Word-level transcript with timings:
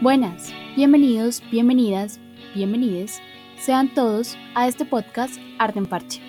Buenas, 0.00 0.54
bienvenidos, 0.76 1.42
bienvenidas, 1.50 2.20
bienvenides, 2.54 3.20
sean 3.58 3.92
todos 3.92 4.38
a 4.54 4.68
este 4.68 4.84
podcast 4.84 5.36
Arte 5.58 5.80
en 5.80 5.86
Parche. 5.86 6.22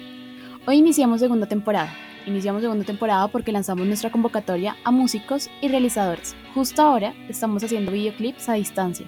Hoy 0.65 0.77
iniciamos 0.77 1.19
segunda 1.19 1.47
temporada. 1.47 1.93
Iniciamos 2.25 2.61
segunda 2.61 2.83
temporada 2.83 3.27
porque 3.27 3.51
lanzamos 3.51 3.87
nuestra 3.87 4.11
convocatoria 4.11 4.75
a 4.83 4.91
músicos 4.91 5.49
y 5.61 5.67
realizadores. 5.67 6.35
Justo 6.53 6.81
ahora 6.81 7.13
estamos 7.29 7.63
haciendo 7.63 7.91
videoclips 7.91 8.49
a 8.49 8.53
distancia. 8.53 9.07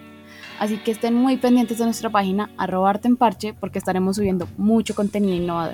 Así 0.62 0.78
que 0.78 0.92
estén 0.92 1.16
muy 1.16 1.38
pendientes 1.38 1.80
de 1.80 1.86
nuestra 1.86 2.12
página 2.12 2.52
arroba 2.56 2.92
arte 2.92 3.08
en 3.08 3.18
parche 3.18 3.56
porque 3.56 3.80
estaremos 3.80 4.18
subiendo 4.18 4.48
mucho 4.58 4.94
contenido 4.94 5.34
innovador. 5.34 5.74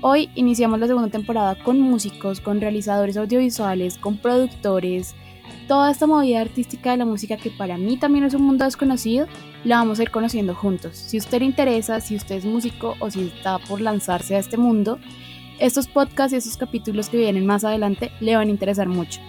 Hoy 0.00 0.28
iniciamos 0.34 0.80
la 0.80 0.88
segunda 0.88 1.08
temporada 1.08 1.54
con 1.62 1.80
músicos, 1.80 2.40
con 2.40 2.60
realizadores 2.60 3.16
audiovisuales, 3.16 3.98
con 3.98 4.16
productores, 4.16 5.14
toda 5.68 5.92
esta 5.92 6.08
movida 6.08 6.40
artística 6.40 6.90
de 6.90 6.96
la 6.96 7.04
música 7.04 7.36
que 7.36 7.52
para 7.52 7.78
mí 7.78 7.96
también 7.96 8.24
es 8.24 8.34
un 8.34 8.42
mundo 8.42 8.64
desconocido, 8.64 9.28
la 9.62 9.76
vamos 9.76 10.00
a 10.00 10.02
ir 10.02 10.10
conociendo 10.10 10.56
juntos. 10.56 10.96
Si 10.96 11.16
usted 11.16 11.38
le 11.38 11.44
interesa, 11.44 12.00
si 12.00 12.16
usted 12.16 12.34
es 12.34 12.44
músico 12.44 12.96
o 12.98 13.08
si 13.08 13.28
está 13.28 13.60
por 13.60 13.80
lanzarse 13.80 14.34
a 14.34 14.40
este 14.40 14.56
mundo, 14.56 14.98
estos 15.60 15.86
podcasts 15.86 16.32
y 16.32 16.38
estos 16.38 16.56
capítulos 16.56 17.08
que 17.08 17.18
vienen 17.18 17.46
más 17.46 17.62
adelante 17.62 18.10
le 18.18 18.34
van 18.34 18.48
a 18.48 18.50
interesar 18.50 18.88
mucho. 18.88 19.20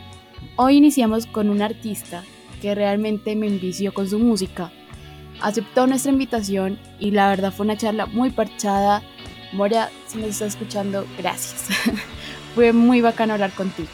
Hoy 0.56 0.78
iniciamos 0.78 1.28
con 1.28 1.52
un 1.52 1.62
artista 1.62 2.24
que 2.64 2.76
realmente 2.76 3.36
me 3.36 3.48
envició 3.48 3.94
con 3.94 4.10
su 4.10 4.20
música. 4.20 4.72
Aceptó 5.42 5.86
nuestra 5.86 6.14
invitación 6.14 6.80
y 6.98 7.12
la 7.12 7.28
verdad 7.28 7.52
fue 7.52 7.66
una 7.66 7.76
charla 7.76 8.06
muy 8.06 8.30
parchada. 8.30 9.04
Moria, 9.52 9.90
si 10.08 10.18
nos 10.18 10.30
está 10.30 10.46
escuchando, 10.46 11.06
gracias. 11.18 11.66
fue 12.56 12.72
muy 12.72 13.02
bacano 13.02 13.34
hablar 13.34 13.52
contigo. 13.52 13.90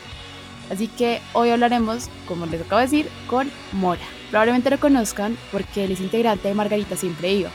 Así 0.69 0.87
que 0.87 1.19
hoy 1.33 1.49
hablaremos, 1.49 2.09
como 2.27 2.45
les 2.45 2.61
acabo 2.61 2.77
de 2.77 2.85
decir, 2.85 3.09
con 3.25 3.49
Mora. 3.71 4.03
Probablemente 4.29 4.69
lo 4.69 4.79
conozcan 4.79 5.35
porque 5.51 5.85
él 5.85 5.93
es 5.93 5.99
integrante 5.99 6.47
de 6.47 6.53
Margarita 6.53 6.95
Siempre 6.95 7.33
Iba. 7.33 7.49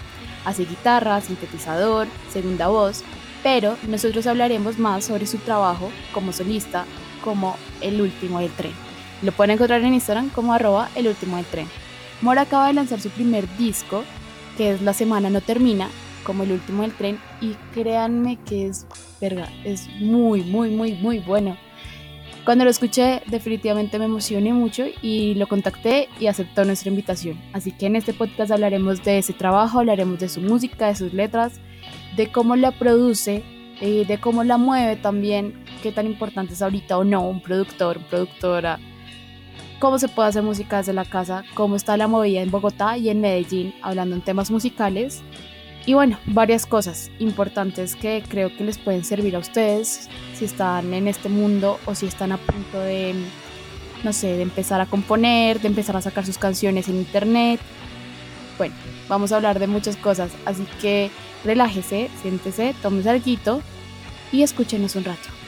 Hace 0.45 0.65
guitarra, 0.65 1.21
sintetizador, 1.21 2.09
segunda 2.33 2.67
voz, 2.67 3.05
pero 3.45 3.77
nosotros 3.87 4.27
hablaremos 4.27 4.81
más 4.81 5.05
sobre 5.05 5.29
su 5.29 5.39
trabajo 5.39 5.93
como 6.13 6.33
solista, 6.33 6.87
como 7.23 7.57
El 7.81 8.01
Último 8.01 8.41
del 8.41 8.51
Tren. 8.51 8.94
Lo 9.23 9.33
pueden 9.33 9.53
encontrar 9.53 9.83
en 9.83 9.95
Instagram 9.95 10.31
como 10.31 10.53
arroba 10.53 10.91
El 10.95 11.09
Último 11.09 11.37
del 11.37 11.47
Tren. 11.47 11.69
Mora 12.21 12.43
acaba 12.43 12.69
de 12.69 12.75
lanzar 12.75 13.01
su 13.01 13.11
primer 13.11 13.47
disco, 13.57 14.05
que 14.57 14.73
es 14.73 14.83
La 14.83 14.93
Semana 14.93 15.31
No 15.31 15.41
Termina, 15.41 15.89
como 16.25 16.43
El 16.43 16.53
Último 16.53 16.83
del 16.83 16.93
Tren, 16.93 17.19
y 17.41 17.55
créanme 17.73 18.39
que 18.47 18.67
es, 18.67 18.87
verga, 19.21 19.49
es 19.65 19.89
muy, 20.01 20.43
muy, 20.43 20.71
muy, 20.71 20.95
muy 20.95 21.19
bueno. 21.19 21.57
Cuando 22.45 22.65
lo 22.65 22.71
escuché, 22.71 23.23
definitivamente 23.27 23.99
me 23.99 24.05
emocioné 24.05 24.53
mucho 24.53 24.85
y 25.01 25.35
lo 25.35 25.47
contacté 25.47 26.09
y 26.21 26.27
aceptó 26.27 26.65
nuestra 26.67 26.91
invitación. 26.91 27.41
Así 27.55 27.73
que 27.73 27.87
en 27.87 27.97
este 27.97 28.13
podcast 28.13 28.51
hablaremos 28.51 29.03
de 29.03 29.19
ese 29.19 29.33
trabajo, 29.33 29.79
hablaremos 29.79 30.19
de 30.19 30.29
su 30.29 30.43
música, 30.43 30.89
de 30.89 30.97
sus 30.97 31.15
letras, 31.15 31.55
de 32.17 32.31
cómo 32.31 32.55
la 32.57 32.73
produce, 32.73 33.43
de 33.81 34.19
cómo 34.21 34.45
la 34.45 34.59
mueve 34.59 34.97
también, 34.97 35.65
qué 35.83 35.91
tan 35.91 36.07
importante 36.07 36.53
es 36.53 36.61
ahorita 36.61 36.99
o 36.99 37.05
no 37.05 37.27
un 37.27 37.41
productor, 37.41 37.99
productora, 38.09 38.79
cómo 39.85 39.99
se 39.99 40.09
puede 40.09 40.31
hacer 40.31 40.43
música 40.43 40.79
desde 40.79 40.95
la 40.95 41.05
casa, 41.05 41.45
cómo 41.53 41.77
está 41.77 41.99
la 41.99 42.09
movida 42.09 42.41
en 42.41 42.51
Bogotá 42.51 42.97
y 42.97 43.11
en 43.11 43.21
Medellín, 43.21 43.75
hablando 43.83 44.17
en 44.17 44.23
temas 44.23 44.51
musicales 44.51 45.21
y 45.85 45.93
bueno, 45.93 46.19
varias 46.25 46.65
cosas 46.65 47.11
importantes 47.19 47.95
que 47.95 48.25
creo 48.27 48.49
que 48.57 48.65
les 48.65 48.79
pueden 48.79 49.05
servir 49.05 49.37
a 49.37 49.41
ustedes 49.41 50.09
si 50.33 50.47
están 50.47 50.95
en 50.95 51.07
este 51.07 51.29
mundo 51.29 51.79
o 51.85 51.95
si 51.95 52.07
están 52.07 52.33
a 52.33 52.39
punto 52.39 52.81
de, 52.81 53.15
no 54.05 54.15
sé, 54.15 54.29
de 54.29 54.43
empezar 54.45 54.81
a 54.81 54.87
componer, 54.87 55.61
de 55.61 55.69
empezar 55.69 55.99
a 55.99 56.01
sacar 56.01 56.25
sus 56.25 56.39
canciones 56.39 56.89
en 56.89 56.97
internet. 56.97 57.61
Bueno, 58.57 58.75
vamos 59.07 59.33
a 59.33 59.37
hablar 59.37 59.59
de 59.59 59.67
muchas 59.67 59.99
cosas, 59.99 60.33
así 60.47 60.67
que 60.81 61.11
relájese, 61.45 62.09
siéntese, 62.23 62.75
tómese 62.81 63.11
algo 63.11 63.61
y 64.33 64.43
escúchenos 64.43 64.97
un 64.97 65.05
rato. 65.05 65.44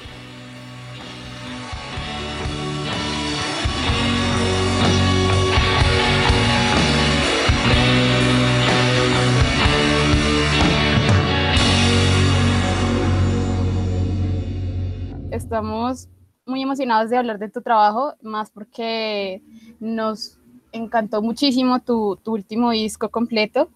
Estamos 15.47 16.09
muy 16.45 16.63
emocionados 16.63 17.09
de 17.09 17.17
hablar 17.17 17.39
de 17.39 17.49
tu 17.49 17.63
trabajo, 17.63 18.15
más 18.21 18.51
porque 18.51 19.43
nos 19.79 20.41
encantó 20.73 21.23
muchísimo 21.23 21.81
tu, 21.81 22.17
tu 22.17 22.33
último 22.33 22.73
disco 22.73 23.11
completo. 23.11 23.71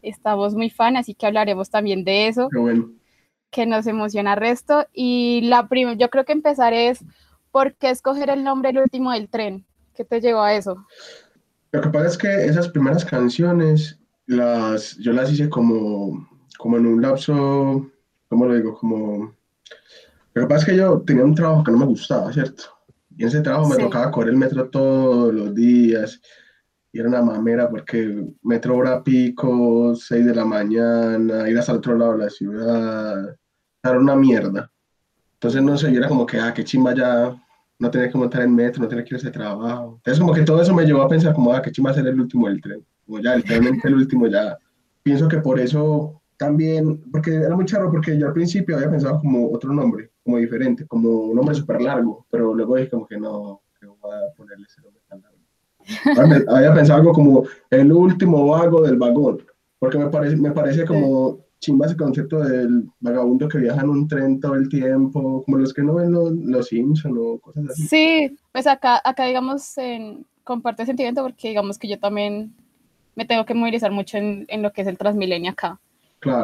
Estamos 0.00 0.54
muy 0.54 0.70
fan, 0.70 0.96
así 0.96 1.14
que 1.14 1.26
hablaremos 1.26 1.70
también 1.70 2.04
de 2.04 2.28
eso. 2.28 2.48
Que 3.50 3.66
nos 3.66 3.88
emociona 3.88 4.36
resto. 4.36 4.86
Y 4.92 5.40
la 5.42 5.68
yo 5.98 6.08
creo 6.08 6.24
que 6.24 6.32
empezar 6.32 6.72
es, 6.72 7.04
¿por 7.50 7.74
qué 7.74 7.90
escoger 7.90 8.30
el 8.30 8.44
nombre 8.44 8.70
El 8.70 8.78
último 8.78 9.10
del 9.10 9.28
tren? 9.28 9.66
¿Qué 9.96 10.04
te 10.04 10.20
llevó 10.20 10.42
a 10.42 10.54
eso? 10.54 10.86
Lo 11.72 11.80
que 11.80 11.88
pasa 11.88 12.06
es 12.06 12.16
que 12.16 12.44
esas 12.46 12.68
primeras 12.68 13.04
canciones, 13.04 13.98
las, 14.26 14.96
yo 14.98 15.12
las 15.12 15.32
hice 15.32 15.48
como, 15.48 16.28
como 16.58 16.76
en 16.76 16.86
un 16.86 17.02
lapso, 17.02 17.90
¿cómo 18.28 18.46
lo 18.46 18.54
digo? 18.54 18.78
Como 18.78 19.34
lo 20.34 20.42
que 20.42 20.48
pasa 20.48 20.60
es 20.60 20.64
que 20.66 20.76
yo 20.76 21.00
tenía 21.02 21.24
un 21.24 21.34
trabajo 21.34 21.62
que 21.62 21.72
no 21.72 21.78
me 21.78 21.86
gustaba, 21.86 22.32
¿cierto? 22.32 22.64
Y 23.16 23.22
en 23.22 23.28
ese 23.28 23.42
trabajo 23.42 23.68
me 23.68 23.76
tocaba 23.76 24.10
correr 24.10 24.30
el 24.30 24.38
metro 24.38 24.68
todos 24.70 25.32
los 25.34 25.54
días. 25.54 26.20
Y 26.92 26.98
era 26.98 27.08
una 27.08 27.22
mamera 27.22 27.68
porque 27.68 28.26
metro 28.42 28.76
hora 28.76 29.02
pico, 29.02 29.94
6 29.94 30.26
de 30.26 30.34
la 30.34 30.44
mañana, 30.44 31.48
ir 31.48 31.58
hasta 31.58 31.72
el 31.72 31.78
otro 31.78 31.96
lado 31.96 32.12
de 32.12 32.18
la 32.24 32.30
ciudad. 32.30 33.36
Era 33.82 33.98
una 33.98 34.16
mierda. 34.16 34.70
Entonces, 35.34 35.62
no 35.62 35.76
sé, 35.76 35.92
yo 35.92 35.98
era 35.98 36.08
como 36.08 36.24
que, 36.24 36.38
ah, 36.38 36.54
qué 36.54 36.64
chimba 36.64 36.94
ya 36.94 37.34
no 37.78 37.90
tener 37.90 38.10
que 38.10 38.18
montar 38.18 38.42
el 38.42 38.48
metro, 38.48 38.82
no 38.82 38.88
tener 38.88 39.04
que 39.04 39.14
ir 39.14 39.16
a 39.16 39.18
ese 39.18 39.30
trabajo. 39.30 39.96
Entonces, 39.96 40.20
como 40.20 40.32
que 40.32 40.42
todo 40.42 40.62
eso 40.62 40.72
me 40.72 40.86
llevó 40.86 41.02
a 41.02 41.08
pensar 41.08 41.34
como, 41.34 41.52
ah, 41.52 41.60
qué 41.60 41.72
chimba 41.72 41.92
ser 41.92 42.06
el 42.06 42.20
último 42.20 42.48
del 42.48 42.60
tren. 42.60 42.84
Como 43.04 43.18
ya, 43.18 43.36
literalmente 43.36 43.88
el 43.88 43.94
último 43.94 44.28
ya. 44.28 44.56
Pienso 45.02 45.28
que 45.28 45.38
por 45.38 45.58
eso 45.58 46.22
también, 46.36 47.02
porque 47.10 47.34
era 47.34 47.56
muy 47.56 47.64
charro, 47.64 47.90
porque 47.90 48.16
yo 48.16 48.28
al 48.28 48.32
principio 48.32 48.76
había 48.76 48.90
pensado 48.90 49.18
como 49.18 49.50
otro 49.50 49.72
nombre, 49.72 50.11
como 50.24 50.38
diferente, 50.38 50.86
como 50.86 51.08
un 51.08 51.36
nombre 51.36 51.54
súper 51.54 51.80
largo, 51.80 52.26
pero 52.30 52.54
luego 52.54 52.76
dije 52.76 52.90
como 52.90 53.06
que 53.06 53.18
no, 53.18 53.62
que 53.78 53.86
voy 53.86 53.98
a 54.12 54.34
ponerle 54.36 54.66
ese 54.66 54.82
nombre 54.82 55.02
tan 55.08 55.22
largo. 55.22 56.54
había 56.54 56.74
pensado 56.74 57.00
algo 57.00 57.12
como 57.12 57.44
el 57.70 57.92
último 57.92 58.46
vago 58.48 58.82
del 58.82 58.96
vagón, 58.96 59.44
porque 59.78 59.98
me 59.98 60.06
parece, 60.08 60.36
me 60.36 60.52
parece 60.52 60.84
como 60.84 61.40
chimba 61.58 61.86
ese 61.86 61.96
concepto 61.96 62.40
del 62.40 62.88
vagabundo 63.00 63.48
que 63.48 63.58
viaja 63.58 63.82
en 63.82 63.88
un 63.88 64.08
tren 64.08 64.40
todo 64.40 64.54
el 64.54 64.68
tiempo, 64.68 65.42
como 65.44 65.58
los 65.58 65.72
que 65.72 65.82
no 65.82 65.94
ven 65.94 66.12
los, 66.12 66.32
los 66.32 66.66
Simpsons 66.66 67.16
o 67.18 67.38
cosas 67.38 67.70
así. 67.70 67.86
Sí, 67.86 68.36
pues 68.52 68.66
acá, 68.66 69.00
acá 69.04 69.24
digamos, 69.26 69.78
en, 69.78 70.26
comparte 70.44 70.86
sentimiento 70.86 71.22
porque 71.22 71.48
digamos 71.48 71.78
que 71.78 71.88
yo 71.88 71.98
también 71.98 72.54
me 73.14 73.24
tengo 73.24 73.44
que 73.44 73.54
movilizar 73.54 73.92
mucho 73.92 74.18
en, 74.18 74.44
en 74.48 74.62
lo 74.62 74.72
que 74.72 74.82
es 74.82 74.88
el 74.88 74.98
Transmilenio 74.98 75.52
acá. 75.52 75.80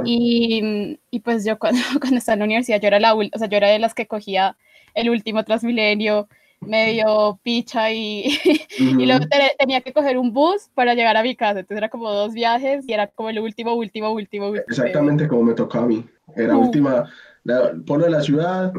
Y, 0.05 0.99
y, 1.11 1.21
pues 1.21 1.45
yo 1.45 1.59
cuando, 1.59 1.81
cuando 2.01 2.19
estaba 2.19 2.35
en 2.35 2.41
la 2.41 2.45
universidad, 2.47 2.81
yo 2.81 2.89
era, 2.89 3.01
la, 3.01 3.15
o 3.15 3.23
sea, 3.37 3.49
yo 3.49 3.57
era 3.57 3.69
de 3.69 3.79
las 3.79 3.95
que 3.95 4.07
cogía 4.07 4.57
el 4.95 5.11
último 5.11 5.45
Transmilenio, 5.45 6.29
medio 6.61 7.39
picha 7.43 7.93
y, 7.93 8.25
y 8.79 9.07
luego 9.07 9.27
tenía 9.59 9.81
que 9.81 9.93
coger 9.93 10.19
un 10.19 10.33
bus 10.33 10.69
para 10.75 10.95
llegar 10.95 11.17
a 11.17 11.23
mi 11.23 11.37
casa. 11.37 11.61
Entonces 11.61 11.79
era 11.79 11.89
como 11.89 12.11
dos 12.13 12.33
viajes 12.35 12.89
y 12.89 12.93
era 12.93 13.07
como 13.07 13.31
el 13.31 13.39
último, 13.39 13.75
último, 13.75 14.13
último. 14.13 14.55
Exactamente 14.55 15.29
como 15.29 15.45
me 15.45 15.55
tocaba 15.55 15.85
a 15.85 15.89
mí. 15.89 16.05
Era 16.35 16.57
última, 16.57 17.09
la, 17.45 17.73
polo 17.87 18.05
de 18.05 18.11
la 18.11 18.21
ciudad, 18.21 18.73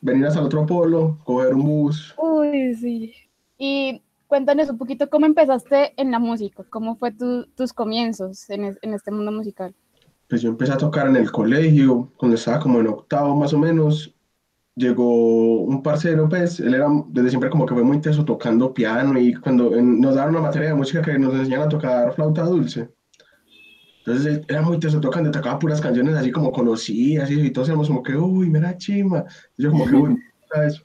venir 0.00 0.26
hasta 0.26 0.40
el 0.40 0.46
otro 0.46 0.64
polo, 0.66 1.18
coger 1.24 1.54
un 1.54 1.64
bus. 1.64 2.14
Uy, 2.16 2.74
sí. 2.74 3.14
Y 3.58 4.02
cuéntanos 4.26 4.70
un 4.70 4.78
poquito 4.78 5.10
cómo 5.10 5.26
empezaste 5.26 5.92
en 5.96 6.10
la 6.10 6.18
música, 6.18 6.64
cómo 6.70 6.96
fue 6.96 7.12
tu, 7.12 7.46
tus 7.56 7.72
comienzos 7.72 8.48
en, 8.50 8.76
en 8.80 8.94
este 8.94 9.10
mundo 9.10 9.32
musical 9.32 9.74
pues 10.28 10.42
yo 10.42 10.50
empecé 10.50 10.72
a 10.72 10.76
tocar 10.78 11.06
en 11.08 11.16
el 11.16 11.30
colegio, 11.30 12.12
cuando 12.16 12.36
estaba 12.36 12.60
como 12.60 12.80
en 12.80 12.88
octavo 12.88 13.36
más 13.36 13.52
o 13.52 13.58
menos, 13.58 14.14
llegó 14.74 15.62
un 15.62 15.82
parcero, 15.82 16.28
pues, 16.28 16.60
él 16.60 16.74
era 16.74 16.88
desde 17.08 17.30
siempre 17.30 17.50
como 17.50 17.66
que 17.66 17.74
fue 17.74 17.84
muy 17.84 17.96
intenso 17.96 18.24
tocando 18.24 18.74
piano 18.74 19.18
y 19.18 19.34
cuando 19.34 19.70
nos 19.80 20.14
daban 20.14 20.30
una 20.30 20.42
materia 20.42 20.70
de 20.70 20.74
música 20.74 21.02
que 21.02 21.18
nos 21.18 21.34
enseñaban 21.34 21.66
a 21.66 21.70
tocar 21.70 22.14
flauta 22.14 22.42
dulce. 22.42 22.88
Entonces 24.06 24.42
era 24.48 24.60
muy 24.60 24.74
intenso 24.74 25.00
tocando, 25.00 25.30
tocaba 25.30 25.58
puras 25.58 25.80
canciones 25.80 26.14
así 26.14 26.30
como 26.30 26.52
conocidas 26.52 27.30
y, 27.30 27.40
y 27.40 27.50
todos 27.50 27.68
éramos 27.68 27.88
como 27.88 28.02
que, 28.02 28.16
uy, 28.16 28.50
mira 28.50 28.76
chima. 28.76 29.24
Y 29.56 29.62
yo 29.62 29.70
como 29.70 29.86
que, 29.86 29.94
uy, 29.94 30.18
eso. 30.66 30.82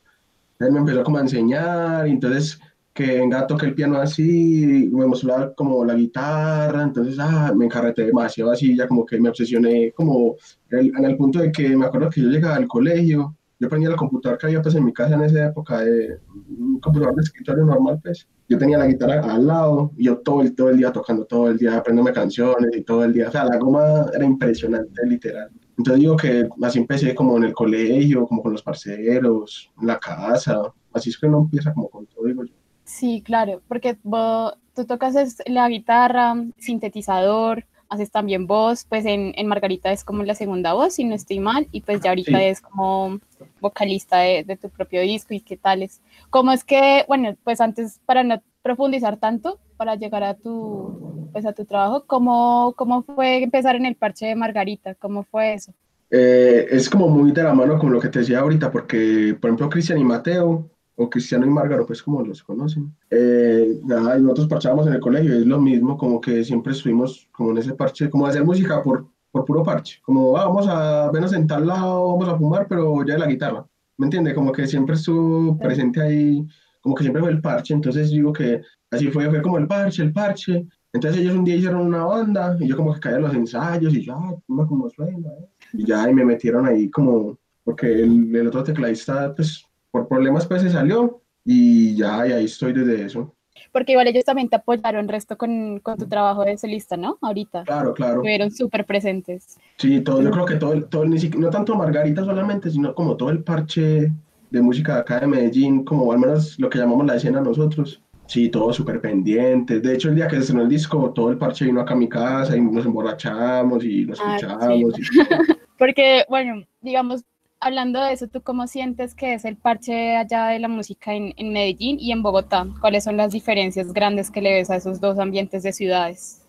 Él 0.60 0.72
me 0.72 0.80
empezó 0.80 1.04
como 1.04 1.18
a 1.18 1.22
enseñar 1.22 2.08
y 2.08 2.12
entonces 2.12 2.60
que 2.94 3.20
venga, 3.20 3.48
toque 3.48 3.68
el 3.68 3.76
piano 3.76 3.98
así, 3.98 4.90
me 4.92 5.06
mostró 5.06 5.54
como 5.56 5.86
la 5.86 5.94
guitarra, 5.94 6.84
entonces, 6.84 7.18
ah, 7.20 7.54
me 7.56 7.66
encarreté 7.66 8.06
demasiado 8.06 8.52
así, 8.52 8.76
ya 8.76 8.88
como 8.88 9.06
que 9.06 9.20
me 9.20 9.30
obsesioné, 9.30 9.92
como 9.94 10.36
en 10.72 11.06
el 11.06 11.18
punto 11.18 11.40
de 11.40 11.52
que 11.52 11.76
me 11.76 11.86
acuerdo 11.86 12.10
que 12.10 12.22
yo 12.22 12.30
llegaba 12.30 12.56
al 12.56 12.68
colegio, 12.68 13.36
yo 13.60 13.68
prendía 13.68 13.90
el 13.90 13.96
computador 13.98 14.38
que 14.38 14.48
había 14.48 14.62
pues 14.62 14.76
en 14.76 14.86
mi 14.86 14.94
casa 14.94 15.16
en 15.16 15.22
esa 15.22 15.48
época, 15.48 15.82
de 15.82 16.20
un 16.58 16.80
computador 16.80 17.16
de 17.16 17.22
escritorio 17.22 17.66
normal, 17.66 18.00
pues, 18.02 18.28
yo 18.48 18.58
tenía 18.58 18.78
la 18.78 18.88
guitarra 18.88 19.22
al 19.22 19.46
lado, 19.46 19.92
y 19.98 20.06
yo 20.06 20.18
todo 20.20 20.42
el, 20.42 20.56
todo 20.56 20.70
el 20.70 20.78
día 20.78 20.92
tocando, 20.92 21.26
todo 21.26 21.50
el 21.50 21.58
día 21.58 21.78
aprendiéndome 21.78 22.14
canciones 22.14 22.76
y 22.76 22.84
todo 22.84 23.04
el 23.04 23.14
día, 23.14 23.30
o 23.30 23.32
sea, 23.32 23.46
la 23.46 23.58
goma 23.58 24.08
era 24.14 24.26
impresionante, 24.26 25.06
literal. 25.06 25.50
Entonces 25.78 26.02
digo 26.02 26.18
que 26.18 26.50
así 26.64 26.80
empecé 26.80 27.16
como 27.16 27.38
en 27.38 27.46
el 27.46 27.54
colegio, 27.54 28.26
como 28.28 28.42
con 28.42 28.52
los 28.52 28.64
parceros, 28.64 29.72
en 29.80 29.88
la 29.88 30.00
casa, 30.00 30.62
así 30.94 31.10
es 31.10 31.18
que 31.18 31.28
uno 31.28 31.40
empieza 31.40 31.74
como 31.74 31.90
con 31.90 32.06
todo, 32.08 32.26
digo 32.26 32.44
yo. 32.44 32.59
Sí, 32.90 33.22
claro, 33.22 33.62
porque 33.68 33.98
vos, 34.02 34.56
tú 34.74 34.84
tocas 34.86 35.16
la 35.46 35.70
guitarra, 35.70 36.34
sintetizador, 36.58 37.66
haces 37.88 38.10
también 38.10 38.48
voz, 38.48 38.84
pues 38.86 39.06
en, 39.06 39.32
en, 39.38 39.46
Margarita 39.46 39.92
es 39.92 40.04
como 40.04 40.24
la 40.24 40.34
segunda 40.34 40.74
voz, 40.74 40.96
si 40.96 41.04
no 41.04 41.14
estoy 41.14 41.40
mal, 41.40 41.68
y 41.72 41.82
pues 41.82 42.02
ya 42.02 42.10
ahorita 42.10 42.44
es 42.44 42.62
como 42.62 43.20
vocalista 43.62 44.18
de, 44.18 44.44
de, 44.44 44.58
tu 44.58 44.70
propio 44.70 45.02
disco 45.02 45.36
y 45.36 45.42
qué 45.42 45.56
tal 45.56 45.84
es. 45.84 46.02
¿Cómo 46.32 46.52
es 46.52 46.64
que, 46.64 47.06
bueno, 47.08 47.38
pues 47.44 47.62
antes, 47.62 48.02
para 48.08 48.24
no 48.24 48.42
profundizar 48.64 49.18
tanto, 49.18 49.60
para 49.78 49.94
llegar 49.96 50.24
a 50.24 50.34
tu, 50.34 51.30
pues 51.32 51.46
a 51.46 51.54
tu 51.54 51.66
trabajo, 51.66 52.06
¿cómo, 52.08 52.74
cómo 52.76 53.04
fue 53.04 53.44
empezar 53.44 53.76
en 53.76 53.86
el 53.86 53.96
parche 53.96 54.26
de 54.26 54.36
Margarita? 54.36 54.96
¿Cómo 54.96 55.24
fue 55.24 55.54
eso? 55.54 55.74
Eh, 56.10 56.66
es 56.72 56.90
como 56.90 57.08
muy 57.08 57.34
de 57.34 57.44
la 57.44 57.54
mano 57.54 57.78
con 57.78 57.94
lo 57.94 58.00
que 58.00 58.10
te 58.10 58.20
decía 58.20 58.40
ahorita, 58.40 58.72
porque, 58.72 59.38
por 59.40 59.50
ejemplo, 59.50 59.70
Cristian 59.70 60.00
y 60.00 60.04
Mateo 60.04 60.72
o 61.02 61.10
Cristiano 61.10 61.46
y 61.46 61.50
Márgaro, 61.50 61.86
pues 61.86 62.04
como 62.04 62.22
los 62.26 62.44
conocen. 62.44 62.94
Eh, 63.10 63.80
nada, 63.86 64.18
y 64.18 64.22
nosotros 64.22 64.48
parchábamos 64.48 64.86
en 64.88 64.94
el 64.94 65.00
colegio, 65.00 65.34
es 65.34 65.46
lo 65.46 65.60
mismo, 65.60 65.98
como 65.98 66.20
que 66.20 66.44
siempre 66.44 66.74
estuvimos 66.74 67.30
como 67.32 67.52
en 67.52 67.60
ese 67.60 67.74
parche, 67.74 68.10
como 68.10 68.28
hacer 68.28 68.44
música 68.44 68.84
por, 68.84 69.08
por 69.32 69.46
puro 69.46 69.64
parche, 69.64 70.00
como 70.02 70.38
ah, 70.38 70.46
vamos 70.46 70.68
a 70.68 71.10
vernos 71.10 71.32
en 71.32 71.48
tal 71.48 71.68
lado, 71.68 72.06
vamos 72.18 72.28
a 72.28 72.38
fumar, 72.38 72.68
pero 72.68 73.06
ya 73.06 73.14
de 73.14 73.20
la 73.20 73.28
guitarra, 73.28 73.66
¿me 73.98 74.08
entiende? 74.08 74.36
Como 74.36 74.52
que 74.52 74.68
siempre 74.68 74.96
estuvo 74.96 75.58
presente 75.58 76.02
ahí, 76.02 76.46
como 76.82 76.96
que 76.96 77.04
siempre 77.04 77.22
fue 77.22 77.32
el 77.32 77.40
parche, 77.40 77.74
entonces 77.74 78.12
digo 78.12 78.34
que 78.34 78.62
así 78.92 79.08
fue, 79.08 79.30
fue 79.30 79.42
como 79.42 79.58
el 79.58 79.68
parche, 79.68 80.04
el 80.04 80.12
parche, 80.12 80.68
entonces 80.92 81.22
ellos 81.22 81.38
un 81.38 81.46
día 81.46 81.56
hicieron 81.56 81.88
una 81.88 82.04
banda 82.04 82.58
y 82.60 82.68
yo 82.68 82.76
como 82.76 82.94
que 82.94 83.00
caía 83.00 83.16
en 83.16 83.22
los 83.22 83.34
ensayos 83.34 83.96
y 83.96 84.06
ya, 84.06 84.18
como 84.46 84.90
suena, 84.90 85.30
¿eh? 85.30 85.50
y 85.72 85.86
ya 85.86 86.10
y 86.10 86.14
me 86.14 86.26
metieron 86.26 86.66
ahí 86.66 86.90
como, 86.90 87.38
porque 87.64 88.04
el, 88.04 88.36
el 88.36 88.48
otro 88.48 88.66
tecladista 88.66 89.34
pues 89.34 89.69
por 89.92 90.08
problemas 90.08 90.48
pues 90.48 90.62
se 90.62 90.70
salió 90.70 91.22
y 91.46 91.96
ya, 91.96 92.28
y 92.28 92.32
ahí 92.32 92.46
estoy 92.46 92.74
desde 92.74 93.06
eso. 93.06 93.36
Porque 93.72 93.92
igual 93.92 94.08
ellos 94.08 94.24
también 94.24 94.50
te 94.50 94.56
apoyaron 94.56 95.08
resto 95.08 95.38
con, 95.38 95.80
con 95.80 95.98
tu 95.98 96.08
trabajo 96.08 96.44
de 96.44 96.58
solista, 96.58 96.98
¿no? 96.98 97.18
Ahorita. 97.22 97.64
Claro, 97.64 97.94
claro. 97.94 98.16
Estuvieron 98.16 98.52
súper 98.52 98.86
presentes. 98.86 99.58
Sí, 99.78 100.02
todo, 100.02 100.22
yo 100.22 100.32
creo 100.32 100.46
que 100.46 100.56
todo, 100.56 100.82
todo 100.86 101.06
no 101.06 101.50
tanto 101.50 101.76
Margarita 101.76 102.24
solamente, 102.24 102.70
sino 102.72 102.94
como 102.96 103.16
todo 103.16 103.30
el 103.30 103.44
parche 103.44 104.12
de 104.50 104.62
música 104.62 104.98
acá 104.98 105.20
de 105.20 105.28
Medellín, 105.28 105.84
como 105.84 106.12
al 106.12 106.20
menos 106.20 106.58
lo 106.60 106.70
que 106.70 106.80
llamamos 106.80 107.06
la 107.06 107.16
escena 107.16 107.42
nosotros. 107.42 108.02
Sí, 108.26 108.50
todos 108.50 108.76
súper 108.76 109.02
pendientes. 109.02 109.82
De 109.82 109.94
hecho, 109.94 110.10
el 110.10 110.16
día 110.16 110.28
que 110.28 110.36
se 110.36 110.42
estrenó 110.42 110.64
el 110.64 110.70
disco, 110.70 111.12
todo 111.14 111.32
el 111.32 111.38
parche 111.38 111.66
vino 111.66 111.82
acá 111.82 111.94
a 111.94 111.98
mi 111.98 112.08
casa 112.08 112.56
y 112.56 112.62
nos 112.62 112.86
emborrachamos 112.86 113.84
y 113.84 114.06
nos 114.06 114.20
ah, 114.22 114.36
escuchamos. 114.36 114.94
Porque, 115.80 116.26
bueno, 116.30 116.64
digamos, 116.82 117.24
hablando 117.60 118.02
de 118.02 118.14
eso, 118.14 118.28
¿tú 118.28 118.42
cómo 118.42 118.68
sientes 118.68 119.16
que 119.16 119.34
es 119.34 119.46
el 119.46 119.58
parche 119.58 120.16
allá 120.16 120.48
de 120.48 120.60
la 120.60 120.68
música 120.68 121.14
en, 121.14 121.34
en, 121.38 121.54
Medellín 121.54 121.98
y 122.00 122.12
en 122.12 122.22
Bogotá? 122.22 122.68
¿Cuáles 122.80 123.04
son 123.04 123.18
las 123.18 123.32
diferencias 123.32 123.92
grandes 123.94 124.32
que 124.32 124.42
le 124.42 124.54
ves 124.54 124.70
a 124.70 124.76
esos 124.76 125.00
dos 125.00 125.20
ambientes 125.20 125.64
de 125.64 125.74
ciudades? 125.74 126.46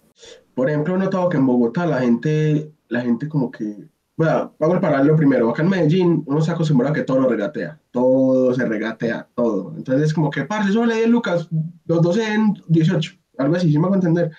Por 0.54 0.68
ejemplo, 0.68 0.94
he 0.94 0.98
notado 0.98 1.28
que 1.28 1.36
en 1.36 1.46
Bogotá 1.46 1.86
la 1.86 2.00
gente, 2.00 2.72
la 2.88 3.00
gente 3.00 3.28
como 3.28 3.50
que, 3.50 3.88
bueno, 4.16 4.54
vamos 4.58 4.76
a 4.76 4.80
pararlo 4.80 5.16
primero. 5.16 5.50
Acá 5.50 5.62
en 5.62 5.70
Medellín 5.70 6.22
uno 6.26 6.40
se 6.40 6.50
acostumbra 6.50 6.90
a 6.90 6.92
que 6.92 7.02
todo 7.02 7.20
lo 7.20 7.28
regatea, 7.28 7.80
todo 7.90 8.54
se 8.54 8.64
regatea, 8.64 9.28
todo. 9.34 9.74
Entonces, 9.76 10.12
como 10.12 10.30
que, 10.30 10.44
parce, 10.44 10.72
solo 10.72 10.86
le 10.86 10.96
10 10.96 11.08
lucas, 11.08 11.48
los 11.86 12.02
12 12.02 12.34
en 12.34 12.54
18, 12.68 13.12
algo 13.38 13.56
así, 13.56 13.70
si 13.70 13.78
me 13.78 13.86
hago 13.86 13.94
entender. 13.94 14.30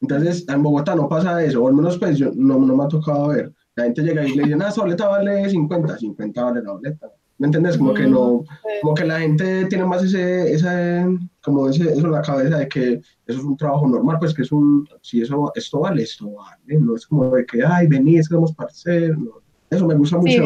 Entonces, 0.00 0.46
en 0.48 0.62
Bogotá 0.62 0.94
no 0.94 1.08
pasa 1.08 1.42
eso, 1.42 1.62
o 1.62 1.68
al 1.68 1.74
menos 1.74 1.98
pues 1.98 2.16
yo, 2.18 2.30
no, 2.34 2.58
no 2.58 2.74
me 2.74 2.84
ha 2.84 2.88
tocado 2.88 3.28
ver 3.28 3.52
la 3.80 3.86
gente 3.86 4.02
llega 4.02 4.26
y 4.26 4.34
le 4.34 4.44
dice, 4.44 4.56
esa 4.56 4.80
boleta 4.80 5.08
vale 5.08 5.48
50, 5.48 5.98
50 5.98 6.44
vale 6.44 6.62
la 6.62 6.72
boleta. 6.72 7.10
¿Me 7.38 7.46
entiendes? 7.46 7.78
Como 7.78 7.94
que 7.94 8.06
no, 8.06 8.44
como 8.82 8.94
que 8.94 9.04
la 9.06 9.20
gente 9.20 9.64
tiene 9.64 9.86
más 9.86 10.04
ese, 10.04 10.52
ese, 10.52 11.06
como 11.42 11.70
ese, 11.70 11.90
eso 11.90 12.04
en 12.06 12.12
la 12.12 12.20
cabeza 12.20 12.58
de 12.58 12.68
que 12.68 12.92
eso 13.26 13.38
es 13.38 13.44
un 13.44 13.56
trabajo 13.56 13.88
normal, 13.88 14.18
pues 14.18 14.34
que 14.34 14.42
es 14.42 14.52
un, 14.52 14.86
si 15.00 15.22
eso, 15.22 15.50
esto 15.54 15.80
vale, 15.80 16.02
esto 16.02 16.30
vale, 16.32 16.78
no 16.78 16.96
es 16.96 17.06
como 17.06 17.30
de 17.30 17.46
que, 17.46 17.64
ay, 17.64 17.86
vení, 17.86 18.18
es 18.18 18.28
que 18.28 18.34
vamos 18.34 18.52
parcer, 18.52 19.16
no. 19.16 19.40
Eso 19.70 19.86
me 19.86 19.94
gusta 19.94 20.18
mucho 20.18 20.42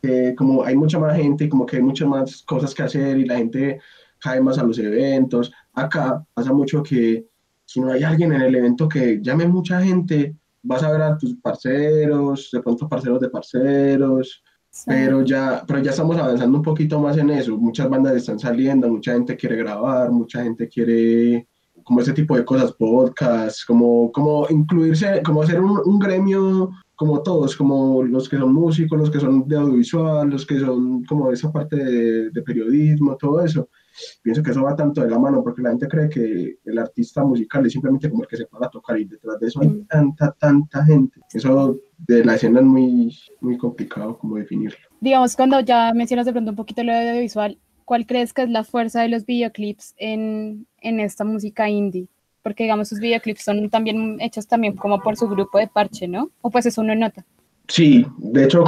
que 0.00 0.34
como 0.36 0.64
hay 0.64 0.76
mucha 0.76 0.98
más 0.98 1.16
gente, 1.16 1.48
como 1.48 1.66
que 1.66 1.76
hay 1.76 1.82
muchas 1.82 2.08
más 2.08 2.42
cosas 2.42 2.74
que 2.74 2.82
hacer 2.82 3.18
y 3.18 3.26
la 3.26 3.36
gente 3.36 3.80
cae 4.18 4.40
más 4.40 4.58
a 4.58 4.62
los 4.62 4.78
eventos. 4.78 5.52
Acá 5.74 6.24
pasa 6.32 6.52
mucho 6.52 6.82
que 6.82 7.26
si 7.66 7.80
no 7.80 7.92
hay 7.92 8.04
alguien 8.04 8.32
en 8.32 8.40
el 8.42 8.54
evento 8.54 8.88
que 8.88 9.20
llame 9.20 9.46
mucha 9.46 9.82
gente, 9.82 10.34
vas 10.66 10.82
a 10.82 10.90
ver 10.90 11.02
a 11.02 11.16
tus 11.16 11.36
parceros, 11.36 12.50
de 12.52 12.60
pronto 12.60 12.88
parceros 12.88 13.20
de 13.20 13.30
parceros, 13.30 14.42
pero, 14.84 15.22
ya, 15.22 15.64
pero 15.66 15.80
ya 15.80 15.90
estamos 15.90 16.18
avanzando 16.18 16.58
un 16.58 16.62
poquito 16.62 17.00
más 17.00 17.16
en 17.16 17.30
eso. 17.30 17.56
Muchas 17.56 17.88
bandas 17.88 18.16
están 18.16 18.38
saliendo, 18.38 18.88
mucha 18.88 19.12
gente 19.12 19.36
quiere 19.36 19.56
grabar, 19.56 20.10
mucha 20.10 20.42
gente 20.42 20.68
quiere 20.68 21.48
como 21.82 22.00
ese 22.00 22.12
tipo 22.12 22.36
de 22.36 22.44
cosas, 22.44 22.72
podcasts, 22.72 23.64
como, 23.64 24.10
como 24.12 24.46
incluirse, 24.50 25.22
como 25.24 25.42
hacer 25.42 25.60
un, 25.60 25.80
un 25.84 25.98
gremio 25.98 26.70
como 26.96 27.22
todos, 27.22 27.54
como 27.54 28.02
los 28.02 28.28
que 28.28 28.38
son 28.38 28.52
músicos, 28.54 28.98
los 28.98 29.10
que 29.10 29.20
son 29.20 29.46
de 29.46 29.56
audiovisual, 29.56 30.28
los 30.30 30.46
que 30.46 30.58
son 30.58 31.04
como 31.04 31.30
esa 31.30 31.52
parte 31.52 31.76
de, 31.76 32.30
de 32.30 32.42
periodismo, 32.42 33.16
todo 33.16 33.42
eso 33.42 33.68
pienso 34.22 34.42
que 34.42 34.50
eso 34.50 34.62
va 34.62 34.76
tanto 34.76 35.02
de 35.02 35.10
la 35.10 35.18
mano 35.18 35.42
porque 35.42 35.62
la 35.62 35.70
gente 35.70 35.88
cree 35.88 36.08
que 36.08 36.58
el 36.64 36.78
artista 36.78 37.24
musical 37.24 37.66
es 37.66 37.72
simplemente 37.72 38.10
como 38.10 38.22
el 38.22 38.28
que 38.28 38.36
se 38.36 38.46
para 38.46 38.68
tocar 38.68 38.98
y 38.98 39.04
detrás 39.04 39.38
de 39.40 39.46
eso 39.46 39.60
hay 39.60 39.68
mm. 39.68 39.86
tanta, 39.86 40.32
tanta 40.32 40.84
gente. 40.84 41.20
Eso 41.32 41.78
de 41.98 42.24
la 42.24 42.34
escena 42.34 42.60
es 42.60 42.66
muy, 42.66 43.18
muy 43.40 43.56
complicado 43.56 44.18
como 44.18 44.36
definirlo. 44.36 44.78
Digamos, 45.00 45.36
cuando 45.36 45.60
ya 45.60 45.92
mencionas 45.94 46.26
de 46.26 46.32
pronto 46.32 46.50
un 46.50 46.56
poquito 46.56 46.82
lo 46.82 46.92
de 46.92 47.10
audiovisual, 47.10 47.58
¿cuál 47.84 48.06
crees 48.06 48.32
que 48.32 48.42
es 48.42 48.50
la 48.50 48.64
fuerza 48.64 49.02
de 49.02 49.08
los 49.08 49.24
videoclips 49.24 49.94
en, 49.96 50.66
en 50.80 51.00
esta 51.00 51.24
música 51.24 51.68
indie? 51.68 52.08
Porque 52.42 52.64
digamos, 52.64 52.88
sus 52.88 53.00
videoclips 53.00 53.42
son 53.42 53.70
también 53.70 54.20
hechos 54.20 54.46
también 54.46 54.76
como 54.76 55.00
por 55.00 55.16
su 55.16 55.28
grupo 55.28 55.58
de 55.58 55.68
parche, 55.68 56.06
¿no? 56.06 56.30
O 56.42 56.50
pues 56.50 56.66
eso 56.66 56.80
uno 56.80 56.94
nota. 56.94 57.24
Sí, 57.68 58.06
de 58.18 58.44
hecho, 58.44 58.64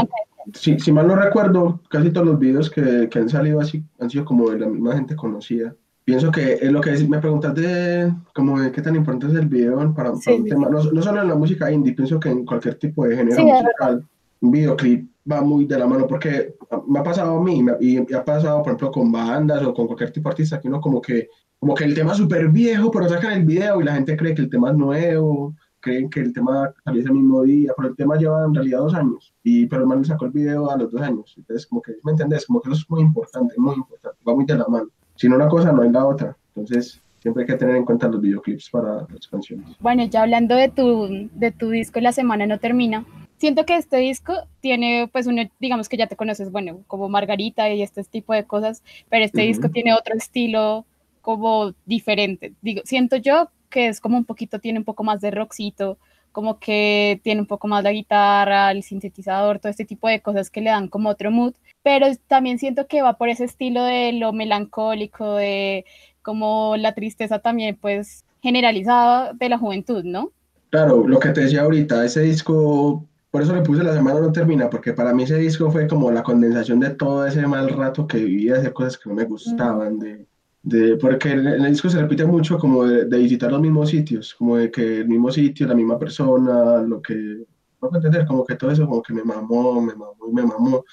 si, 0.55 0.79
si, 0.79 0.93
mal 0.93 1.07
no 1.07 1.17
recuerdo, 1.17 1.81
casi 1.89 2.11
todos 2.11 2.27
los 2.27 2.39
videos 2.39 2.71
que, 2.71 3.09
que, 3.11 3.19
han 3.19 3.29
salido 3.29 3.61
así 3.61 3.85
han 3.99 4.11
sido 4.11 4.25
como 4.25 4.51
de 4.51 4.59
la 4.59 4.67
misma 4.67 4.95
gente 4.95 5.17
conocida. 5.17 5.75
Pienso 6.05 6.31
que 6.31 6.55
es 6.55 6.73
lo 6.73 6.81
que 6.81 6.93
me 7.07 7.19
preguntas 7.19 7.55
de 7.55 8.13
como 8.35 8.59
de 8.59 8.73
qué 8.73 8.81
tan 8.81 8.97
importante 8.97 9.27
es 9.27 9.43
el 9.43 9.49
video 9.49 9.95
para, 9.95 10.11
un 10.13 10.45
tema, 10.47 10.69
no, 10.71 10.83
no, 10.83 11.03
solo 11.03 11.21
en 11.21 11.29
la 11.29 11.35
música 11.35 11.71
indie, 11.71 11.93
pienso 11.93 12.19
que 12.19 12.31
en 12.31 12.47
cualquier 12.47 12.77
tipo 12.77 13.07
de 13.07 13.17
género 13.17 13.43
musical, 13.43 14.07
un 14.41 14.51
videoclip 14.51 15.11
va 15.31 15.43
muy 15.43 15.67
de 15.67 15.79
la 15.79 15.87
mano 15.87 16.07
porque 16.07 16.55
me 16.87 17.01
ha 17.01 17.03
pasado 17.03 17.39
a 17.39 17.43
mí 17.43 17.63
y, 17.81 18.11
y 18.11 18.15
ha 18.15 18.25
pasado, 18.25 18.59
por 18.63 18.69
ejemplo, 18.69 18.91
con 18.91 19.13
bandas 19.13 19.63
o 19.63 19.75
con 19.75 19.87
cualquier 19.87 20.11
tipo 20.11 20.29
de 20.29 20.33
artista 20.33 20.59
que 20.59 20.69
uno 20.69 20.81
como 20.81 21.03
que, 21.03 21.29
como 21.59 21.75
que 21.75 21.85
el 21.85 21.95
tema 21.95 22.13
es 22.13 22.19
súper 22.19 22.49
viejo, 22.49 22.91
pero 22.91 23.09
sacan 23.09 23.33
el 23.33 23.45
video 23.45 23.81
y 23.81 23.85
la 23.85 23.95
gente 23.95 24.17
cree 24.17 24.35
que 24.35 24.43
el 24.43 24.51
tema 24.51 24.71
es 24.71 24.77
nuevo 24.77 25.55
creen 25.81 26.11
que 26.11 26.21
el 26.21 26.33
tema 26.33 26.73
salió 26.85 27.03
ese 27.03 27.13
mismo 27.13 27.43
día, 27.43 27.73
pero 27.77 27.89
el 27.89 27.97
tema 27.97 28.17
lleva 28.17 28.45
en 28.45 28.55
realidad 28.55 28.79
dos 28.79 28.95
años, 28.95 29.35
y, 29.43 29.67
pero 29.67 29.83
el 29.83 29.89
man 29.89 30.05
sacó 30.05 30.27
el 30.27 30.33
video 30.33 30.71
a 30.71 30.77
los 30.77 30.91
dos 30.91 31.01
años. 31.01 31.35
Entonces, 31.37 31.67
como 31.67 31.83
que, 31.83 31.93
¿me 32.03 32.13
entendés? 32.13 32.47
Como 32.47 32.61
que 32.61 32.71
eso 32.71 32.81
es 32.81 32.91
muy 32.91 33.03
importante, 33.03 33.55
muy 33.57 33.77
importante, 33.77 34.19
va 34.27 34.35
muy 34.35 34.45
de 34.45 34.57
la 34.57 34.67
mano. 34.67 34.89
Si 35.17 35.29
no 35.29 35.37
una 35.37 35.49
cosa, 35.49 35.73
no 35.73 35.83
hay 35.83 35.91
la 35.91 36.07
otra. 36.07 36.37
Entonces, 36.55 37.01
siempre 37.21 37.43
hay 37.43 37.47
que 37.49 37.57
tener 37.57 37.77
en 37.77 37.85
cuenta 37.85 38.09
los 38.09 38.21
videoclips 38.21 38.71
para 38.71 39.07
las 39.13 39.27
canciones. 39.29 39.77
Bueno, 39.81 40.05
ya 40.05 40.23
hablando 40.23 40.55
de 40.55 40.69
tu, 40.69 41.29
de 41.35 41.51
tu 41.51 41.71
disco 41.71 42.01
La 42.01 42.13
Semana 42.13 42.47
No 42.47 42.59
Termina, 42.59 43.05
siento 43.39 43.65
que 43.65 43.77
este 43.77 43.97
disco 43.99 44.35
tiene, 44.61 45.09
pues 45.13 45.27
uno, 45.27 45.43
digamos 45.59 45.89
que 45.89 45.97
ya 45.97 46.07
te 46.07 46.17
conoces, 46.17 46.53
bueno, 46.53 46.81
como 46.87 47.09
Margarita 47.09 47.69
y 47.71 47.83
este 47.83 48.05
tipo 48.05 48.33
de 48.35 48.45
cosas, 48.45 48.83
pero 49.09 49.25
este 49.25 49.43
disco 49.43 49.69
tiene 49.71 49.95
otro 49.95 50.15
estilo 50.15 50.85
como 51.23 51.73
diferente. 51.85 52.55
Digo, 52.63 52.83
siento 52.85 53.17
yo 53.17 53.51
que 53.69 53.89
es 53.89 54.01
como 54.01 54.17
un 54.17 54.25
poquito, 54.25 54.59
tiene 54.59 54.79
un 54.79 54.85
poco 54.85 55.05
más 55.05 55.21
de 55.21 55.31
rockcito, 55.31 55.99
como 56.33 56.59
que 56.59 57.21
tiene 57.25 57.41
un 57.41 57.47
poco 57.47 57.69
más 57.69 57.83
la 57.83 57.93
guitarra, 57.93 58.71
el 58.71 58.83
sintetizador, 58.83 59.59
todo 59.59 59.71
este 59.71 59.85
tipo 59.85 60.09
de 60.09 60.21
cosas 60.21 60.51
que 60.51 60.61
le 60.61 60.71
dan 60.71 60.89
como 60.89 61.09
otro 61.09 61.31
mood, 61.31 61.55
pero 61.83 62.07
también 62.27 62.59
siento 62.59 62.87
que 62.87 63.03
va 63.03 63.15
por 63.15 63.29
ese 63.29 63.45
estilo 63.45 63.83
de 63.85 64.13
lo 64.13 64.33
melancólico, 64.33 65.35
de 65.35 65.85
como 66.23 66.77
la 66.77 66.95
tristeza 66.95 67.39
también 67.39 67.77
pues 67.81 68.25
generalizada 68.43 69.33
de 69.33 69.49
la 69.49 69.59
juventud, 69.59 70.05
¿no? 70.05 70.31
Claro, 70.71 71.09
lo 71.09 71.19
que 71.19 71.31
te 71.31 71.41
decía 71.43 71.63
ahorita, 71.63 72.05
ese 72.05 72.21
disco, 72.21 73.05
por 73.31 73.43
eso 73.43 73.55
le 73.55 73.63
puse 73.63 73.83
la 73.83 73.95
semana 73.95 74.21
no 74.21 74.31
termina, 74.31 74.69
porque 74.69 74.93
para 74.93 75.15
mí 75.15 75.23
ese 75.23 75.39
disco 75.39 75.71
fue 75.71 75.89
como 75.89 76.11
la 76.11 76.23
condensación 76.23 76.79
de 76.81 76.91
todo 76.91 77.27
ese 77.27 77.47
mal 77.47 77.71
rato 77.71 78.07
que 78.07 78.19
vivía, 78.19 78.55
de 78.55 78.73
cosas 78.73 78.99
que 78.99 79.09
no 79.09 79.15
me 79.15 79.25
gustaban, 79.25 79.99
de 79.99 80.27
de, 80.69 80.97
porque 80.97 81.31
en 81.31 81.47
el 81.47 81.71
disco 81.71 81.89
se 81.89 82.01
repite 82.01 82.27
mucho 82.27 82.59
como 82.59 82.85
de, 82.85 83.19
visitar 83.19 83.51
los 83.51 83.61
mismos 83.61 83.89
sitios, 83.89 84.35
como 84.35 84.57
de 84.57 84.71
que 84.71 84.99
el 84.99 85.09
mismo 85.09 85.31
sitio, 85.31 85.67
la 85.67 85.75
misma 85.75 85.99
persona, 85.99 86.83
lo 86.83 87.01
que, 87.01 87.15
no 87.81 87.91
entender, 87.95 88.27
como 88.27 88.45
que 88.45 88.57
todo 88.57 88.71
eso 88.71 88.87
como 88.87 89.03
que 89.03 89.15
me 89.15 89.25
mamó, 89.25 89.81
me 89.81 89.95
mamó 89.95 90.29
y 90.29 90.35
me 90.35 90.43
mamó. 90.43 90.77
O 90.77 90.85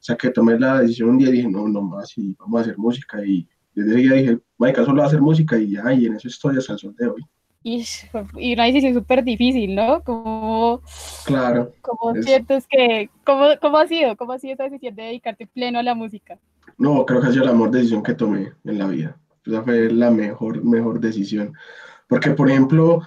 sea, 0.00 0.16
que 0.16 0.30
tomé 0.30 0.58
la 0.58 0.80
decisión 0.80 1.10
un 1.10 1.18
día 1.18 1.28
y 1.28 1.32
dije, 1.32 1.48
no, 1.48 1.68
no 1.68 1.82
más, 1.82 2.16
y 2.16 2.34
vamos 2.38 2.58
a 2.58 2.62
hacer 2.62 2.78
música. 2.78 3.22
Y 3.24 3.46
desde 3.74 3.90
ese 3.90 4.00
día 4.00 4.12
dije, 4.12 4.38
Mike, 4.58 4.84
solo 4.84 4.98
va 4.98 5.04
a 5.04 5.08
hacer 5.08 5.20
música 5.20 5.58
y 5.58 5.72
ya, 5.72 5.92
y 5.92 6.06
en 6.06 6.14
eso 6.14 6.28
estoy 6.28 6.56
hasta 6.56 6.72
el 6.72 6.78
sol 6.78 6.94
de 6.96 7.08
hoy. 7.08 7.22
Y, 7.62 7.84
y 8.36 8.54
una 8.54 8.64
decisión 8.64 8.94
súper 8.94 9.24
difícil, 9.24 9.74
¿no? 9.74 10.02
Como, 10.04 10.80
claro. 11.26 11.74
Como 11.82 12.14
sientes 12.22 12.66
que, 12.66 13.10
¿cómo, 13.24 13.48
¿cómo 13.60 13.76
ha 13.76 13.86
sido? 13.86 14.16
¿Cómo 14.16 14.32
ha 14.32 14.38
sido 14.38 14.54
esa 14.54 14.64
decisión 14.64 14.94
de 14.94 15.02
dedicarte 15.02 15.46
pleno 15.46 15.80
a 15.80 15.82
la 15.82 15.94
música? 15.94 16.38
No, 16.76 17.04
creo 17.06 17.20
que 17.20 17.28
ha 17.28 17.32
sido 17.32 17.44
la 17.44 17.52
mejor 17.52 17.70
decisión 17.70 18.02
que 18.02 18.14
tomé 18.14 18.52
en 18.64 18.78
la 18.78 18.86
vida. 18.86 19.16
Esa 19.44 19.62
fue 19.62 19.90
la 19.90 20.10
mejor, 20.10 20.62
mejor 20.62 21.00
decisión. 21.00 21.54
Porque, 22.08 22.30
por 22.30 22.50
ejemplo, 22.50 23.02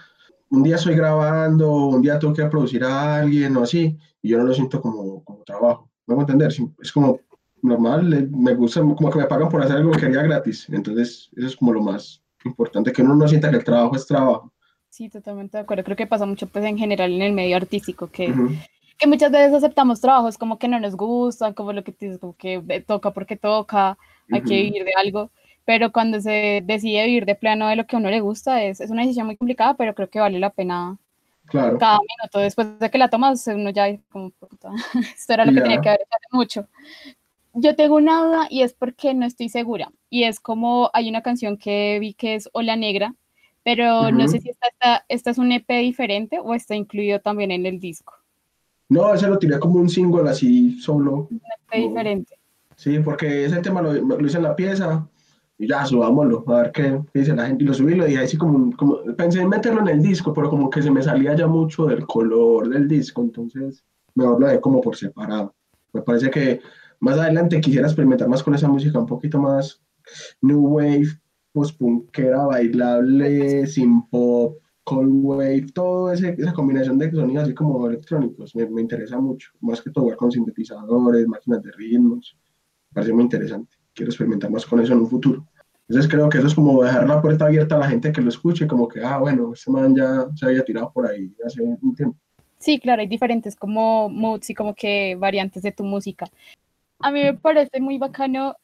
un 0.49 0.63
día 0.63 0.75
estoy 0.75 0.95
grabando, 0.95 1.71
un 1.71 2.01
día 2.01 2.19
tengo 2.19 2.33
que 2.33 2.45
producir 2.45 2.83
a 2.83 3.17
alguien 3.17 3.55
o 3.57 3.63
así, 3.63 3.97
y 4.21 4.29
yo 4.29 4.37
no 4.37 4.45
lo 4.45 4.53
siento 4.53 4.81
como, 4.81 5.23
como 5.23 5.43
trabajo. 5.43 5.89
¿Me 6.07 6.15
a 6.15 6.19
entender? 6.19 6.53
Es 6.81 6.91
como 6.91 7.19
normal, 7.61 8.29
me 8.31 8.55
gusta, 8.55 8.81
como 8.81 9.09
que 9.09 9.19
me 9.19 9.25
pagan 9.25 9.49
por 9.49 9.61
hacer 9.61 9.77
algo 9.77 9.91
que 9.91 10.05
haría 10.05 10.23
gratis. 10.23 10.67
Entonces, 10.69 11.29
eso 11.35 11.47
es 11.47 11.55
como 11.55 11.73
lo 11.73 11.81
más 11.81 12.21
importante, 12.43 12.91
que 12.91 13.01
uno 13.01 13.15
no 13.15 13.27
sienta 13.27 13.49
que 13.49 13.57
el 13.57 13.63
trabajo 13.63 13.95
es 13.95 14.05
trabajo. 14.05 14.51
Sí, 14.89 15.09
totalmente 15.09 15.57
de 15.57 15.63
acuerdo. 15.63 15.83
Creo 15.83 15.95
que 15.95 16.07
pasa 16.07 16.25
mucho 16.25 16.47
pues 16.47 16.65
en 16.65 16.77
general 16.77 17.13
en 17.13 17.21
el 17.21 17.33
medio 17.33 17.55
artístico, 17.55 18.07
que, 18.07 18.33
que 19.01 19.07
muchas 19.07 19.31
veces 19.31 19.51
aceptamos 19.51 19.99
trabajos 19.99 20.37
como 20.37 20.59
que 20.59 20.67
no 20.67 20.79
nos 20.79 20.95
gustan, 20.95 21.55
como 21.55 21.73
lo 21.73 21.83
que 21.83 21.91
te 21.91 22.19
como 22.19 22.35
que 22.37 22.83
toca 22.85 23.09
porque 23.11 23.35
toca, 23.35 23.97
hay 24.31 24.43
que 24.43 24.53
vivir 24.53 24.85
de 24.85 24.93
algo. 24.95 25.31
Pero 25.65 25.91
cuando 25.91 26.21
se 26.21 26.61
decide 26.63 27.07
vivir 27.07 27.25
de 27.25 27.33
plano 27.33 27.67
de 27.67 27.75
lo 27.77 27.87
que 27.87 27.95
a 27.95 27.99
uno 27.99 28.11
le 28.11 28.19
gusta, 28.19 28.63
es, 28.63 28.79
es 28.79 28.91
una 28.91 29.01
decisión 29.01 29.25
muy 29.25 29.37
complicada, 29.37 29.73
pero 29.73 29.95
creo 29.95 30.07
que 30.09 30.19
vale 30.19 30.37
la 30.37 30.51
pena 30.51 30.97
claro. 31.47 31.79
cada 31.79 31.97
minuto. 31.97 32.39
Después 32.39 32.77
de 32.77 32.91
que 32.91 32.97
la 32.99 33.09
tomas, 33.09 33.47
uno 33.47 33.71
ya 33.71 33.87
como, 34.11 34.31
esto 35.15 35.33
era 35.33 35.45
lo 35.45 35.53
que 35.53 35.61
tenía 35.61 35.81
que 35.81 35.89
haber 35.89 36.01
hecho 36.01 36.29
mucho. 36.31 36.67
Yo 37.53 37.75
tengo 37.75 37.95
una 37.95 38.23
duda 38.23 38.47
y 38.51 38.61
es 38.61 38.73
porque 38.73 39.15
no 39.15 39.25
estoy 39.25 39.49
segura. 39.49 39.91
Y 40.11 40.25
es 40.25 40.39
como 40.39 40.91
hay 40.93 41.09
una 41.09 41.23
canción 41.23 41.57
que 41.57 41.97
vi 41.99 42.13
que 42.13 42.35
es 42.35 42.49
Ola 42.53 42.75
Negra, 42.75 43.15
pero 43.63 44.11
no 44.11 44.27
sé 44.27 44.39
si 44.39 44.49
esta, 44.49 45.05
esta, 45.07 45.31
es 45.31 45.37
un 45.39 45.51
EP 45.51 45.67
diferente 45.79 46.39
o 46.39 46.53
está 46.53 46.75
incluido 46.75 47.19
también 47.19 47.51
en 47.51 47.65
el 47.65 47.79
disco. 47.79 48.20
No, 48.91 49.13
ese 49.13 49.25
lo 49.29 49.39
tiré 49.39 49.57
como 49.57 49.79
un 49.79 49.87
single 49.87 50.29
así 50.29 50.77
solo. 50.81 51.29
EP 51.31 51.87
diferente. 51.87 52.37
Sí, 52.75 52.99
porque 52.99 53.45
ese 53.45 53.61
tema 53.61 53.81
lo, 53.81 53.93
lo, 53.93 54.27
hice 54.27 54.35
en 54.35 54.43
la 54.43 54.53
pieza 54.53 55.07
y 55.57 55.65
ya 55.65 55.85
subámoslo, 55.85 56.43
a 56.47 56.63
ver 56.63 56.71
qué, 56.73 56.99
dice 57.13 57.33
la 57.33 57.47
gente. 57.47 57.63
Y 57.63 57.67
lo 57.67 57.73
subí 57.73 57.95
lo 57.95 58.03
dije 58.03 58.21
así 58.21 58.35
como, 58.35 58.75
como, 58.75 58.97
pensé 59.15 59.39
en 59.39 59.47
meterlo 59.47 59.79
en 59.79 59.87
el 59.87 60.01
disco, 60.01 60.33
pero 60.33 60.49
como 60.49 60.69
que 60.69 60.81
se 60.81 60.91
me 60.91 61.01
salía 61.01 61.33
ya 61.33 61.47
mucho 61.47 61.85
del 61.85 62.05
color 62.05 62.67
del 62.67 62.89
disco, 62.89 63.21
entonces 63.21 63.81
mejor 64.13 64.41
lo 64.41 64.47
dejé 64.47 64.59
como 64.59 64.81
por 64.81 64.97
separado. 64.97 65.55
Me 65.93 66.01
parece 66.01 66.29
que 66.29 66.59
más 66.99 67.17
adelante 67.17 67.61
quisiera 67.61 67.87
experimentar 67.87 68.27
más 68.27 68.43
con 68.43 68.55
esa 68.55 68.67
música 68.67 68.99
un 68.99 69.05
poquito 69.05 69.39
más 69.39 69.81
new 70.41 70.67
wave, 70.67 71.07
post-punkera, 71.53 72.43
bailable, 72.43 73.65
sin 73.67 74.01
pop, 74.09 74.57
cold 74.83 75.11
wave, 75.13 75.67
toda 75.73 76.13
esa 76.13 76.53
combinación 76.53 76.97
de 76.97 77.11
sonidos 77.11 77.43
así 77.43 77.53
como 77.53 77.87
electrónicos, 77.87 78.55
me, 78.55 78.67
me, 78.69 78.81
interesa 78.81 79.19
mucho, 79.19 79.51
más 79.61 79.81
que 79.81 79.91
todo 79.91 80.15
con 80.17 80.31
sintetizadores, 80.31 81.27
máquinas 81.27 81.61
de 81.61 81.71
ritmos, 81.71 82.37
parece 82.93 83.13
muy 83.13 83.23
interesante, 83.23 83.75
quiero 83.93 84.09
experimentar 84.09 84.49
más 84.49 84.65
con 84.65 84.79
eso 84.79 84.93
en 84.93 84.99
un 84.99 85.07
futuro. 85.07 85.45
Entonces 85.87 86.09
creo 86.09 86.29
que 86.29 86.37
eso 86.37 86.47
es 86.47 86.55
como 86.55 86.81
dejar 86.83 87.07
la 87.07 87.21
puerta 87.21 87.45
abierta 87.45 87.75
a 87.75 87.79
la 87.79 87.89
gente 87.89 88.11
que 88.11 88.21
lo 88.21 88.29
escuche, 88.29 88.67
como 88.67 88.87
que, 88.87 89.03
ah, 89.03 89.17
bueno, 89.17 89.51
este 89.53 89.69
man 89.71 89.95
ya 89.95 90.27
se 90.35 90.45
había 90.45 90.63
tirado 90.63 90.91
por 90.93 91.05
ahí 91.05 91.35
hace 91.45 91.61
un 91.61 91.93
tiempo. 91.95 92.17
Sí, 92.59 92.79
claro, 92.79 93.01
hay 93.01 93.07
diferentes 93.07 93.55
como 93.55 94.07
moods 94.07 94.51
y 94.51 94.53
como 94.53 94.73
que 94.73 95.15
variantes 95.15 95.63
de 95.63 95.71
tu 95.71 95.83
música 95.83 96.25
a 97.01 97.11
mí 97.11 97.23
me 97.23 97.33
parece 97.33 97.79
muy 97.79 97.97
bacano 97.97 98.55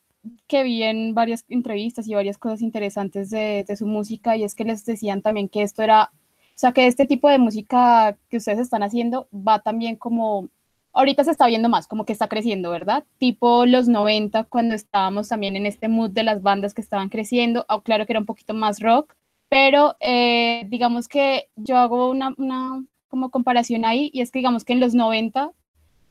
que 0.48 0.64
vi 0.64 0.84
en 0.84 1.14
varias 1.14 1.46
entrevistas 1.50 2.08
y 2.08 2.14
varias 2.14 2.38
cosas 2.38 2.62
interesantes 2.62 3.30
de, 3.30 3.66
su 3.78 3.86
música 3.86 4.38
y 4.38 4.44
es 4.44 4.56
que 4.56 4.64
les 4.66 4.86
decían 4.86 5.22
también 5.22 5.50
que 5.50 5.62
esto 5.62 5.84
era, 5.84 6.12
o 6.14 6.54
sea, 6.56 6.72
que 6.72 6.88
este 6.88 7.06
tipo 7.06 7.30
de 7.30 7.40
música 7.40 8.18
que 8.30 8.38
ustedes 8.38 8.60
están 8.60 8.84
haciendo 8.84 9.28
va 9.34 9.60
también 9.60 9.96
como, 9.96 10.50
ahorita 10.94 11.24
se 11.24 11.32
está 11.32 11.48
viendo 11.48 11.70
más, 11.70 11.88
como 11.88 12.06
que 12.06 12.14
está 12.14 12.28
creciendo, 12.28 12.72
¿verdad? 12.72 13.04
Tipo 13.18 13.66
los 13.66 13.88
90, 13.88 14.46
cuando 14.46 14.76
estábamos 14.76 15.30
también 15.30 15.56
en 15.56 15.66
este 15.66 15.88
mood 15.88 16.12
de 16.12 16.24
las 16.24 16.42
bandas 16.42 16.74
que 16.74 16.82
estaban 16.82 17.10
creciendo, 17.10 17.66
oh, 17.70 17.82
claro 17.82 18.06
que 18.06 18.14
era 18.14 18.20
un 18.20 18.26
poquito 18.26 18.54
más 18.54 18.80
rock, 18.80 19.14
pero 19.50 19.96
eh, 20.00 20.66
digamos 20.70 21.08
que 21.08 21.50
yo 21.56 21.78
hago 21.78 22.10
una, 22.10 22.34
una 22.38 22.84
como 23.08 23.32
comparación 23.32 23.86
ahí 23.86 24.10
y 24.14 24.22
es 24.22 24.32
que 24.32 24.40
digamos 24.40 24.66
que 24.66 24.74
en 24.74 24.80
los 24.80 24.94
90 24.94 25.52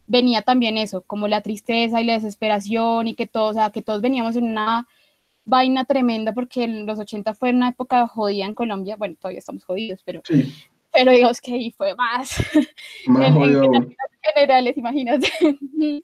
venía 0.07 0.43
también 0.43 0.79
eso, 0.79 1.03
como 1.03 1.29
la 1.29 1.41
tristeza 1.41 2.01
y 2.01 2.05
la 2.05 2.15
desesperación 2.15 3.09
y 3.09 3.15
que 3.15 3.27
todos, 3.27 3.51
o 3.51 3.55
sea, 3.55 3.71
que 3.71 3.83
todos 3.83 4.01
veníamos 4.01 4.37
en 4.37 4.45
una 4.45 4.87
vaina 5.45 5.85
tremenda 5.85 6.33
porque 6.33 6.65
en 6.65 6.87
los 6.87 6.99
80 6.99 7.35
fue 7.35 7.51
una 7.51 7.71
época 7.71 8.07
jodida 8.07 8.47
en 8.47 8.55
Colombia, 8.55 8.97
bueno, 8.97 9.17
todavía 9.19 9.39
estamos 9.39 9.65
jodidos, 9.65 10.03
pero, 10.05 10.23
pero 10.93 11.13
digamos 11.13 11.41
que 11.41 11.55
ahí 11.55 11.71
fue 11.73 11.95
más, 11.95 12.37
más 13.07 13.35
en, 13.37 13.97
generales, 14.35 14.77
imagínate. 14.77 15.29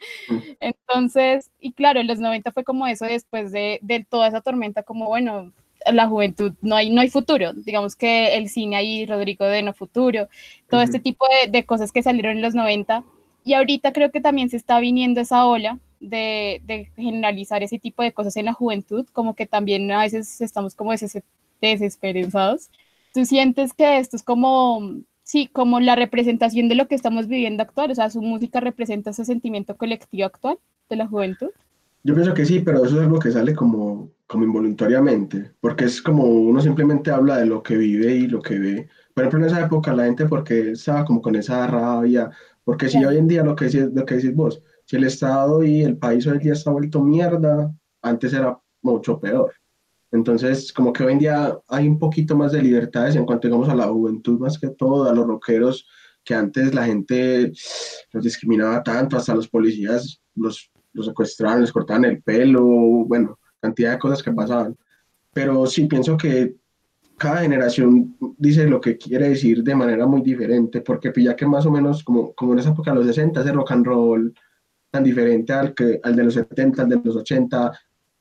Entonces, 0.60 1.50
y 1.60 1.72
claro, 1.72 2.00
en 2.00 2.06
los 2.06 2.20
90 2.20 2.52
fue 2.52 2.64
como 2.64 2.86
eso 2.86 3.04
después 3.04 3.52
de, 3.52 3.78
de 3.82 4.04
toda 4.08 4.28
esa 4.28 4.40
tormenta, 4.40 4.84
como 4.84 5.06
bueno, 5.06 5.52
la 5.90 6.06
juventud, 6.06 6.52
no 6.60 6.76
hay, 6.76 6.90
no 6.90 7.00
hay 7.00 7.10
futuro. 7.10 7.52
Digamos 7.52 7.96
que 7.96 8.36
el 8.36 8.48
cine 8.48 8.76
ahí, 8.76 9.04
Rodrigo 9.04 9.44
de 9.44 9.64
No 9.64 9.72
Futuro, 9.72 10.28
todo 10.70 10.80
este 10.80 11.00
tipo 11.00 11.26
de, 11.26 11.50
de, 11.50 11.64
cosas 11.64 11.90
que 11.90 12.04
salieron 12.04 12.36
en 12.36 12.42
los 12.42 12.54
90 12.54 13.04
y 13.44 13.54
ahorita 13.54 13.92
creo 13.92 14.10
que 14.10 14.20
también 14.20 14.50
se 14.50 14.56
está 14.56 14.78
viniendo 14.80 15.20
esa 15.20 15.46
ola 15.46 15.78
de, 16.00 16.90
generalizar 16.96 17.62
ese 17.62 17.78
tipo 17.78 18.02
de 18.02 18.12
cosas 18.12 18.36
en 18.36 18.46
la 18.46 18.52
juventud, 18.52 19.06
como 19.12 19.34
que 19.34 19.46
también 19.46 19.90
a 19.92 20.02
veces 20.02 20.40
estamos 20.40 20.74
como 20.74 20.92
desesperanzados. 21.60 22.70
¿Tú 23.14 23.24
sientes 23.24 23.72
que 23.74 23.98
esto 23.98 24.16
es 24.16 24.22
como, 24.22 24.96
sí, 25.22 25.48
como 25.52 25.80
la 25.80 25.96
representación 25.96 26.68
de 26.68 26.74
lo 26.74 26.88
que 26.88 26.94
estamos 26.94 27.28
viviendo 27.28 27.62
actual? 27.62 27.90
O 27.90 27.94
sea, 27.94 28.10
su 28.10 28.22
música 28.22 28.60
representa 28.60 29.10
ese 29.10 29.24
sentimiento 29.24 29.76
colectivo 29.76 30.26
actual 30.26 30.58
de 30.88 30.96
la 30.96 31.06
juventud. 31.06 31.50
Yo 32.04 32.14
pienso 32.14 32.34
que 32.34 32.44
sí, 32.44 32.60
pero 32.60 32.84
eso 32.84 32.96
es 32.96 33.02
algo 33.02 33.20
que 33.20 33.30
sale 33.30 33.54
como, 33.54 34.10
como 34.26 34.44
involuntariamente, 34.44 35.52
porque 35.60 35.84
es 35.84 36.02
como 36.02 36.24
uno 36.24 36.60
simplemente 36.60 37.12
habla 37.12 37.36
de 37.36 37.46
lo 37.46 37.62
que 37.62 37.76
vive 37.76 38.12
y 38.16 38.26
lo 38.26 38.42
que 38.42 38.58
ve. 38.58 38.88
Por 39.14 39.24
ejemplo, 39.24 39.40
en 39.40 39.52
esa 39.52 39.64
época 39.64 39.92
la 39.92 40.06
gente 40.06 40.26
porque 40.26 40.72
estaba 40.72 41.04
como 41.04 41.22
con 41.22 41.36
esa 41.36 41.66
rabia, 41.66 42.30
porque 42.64 42.88
si 42.88 43.04
hoy 43.04 43.16
en 43.16 43.28
día 43.28 43.42
lo 43.42 43.56
que, 43.56 43.66
decís, 43.66 43.88
lo 43.92 44.04
que 44.04 44.16
decís 44.16 44.34
vos, 44.34 44.62
si 44.84 44.96
el 44.96 45.04
Estado 45.04 45.62
y 45.62 45.82
el 45.82 45.96
país 45.96 46.26
hoy 46.26 46.34
en 46.34 46.38
día 46.38 46.52
está 46.52 46.70
vuelto 46.70 47.02
mierda, 47.02 47.72
antes 48.02 48.32
era 48.32 48.58
mucho 48.82 49.18
peor. 49.18 49.52
Entonces, 50.10 50.72
como 50.72 50.92
que 50.92 51.04
hoy 51.04 51.12
en 51.14 51.18
día 51.18 51.58
hay 51.68 51.88
un 51.88 51.98
poquito 51.98 52.36
más 52.36 52.52
de 52.52 52.62
libertades 52.62 53.16
en 53.16 53.24
cuanto, 53.24 53.48
digamos, 53.48 53.68
a 53.68 53.74
la 53.74 53.86
juventud 53.86 54.38
más 54.38 54.58
que 54.58 54.68
todo, 54.68 55.08
a 55.08 55.14
los 55.14 55.26
rockeros, 55.26 55.86
que 56.22 56.34
antes 56.34 56.74
la 56.74 56.84
gente 56.84 57.52
los 58.12 58.22
discriminaba 58.22 58.82
tanto, 58.82 59.16
hasta 59.16 59.34
los 59.34 59.48
policías 59.48 60.20
los, 60.34 60.70
los 60.92 61.06
secuestraban, 61.06 61.62
les 61.62 61.72
cortaban 61.72 62.04
el 62.04 62.22
pelo, 62.22 62.62
bueno, 62.62 63.38
cantidad 63.60 63.92
de 63.92 63.98
cosas 63.98 64.22
que 64.22 64.32
pasaban. 64.32 64.76
Pero 65.32 65.66
sí 65.66 65.86
pienso 65.86 66.16
que 66.16 66.56
cada 67.16 67.40
generación 67.40 68.16
dice 68.38 68.66
lo 68.66 68.80
que 68.80 68.96
quiere 68.96 69.30
decir 69.30 69.62
de 69.62 69.74
manera 69.74 70.06
muy 70.06 70.22
diferente, 70.22 70.80
porque 70.80 71.10
pilla 71.10 71.36
que 71.36 71.46
más 71.46 71.66
o 71.66 71.70
menos 71.70 72.02
como, 72.02 72.32
como 72.34 72.52
en 72.52 72.58
esa 72.58 72.70
época, 72.70 72.94
los 72.94 73.06
60, 73.06 73.40
ese 73.40 73.52
rock 73.52 73.72
and 73.72 73.86
roll 73.86 74.34
tan 74.90 75.04
diferente 75.04 75.52
al, 75.52 75.74
que, 75.74 76.00
al 76.02 76.16
de 76.16 76.24
los 76.24 76.34
70, 76.34 76.82
al 76.82 76.88
de 76.88 77.00
los 77.02 77.16
80, 77.16 77.72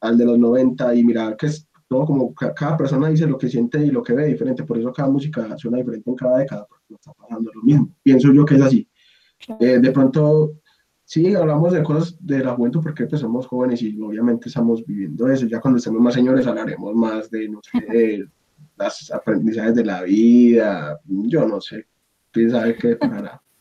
al 0.01 0.17
de 0.17 0.25
los 0.25 0.39
90, 0.39 0.95
y 0.95 1.03
mira 1.03 1.36
que 1.38 1.48
es 1.48 1.67
todo 1.88 2.05
como 2.05 2.33
cada 2.33 2.77
persona 2.77 3.10
dice 3.10 3.27
lo 3.27 3.38
que 3.38 3.50
siente 3.50 3.86
y 3.86 3.91
lo 3.91 4.01
que 4.01 4.13
ve 4.13 4.27
diferente, 4.27 4.63
por 4.63 4.77
eso 4.77 4.93
cada 4.93 5.10
música 5.10 5.57
suena 5.57 5.77
diferente 5.77 6.10
en 6.10 6.15
cada 6.15 6.38
década, 6.38 6.65
porque 6.67 6.86
no 6.89 6.95
está 6.95 7.12
pasando 7.12 7.51
lo 7.53 7.62
mismo. 7.63 7.89
Pienso 8.01 8.31
yo 8.31 8.45
que 8.45 8.55
es 8.55 8.62
así. 8.62 8.88
Eh, 9.60 9.79
de 9.79 9.91
pronto, 9.91 10.53
sí, 11.03 11.36
hablamos 11.36 11.74
de 11.74 11.83
cosas 11.83 12.15
de 12.25 12.45
la 12.45 12.55
juventud 12.55 12.81
porque 12.81 13.07
pues 13.07 13.19
somos 13.19 13.45
jóvenes 13.45 13.81
y 13.81 14.00
obviamente 14.00 14.48
estamos 14.48 14.86
viviendo 14.86 15.27
eso. 15.27 15.48
Ya 15.48 15.60
cuando 15.60 15.79
estemos 15.79 16.00
más 16.00 16.13
señores 16.13 16.48
hablaremos 16.48 16.95
más 16.95 17.29
de, 17.29 17.50
no 17.50 17.60
sé, 17.62 18.25
las 18.83 19.11
aprendizajes 19.11 19.75
de 19.75 19.85
la 19.85 20.03
vida, 20.03 21.00
yo 21.05 21.47
no 21.47 21.61
sé, 21.61 21.85
quién 22.31 22.51
sabe 22.51 22.75
qué 22.75 22.95
pasará. 22.95 23.41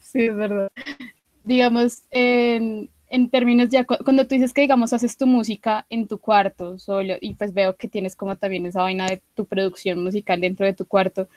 Sí, 0.00 0.26
es 0.26 0.36
verdad. 0.36 0.68
Digamos, 1.44 2.02
en, 2.10 2.90
en 3.08 3.30
términos 3.30 3.70
ya, 3.70 3.84
cuando 3.84 4.26
tú 4.26 4.34
dices 4.34 4.52
que, 4.52 4.60
digamos, 4.60 4.92
haces 4.92 5.16
tu 5.16 5.26
música 5.26 5.86
en 5.88 6.06
tu 6.06 6.18
cuarto 6.18 6.78
solo, 6.78 7.14
y 7.20 7.34
pues 7.34 7.54
veo 7.54 7.76
que 7.76 7.88
tienes 7.88 8.14
como 8.14 8.36
también 8.36 8.66
esa 8.66 8.82
vaina 8.82 9.06
de 9.06 9.22
tu 9.34 9.46
producción 9.46 10.02
musical 10.02 10.42
dentro 10.42 10.66
de 10.66 10.74
tu 10.74 10.84
cuarto, 10.84 11.28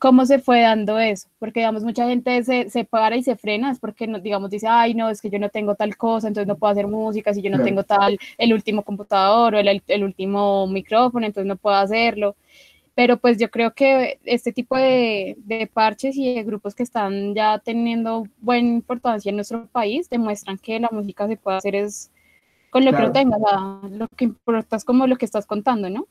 ¿Cómo 0.00 0.24
se 0.24 0.38
fue 0.38 0.62
dando 0.62 0.98
eso? 0.98 1.28
Porque, 1.38 1.60
digamos, 1.60 1.84
mucha 1.84 2.08
gente 2.08 2.42
se, 2.42 2.70
se 2.70 2.84
para 2.86 3.16
y 3.16 3.22
se 3.22 3.36
frena, 3.36 3.70
es 3.70 3.78
porque, 3.78 4.06
digamos, 4.22 4.48
dice, 4.48 4.66
ay, 4.66 4.94
no, 4.94 5.10
es 5.10 5.20
que 5.20 5.28
yo 5.28 5.38
no 5.38 5.50
tengo 5.50 5.74
tal 5.74 5.94
cosa, 5.98 6.26
entonces 6.26 6.48
no 6.48 6.56
puedo 6.56 6.72
hacer 6.72 6.86
música, 6.86 7.34
si 7.34 7.42
yo 7.42 7.50
no 7.50 7.62
tengo 7.62 7.84
tal, 7.84 8.18
el 8.38 8.54
último 8.54 8.82
computador 8.82 9.54
o 9.54 9.58
el, 9.58 9.82
el, 9.86 10.04
último 10.04 10.66
micrófono, 10.68 11.26
entonces 11.26 11.46
no 11.46 11.56
puedo 11.56 11.76
hacerlo. 11.76 12.34
Pero 12.94 13.18
pues 13.18 13.36
yo 13.38 13.50
creo 13.50 13.74
que 13.74 14.18
este 14.24 14.52
tipo 14.54 14.74
de, 14.78 15.36
de 15.40 15.66
parches 15.66 16.16
y 16.16 16.34
de 16.34 16.44
grupos 16.44 16.74
que 16.74 16.82
están 16.82 17.34
ya 17.34 17.58
teniendo 17.58 18.24
buena 18.38 18.68
importancia 18.68 19.28
en 19.28 19.36
nuestro 19.36 19.66
país 19.66 20.08
demuestran 20.08 20.56
que 20.56 20.80
la 20.80 20.88
música 20.90 21.28
se 21.28 21.36
puede 21.36 21.58
hacer 21.58 21.74
es 21.76 22.10
con 22.70 22.86
lo 22.86 22.92
que 22.92 23.02
no 23.02 23.12
tengas, 23.12 23.40
lo 23.90 24.08
que 24.16 24.24
importa 24.24 24.76
es 24.76 24.84
como 24.84 25.06
lo 25.06 25.16
que 25.16 25.26
estás 25.26 25.44
contando, 25.44 25.90
¿no? 25.90 26.06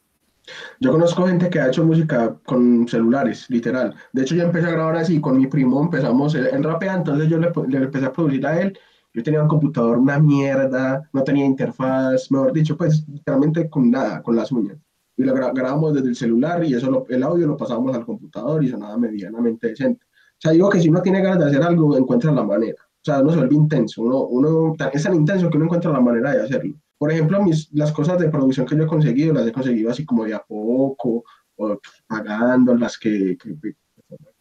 Yo 0.79 0.91
conozco 0.91 1.27
gente 1.27 1.49
que 1.49 1.59
ha 1.59 1.67
hecho 1.67 1.85
música 1.85 2.35
con 2.45 2.87
celulares, 2.87 3.49
literal. 3.49 3.95
De 4.13 4.21
hecho, 4.23 4.35
yo 4.35 4.43
empecé 4.43 4.67
a 4.67 4.71
grabar 4.71 4.95
así 4.97 5.19
con 5.21 5.37
mi 5.37 5.47
primo, 5.47 5.81
empezamos 5.81 6.35
en 6.35 6.63
rapea, 6.63 6.95
entonces 6.95 7.29
yo 7.29 7.37
le, 7.37 7.51
le, 7.67 7.77
empecé 7.77 8.05
a 8.05 8.13
producir 8.13 8.45
a 8.47 8.61
él. 8.61 8.77
Yo 9.13 9.23
tenía 9.23 9.41
un 9.41 9.47
computador, 9.47 9.97
una 9.97 10.19
mierda, 10.19 11.09
no 11.13 11.23
tenía 11.23 11.45
interfaz, 11.45 12.31
mejor 12.31 12.53
dicho, 12.53 12.77
pues 12.77 13.05
literalmente 13.07 13.69
con 13.69 13.89
nada, 13.89 14.21
con 14.21 14.35
las 14.35 14.51
uñas. 14.51 14.77
Y 15.17 15.23
lo 15.23 15.33
grabamos 15.33 15.93
desde 15.93 16.09
el 16.09 16.15
celular 16.15 16.63
y 16.63 16.73
eso 16.73 17.05
el 17.09 17.23
audio 17.23 17.47
lo 17.47 17.57
pasábamos 17.57 17.95
al 17.95 18.05
computador 18.05 18.63
y 18.63 18.69
sonaba 18.69 18.97
medianamente 18.97 19.69
decente. 19.69 20.05
O 20.05 20.41
sea, 20.41 20.51
digo 20.51 20.69
que 20.69 20.79
si 20.79 20.89
uno 20.89 21.01
tiene 21.01 21.21
ganas 21.21 21.39
de 21.39 21.45
hacer 21.47 21.61
algo, 21.63 21.97
encuentra 21.97 22.31
la 22.31 22.43
manera. 22.43 22.81
O 22.81 23.03
sea, 23.03 23.21
uno 23.21 23.31
se 23.31 23.37
vuelve 23.37 23.55
intenso, 23.55 24.01
uno, 24.03 24.21
uno 24.27 24.75
es 24.93 25.03
tan 25.03 25.15
intenso 25.15 25.49
que 25.49 25.57
uno 25.57 25.65
encuentra 25.65 25.91
la 25.91 25.99
manera 25.99 26.31
de 26.33 26.43
hacerlo 26.43 26.75
por 26.99 27.11
ejemplo, 27.11 27.41
mis, 27.41 27.71
las 27.71 27.93
cosas 27.93 28.19
de 28.19 28.29
producción 28.29 28.67
que 28.67 28.75
yo 28.75 28.83
he 28.83 28.87
conseguido, 28.87 29.33
las 29.33 29.47
he 29.47 29.53
conseguido 29.53 29.89
así 29.89 30.05
como 30.05 30.25
de 30.25 30.33
a 30.33 30.43
poco, 30.45 31.23
o 31.55 31.79
pagando 32.05 32.75
las 32.75 32.97
que, 32.97 33.37
que, 33.37 33.55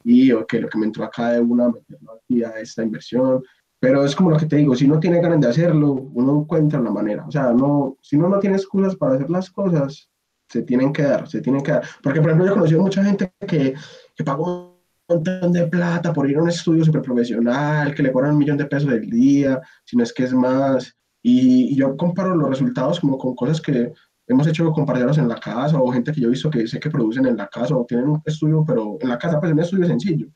y, 0.02 0.32
o 0.32 0.44
que 0.44 0.60
lo 0.60 0.68
que 0.68 0.76
me 0.76 0.86
entró 0.86 1.04
acá 1.04 1.30
de 1.30 1.40
una, 1.40 1.68
meterlo 1.68 2.14
aquí 2.14 2.42
a 2.42 2.58
esta 2.58 2.82
inversión. 2.82 3.44
Pero 3.80 4.04
es 4.04 4.16
como 4.16 4.30
lo 4.30 4.36
que 4.36 4.46
te 4.46 4.56
digo, 4.56 4.74
si 4.74 4.86
uno 4.86 4.98
tiene 4.98 5.20
ganas 5.20 5.40
de 5.40 5.48
hacerlo, 5.48 5.92
uno 5.92 6.40
encuentra 6.40 6.80
la 6.80 6.90
manera. 6.90 7.24
O 7.28 7.30
sea, 7.30 7.52
no, 7.52 7.96
si 8.02 8.16
uno 8.16 8.28
no 8.28 8.40
tiene 8.40 8.56
excusas 8.56 8.96
para 8.96 9.14
hacer 9.14 9.30
las 9.30 9.50
cosas, 9.50 10.10
se 10.48 10.62
tienen 10.62 10.92
que 10.92 11.02
dar, 11.02 11.28
se 11.28 11.40
tienen 11.40 11.62
que 11.62 11.72
dar. 11.72 11.84
Porque, 12.02 12.20
por 12.20 12.30
ejemplo, 12.30 12.46
yo 12.46 12.52
he 12.52 12.54
conocido 12.54 12.82
mucha 12.82 13.04
gente 13.04 13.32
que, 13.46 13.74
que 14.16 14.24
pagó 14.24 14.82
un 15.06 15.14
montón 15.16 15.52
de 15.52 15.68
plata 15.68 16.12
por 16.12 16.28
ir 16.28 16.38
a 16.38 16.42
un 16.42 16.48
estudio 16.48 16.84
súper 16.84 17.02
profesional, 17.02 17.94
que 17.94 18.02
le 18.02 18.10
cobran 18.10 18.32
un 18.32 18.38
millón 18.38 18.56
de 18.56 18.66
pesos 18.66 18.90
del 18.90 19.08
día, 19.08 19.60
si 19.84 19.96
no 19.96 20.02
es 20.02 20.12
que 20.12 20.24
es 20.24 20.32
más, 20.32 20.98
y, 21.22 21.75
yo 21.76 21.96
comparo 21.96 22.34
los 22.34 22.48
resultados 22.48 23.00
como 23.00 23.18
con 23.18 23.34
cosas 23.34 23.60
que 23.60 23.92
hemos 24.26 24.46
hecho 24.46 24.70
compañeros 24.72 25.18
en 25.18 25.28
la 25.28 25.37
casa 25.37 25.80
o 25.80 25.90
gente 25.90 26.12
que 26.12 26.20
yo 26.20 26.28
he 26.28 26.30
visto 26.30 26.50
que 26.50 26.66
sé 26.66 26.78
que 26.78 26.90
producen 26.90 27.26
en 27.26 27.37
la 27.37 27.48
casa 27.48 27.76
o 27.76 27.84
tienen 27.84 28.08
un 28.08 28.22
estudio, 28.25 28.64
pero 28.66 28.98
en 29.00 29.08
la 29.08 29.18
casa 29.18 29.40
pues 29.40 29.50
es 29.50 29.54
un 29.54 29.62
estudio 29.62 29.87
sencillo. 29.87 30.26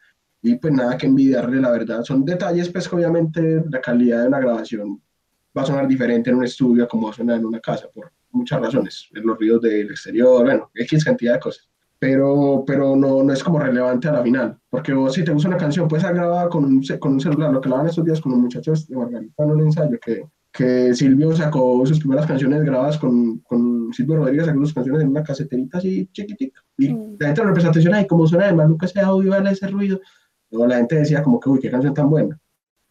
Y 0.42 0.56
pues 0.56 0.72
nada 0.72 0.96
que 0.96 1.06
envidiarle, 1.06 1.60
la 1.60 1.70
verdad. 1.70 2.02
Son 2.02 2.24
detalles 2.24 2.68
pues 2.68 2.88
que 2.88 2.96
obviamente 2.96 3.62
la 3.70 3.80
calidad 3.80 4.22
de 4.22 4.28
una 4.28 4.40
grabación 4.40 5.00
va 5.56 5.62
a 5.62 5.66
sonar 5.66 5.86
diferente 5.86 6.30
en 6.30 6.36
un 6.36 6.44
estudio 6.44 6.88
como 6.88 7.06
va 7.06 7.12
a 7.12 7.16
sonar 7.16 7.38
en 7.38 7.44
una 7.44 7.60
casa 7.60 7.86
por 7.94 8.10
muchas 8.32 8.60
razones. 8.60 9.08
Los 9.12 9.38
ruidos 9.38 9.62
del 9.62 9.90
exterior, 9.90 10.42
bueno, 10.42 10.70
X 10.74 11.04
cantidad 11.04 11.34
de 11.34 11.40
cosas. 11.40 11.68
Pero, 11.98 12.64
pero 12.66 12.96
no, 12.96 13.22
no 13.22 13.32
es 13.32 13.44
como 13.44 13.60
relevante 13.60 14.08
a 14.08 14.12
la 14.12 14.22
final. 14.22 14.58
Porque 14.68 14.92
vos 14.92 15.12
si 15.12 15.22
te 15.22 15.32
gusta 15.32 15.48
una 15.48 15.58
canción, 15.58 15.86
puedes 15.86 16.04
ser 16.04 16.14
grabada 16.14 16.48
con 16.48 16.64
un, 16.64 16.82
con 16.98 17.12
un 17.12 17.20
celular, 17.20 17.52
lo 17.52 17.60
que 17.60 17.68
lavan 17.68 17.86
estos 17.86 18.04
días 18.04 18.20
con 18.20 18.32
los 18.32 18.40
muchachos 18.40 18.88
de 18.88 18.96
Margarita 18.96 19.44
en 19.44 19.50
un 19.50 19.60
ensayo 19.60 19.98
que 20.00 20.24
que 20.52 20.94
Silvio 20.94 21.35
sacó 21.35 21.85
sus 21.87 21.99
primeras 21.99 22.26
canciones 22.26 22.62
grabadas 22.62 22.99
con, 22.99 23.38
con 23.38 23.90
Silvio 23.92 24.16
Rodríguez, 24.16 24.47
sacó 24.47 24.61
sus 24.61 24.75
canciones 24.75 25.02
en 25.02 25.09
una 25.09 25.23
caseterita 25.23 25.78
así 25.78 26.06
chiquitica. 26.12 26.62
Y 26.76 26.92
mm. 26.92 27.16
la 27.18 27.26
gente 27.28 27.44
le 27.44 27.52
prestó 27.52 27.71
atención, 27.71 27.94
ay, 27.94 28.06
cómo 28.06 28.26
suena 28.26 28.52
de 28.52 28.68
nunca 28.68 28.87
ese 28.87 29.00
audio, 29.00 29.30
vale 29.30 29.50
ese 29.50 29.66
ruido. 29.68 30.00
Luego 30.50 30.66
la 30.66 30.76
gente 30.76 30.97
decía 30.97 31.23
como 31.23 31.40
que, 31.40 31.49
uy, 31.49 31.59
qué 31.59 31.71
canción 31.71 31.94
tan 31.94 32.11
buena. 32.11 32.38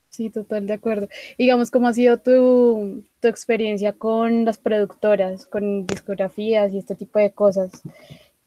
Sí, 0.10 0.30
total, 0.32 0.66
de 0.66 0.74
acuerdo. 0.74 1.08
Digamos, 1.38 1.70
¿cómo 1.70 1.88
ha 1.88 1.94
sido 1.94 2.18
tu, 2.18 3.06
tu 3.22 3.28
experiencia 3.28 3.94
con 3.94 4.44
las 4.44 4.58
productoras, 4.58 5.46
con 5.46 5.86
discografías 5.86 6.74
y 6.74 6.80
este 6.80 6.96
tipo 6.96 7.20
de 7.20 7.32
cosas? 7.32 7.72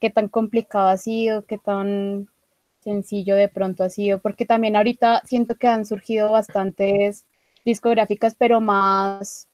¿Qué 0.01 0.11
tan 0.11 0.29
complicado 0.29 0.89
ha 0.89 0.97
sido? 0.97 1.47
¿Qué 1.47 1.57
tan 1.57 2.29
sencillo 2.81 3.37
de 3.37 3.49
pronto 3.49 3.85
ha 3.85 3.89
sido? 3.89 4.19
Porque 4.19 4.45
también 4.45 4.77
ahorita 4.77 5.23
siento 5.25 5.55
que 5.55 5.69
han 5.69 5.87
surgido 5.87 6.33
bastantes 6.33 7.25
discográficas, 7.65 8.35
pero 8.39 8.61
más 8.61 9.49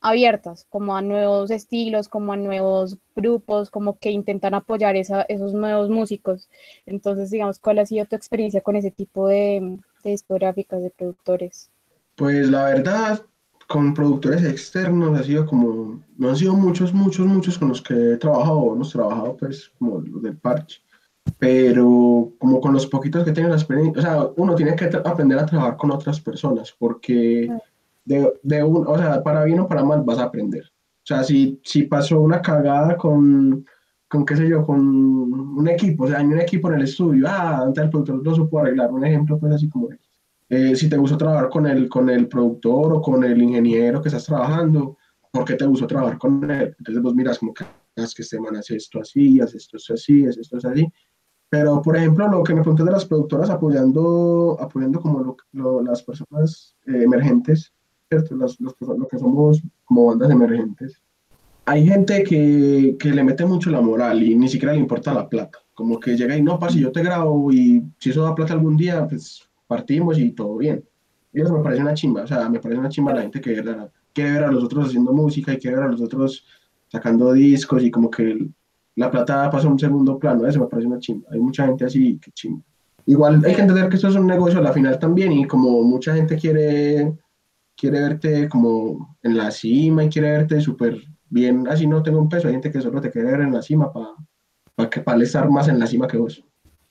abiertas, 0.00 0.66
como 0.70 0.96
a 0.96 1.02
nuevos 1.02 1.50
estilos, 1.50 2.08
como 2.08 2.32
a 2.32 2.36
nuevos 2.36 2.96
grupos, 3.14 3.70
como 3.70 3.98
que 3.98 4.10
intentan 4.10 4.54
apoyar 4.54 4.96
esa, 4.96 5.22
esos 5.22 5.52
nuevos 5.52 5.90
músicos. 5.90 6.48
Entonces, 6.86 7.30
digamos, 7.30 7.58
¿cuál 7.58 7.78
ha 7.78 7.86
sido 7.86 8.06
tu 8.06 8.16
experiencia 8.16 8.62
con 8.62 8.76
ese 8.76 8.90
tipo 8.90 9.28
de, 9.28 9.78
discográficas, 10.02 10.82
de 10.82 10.90
productores? 10.90 11.70
Pues 12.16 12.48
la 12.48 12.64
verdad, 12.64 13.22
con 13.68 13.94
productores 13.94 14.42
externos 14.44 15.18
ha 15.18 15.22
sido 15.22 15.46
como, 15.46 16.02
no 16.16 16.30
han 16.30 16.36
sido 16.36 16.54
muchos, 16.54 16.94
muchos, 16.94 17.26
muchos 17.26 17.58
con 17.58 17.68
los 17.68 17.82
que 17.82 18.12
he 18.12 18.16
trabajado, 18.16 18.72
hemos 18.72 18.92
trabajado 18.92 19.36
pues 19.36 19.70
como 19.78 20.00
los 20.00 20.22
del 20.22 20.36
parche, 20.36 20.80
pero 21.38 22.32
como 22.38 22.60
con 22.60 22.72
los 22.72 22.86
poquitos 22.86 23.24
que 23.24 23.32
tienen 23.32 23.50
la 23.50 23.56
experiencia, 23.56 23.98
o 23.98 24.02
sea, 24.02 24.28
uno 24.36 24.54
tiene 24.54 24.76
que 24.76 24.84
aprender 25.04 25.38
a 25.38 25.46
trabajar 25.46 25.76
con 25.76 25.90
otras 25.90 26.20
personas, 26.20 26.74
porque 26.78 27.50
de, 28.04 28.32
de 28.42 28.62
un, 28.62 28.86
o 28.86 28.96
sea, 28.96 29.22
para 29.22 29.44
bien 29.44 29.60
o 29.60 29.68
para 29.68 29.84
mal 29.84 30.02
vas 30.02 30.18
a 30.18 30.24
aprender. 30.24 30.64
O 30.64 31.06
sea, 31.06 31.24
si, 31.24 31.60
si 31.64 31.84
pasó 31.84 32.20
una 32.20 32.42
cagada 32.42 32.96
con, 32.96 33.64
con, 34.08 34.24
qué 34.24 34.36
sé 34.36 34.48
yo, 34.48 34.64
con 34.64 34.78
un 34.80 35.68
equipo, 35.68 36.04
o 36.04 36.08
sea, 36.08 36.18
hay 36.18 36.26
un 36.26 36.40
equipo 36.40 36.68
en 36.68 36.74
el 36.74 36.82
estudio, 36.82 37.26
ah, 37.28 37.62
antes 37.62 37.84
el 37.84 37.90
productor 37.90 38.22
lo 38.24 38.34
supo 38.34 38.58
arreglar, 38.58 38.92
un 38.92 39.04
ejemplo 39.04 39.38
pues 39.38 39.54
así 39.54 39.68
como 39.68 39.88
eh, 40.50 40.74
si 40.74 40.88
te 40.88 40.96
gustó 40.96 41.16
trabajar 41.16 41.48
con 41.48 41.66
el, 41.66 41.88
con 41.88 42.10
el 42.10 42.26
productor 42.26 42.92
o 42.94 43.00
con 43.00 43.22
el 43.22 43.40
ingeniero 43.40 44.02
que 44.02 44.08
estás 44.08 44.26
trabajando, 44.26 44.98
¿por 45.30 45.44
qué 45.44 45.54
te 45.54 45.64
gustó 45.64 45.86
trabajar 45.86 46.18
con 46.18 46.50
él? 46.50 46.74
Entonces 46.76 47.02
vos 47.02 47.14
miras 47.14 47.38
como 47.38 47.54
que, 47.54 47.64
ah, 47.64 48.02
es 48.02 48.14
que 48.14 48.22
este 48.22 48.40
man 48.40 48.56
hace 48.56 48.76
esto 48.76 49.00
así, 49.00 49.40
hace 49.40 49.58
esto 49.58 49.76
así, 49.76 50.26
hace 50.26 50.40
esto 50.40 50.56
así, 50.56 50.86
pero, 51.50 51.82
por 51.82 51.96
ejemplo, 51.96 52.28
lo 52.28 52.44
que 52.44 52.54
me 52.54 52.62
pregunté 52.62 52.84
de 52.84 52.92
las 52.92 53.04
productoras 53.04 53.50
apoyando, 53.50 54.56
apoyando 54.60 55.00
como 55.00 55.36
lo, 55.52 55.82
las 55.82 56.00
personas 56.00 56.76
eh, 56.86 57.02
emergentes, 57.02 57.72
¿cierto? 58.08 58.36
Las, 58.36 58.58
los, 58.60 58.76
lo 58.80 59.08
que 59.08 59.18
somos 59.18 59.60
como 59.84 60.06
bandas 60.06 60.30
emergentes. 60.30 61.02
Hay 61.64 61.84
gente 61.84 62.22
que, 62.22 62.96
que, 63.00 63.10
le 63.10 63.24
mete 63.24 63.44
mucho 63.44 63.68
la 63.70 63.80
moral 63.80 64.22
y 64.22 64.36
ni 64.36 64.48
siquiera 64.48 64.74
le 64.74 64.78
importa 64.78 65.12
la 65.12 65.28
plata. 65.28 65.58
Como 65.74 65.98
que 65.98 66.16
llega 66.16 66.36
y 66.36 66.42
no, 66.42 66.56
pasa, 66.56 66.74
si 66.74 66.80
yo 66.80 66.92
te 66.92 67.02
grabo 67.02 67.52
y 67.52 67.82
si 67.98 68.10
eso 68.10 68.22
da 68.22 68.34
plata 68.34 68.52
algún 68.52 68.76
día, 68.76 69.06
pues 69.08 69.42
partimos 69.66 70.18
y 70.18 70.30
todo 70.30 70.56
bien. 70.56 70.84
Y 71.32 71.40
eso 71.40 71.52
me 71.52 71.64
parece 71.64 71.82
una 71.82 71.94
chimba, 71.94 72.22
o 72.22 72.26
sea, 72.28 72.48
me 72.48 72.60
parece 72.60 72.78
una 72.78 72.88
chimba 72.88 73.12
la 73.12 73.22
gente 73.22 73.40
que 73.40 73.60
quiere 74.12 74.32
ver 74.32 74.44
a 74.44 74.52
los 74.52 74.64
otros 74.64 74.86
haciendo 74.86 75.12
música 75.12 75.52
y 75.52 75.58
quiere 75.58 75.76
ver 75.76 75.86
a 75.86 75.90
los 75.90 76.00
otros 76.00 76.44
sacando 76.88 77.32
discos 77.32 77.82
y 77.82 77.90
como 77.90 78.10
que 78.10 78.48
la 79.00 79.10
plata 79.10 79.50
pasa 79.50 79.66
a 79.66 79.70
un 79.70 79.78
segundo 79.78 80.18
plano, 80.18 80.46
eso 80.46 80.60
me 80.60 80.66
parece 80.66 80.86
una 80.88 80.98
chimba. 80.98 81.28
Hay 81.32 81.40
mucha 81.40 81.66
gente 81.66 81.84
así, 81.84 82.18
que 82.18 82.30
chimba. 82.32 82.62
Igual 83.06 83.42
hay 83.44 83.54
que 83.54 83.62
entender 83.62 83.88
que 83.88 83.96
esto 83.96 84.08
es 84.08 84.14
un 84.14 84.26
negocio 84.26 84.60
a 84.60 84.62
la 84.62 84.72
final 84.72 84.98
también 84.98 85.32
y 85.32 85.46
como 85.46 85.82
mucha 85.82 86.14
gente 86.14 86.36
quiere, 86.36 87.12
quiere 87.76 88.00
verte 88.00 88.48
como 88.48 89.16
en 89.22 89.36
la 89.36 89.50
cima 89.50 90.04
y 90.04 90.10
quiere 90.10 90.32
verte 90.32 90.60
súper 90.60 91.00
bien, 91.28 91.66
así 91.68 91.86
no 91.86 92.02
tengo 92.02 92.18
un 92.18 92.28
peso, 92.28 92.48
hay 92.48 92.54
gente 92.54 92.70
que 92.70 92.80
solo 92.80 93.00
te 93.00 93.10
quiere 93.10 93.30
ver 93.30 93.40
en 93.40 93.52
la 93.52 93.62
cima 93.62 93.92
para 93.92 94.08
para 94.74 94.90
que 94.90 95.24
estar 95.24 95.50
más 95.50 95.68
en 95.68 95.78
la 95.78 95.86
cima 95.86 96.06
que 96.06 96.16
vos. 96.16 96.44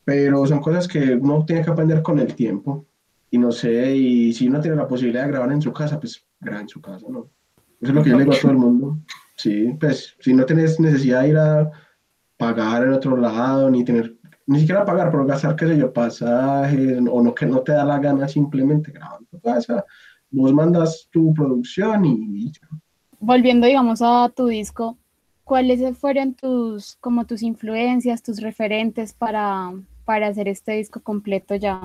Pero 0.06 0.46
son 0.46 0.60
cosas 0.60 0.88
que 0.88 1.16
uno 1.16 1.46
tiene 1.46 1.64
que 1.64 1.70
aprender 1.70 2.02
con 2.02 2.20
el 2.20 2.36
tiempo 2.36 2.86
y 3.32 3.38
no 3.38 3.52
sé, 3.52 3.96
y 3.96 4.34
si 4.34 4.48
uno 4.48 4.60
tiene 4.60 4.78
la 4.78 4.88
posibilidad 4.88 5.24
de 5.24 5.30
grabar 5.30 5.52
en 5.52 5.62
su 5.62 5.72
casa, 5.72 6.00
pues 6.00 6.24
graba 6.40 6.62
en 6.62 6.70
su 6.70 6.82
casa, 6.82 7.06
¿no? 7.10 7.30
Eso 7.80 7.92
es 7.92 7.94
lo 7.94 8.04
que 8.04 8.10
yo 8.10 8.18
le 8.18 8.24
digo 8.24 8.36
a 8.36 8.40
todo 8.40 8.52
el 8.52 8.58
mundo. 8.58 8.98
Sí, 9.36 9.76
pues 9.80 10.16
si 10.20 10.34
no 10.34 10.46
tienes 10.46 10.80
necesidad 10.80 11.22
de 11.22 11.30
ir 11.30 11.38
a 11.38 11.72
pagar 12.40 12.84
en 12.84 12.94
otro 12.94 13.18
lado, 13.18 13.70
ni 13.70 13.84
tener, 13.84 14.16
ni 14.48 14.62
siquiera 14.62 14.86
pagar, 14.86 15.12
pero 15.12 15.26
gastar, 15.26 15.58
qué 15.58 15.68
sé 15.68 15.78
yo, 15.78 15.92
pasajes, 15.92 16.98
o 17.12 17.22
no 17.22 17.36
que 17.36 17.46
no 17.46 17.60
te 17.60 17.74
da 17.74 17.84
la 17.84 18.00
gana 18.00 18.30
simplemente 18.30 18.94
grabando 18.94 19.28
casa, 19.44 19.86
vos 20.32 20.54
mandas 20.54 21.10
tu 21.12 21.34
producción 21.34 22.06
y, 22.06 22.52
Volviendo, 23.20 23.68
digamos, 23.68 24.02
a 24.02 24.32
tu 24.34 24.48
disco, 24.48 24.98
¿cuáles 25.44 25.98
fueron 25.98 26.34
tus, 26.34 26.96
como 27.02 27.26
tus 27.26 27.44
influencias, 27.44 28.24
tus 28.24 28.42
referentes 28.42 29.12
para, 29.12 29.74
para 30.06 30.28
hacer 30.28 30.48
este 30.48 30.72
disco 30.72 31.02
completo 31.02 31.56
ya? 31.56 31.82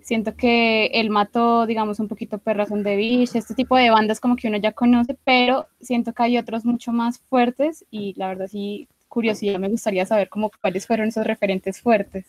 Siento 0.00 0.34
que 0.34 0.86
el 0.86 1.10
mató, 1.10 1.66
digamos, 1.66 2.00
un 2.00 2.08
poquito 2.08 2.38
Perrazón 2.38 2.82
de 2.82 2.96
Beach, 2.96 3.34
este 3.34 3.54
tipo 3.54 3.76
de 3.76 3.90
bandas 3.90 4.20
como 4.20 4.36
que 4.36 4.48
uno 4.48 4.56
ya 4.56 4.72
conoce, 4.72 5.18
pero 5.22 5.66
siento 5.82 6.14
que 6.14 6.22
hay 6.22 6.38
otros 6.38 6.64
mucho 6.64 6.92
más 6.92 7.18
fuertes 7.18 7.84
y 7.90 8.14
la 8.16 8.28
verdad 8.28 8.46
sí 8.48 8.88
curiosidad, 9.12 9.58
me 9.58 9.68
gustaría 9.68 10.06
saber 10.06 10.30
cómo, 10.30 10.50
cuáles 10.58 10.86
fueron 10.86 11.08
esos 11.08 11.26
referentes 11.26 11.82
fuertes. 11.82 12.24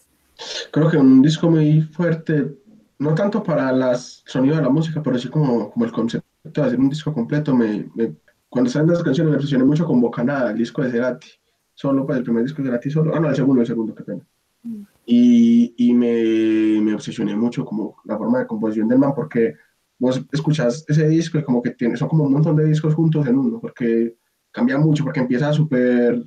Creo 0.69 0.89
que 0.89 0.97
un 0.97 1.21
disco 1.21 1.49
muy 1.49 1.81
fuerte, 1.81 2.57
no 2.99 3.15
tanto 3.15 3.41
para 3.41 3.69
el 3.69 3.97
sonido 3.97 4.57
de 4.57 4.63
la 4.63 4.69
música, 4.69 5.01
pero 5.01 5.17
sí 5.17 5.29
como, 5.29 5.71
como 5.71 5.85
el 5.85 5.93
concepto 5.93 6.27
de 6.43 6.61
hacer 6.61 6.79
un 6.79 6.89
disco 6.89 7.13
completo. 7.13 7.55
Me, 7.55 7.89
cuando 8.49 8.69
salen 8.69 8.89
las 8.89 9.01
canciones 9.01 9.31
me 9.31 9.37
impresioné 9.37 9.63
mucho 9.63 9.85
con 9.85 10.01
Bocanada, 10.01 10.51
el 10.51 10.57
disco 10.57 10.81
de 10.81 10.91
Cerati. 10.91 11.27
Solo 11.73 12.01
para 12.01 12.07
pues, 12.07 12.17
el 12.17 12.23
primer 12.25 12.43
disco 12.43 12.61
de 12.61 12.67
Cerati, 12.67 12.91
solo. 12.91 13.15
Ah, 13.15 13.19
no, 13.21 13.29
el 13.29 13.35
segundo, 13.35 13.61
el 13.61 13.67
segundo, 13.67 13.95
qué 13.95 14.03
pena. 14.03 14.21
y, 15.05 15.73
y 15.77 15.93
me, 15.93 16.81
me, 16.81 16.95
obsesioné 16.95 17.33
mucho 17.33 17.63
como 17.63 17.95
la 18.03 18.17
forma 18.17 18.39
de 18.39 18.47
composición 18.47 18.89
del 18.89 18.99
man, 18.99 19.13
porque 19.15 19.55
vos 19.99 20.21
escuchás 20.33 20.83
ese 20.89 21.07
disco 21.07 21.37
y 21.39 21.43
como 21.43 21.61
que 21.61 21.71
tiene, 21.71 21.95
son 21.95 22.09
como 22.09 22.25
un 22.25 22.33
montón 22.33 22.57
de 22.57 22.65
discos 22.65 22.93
juntos 22.93 23.25
en 23.25 23.37
uno, 23.37 23.61
porque 23.61 24.17
cambia 24.51 24.77
mucho, 24.77 25.05
porque 25.05 25.21
empieza 25.21 25.53
súper 25.53 26.21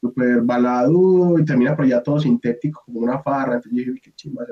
super 0.00 0.40
balado 0.42 1.38
y 1.38 1.44
termina 1.44 1.76
por 1.76 1.86
ya 1.86 2.02
todo 2.02 2.20
sintético, 2.20 2.82
como 2.84 3.00
una 3.00 3.22
farra, 3.22 3.54
entonces 3.54 3.72
yo 3.72 3.92
dije, 3.92 4.00
qué 4.02 4.12
chimba 4.14 4.44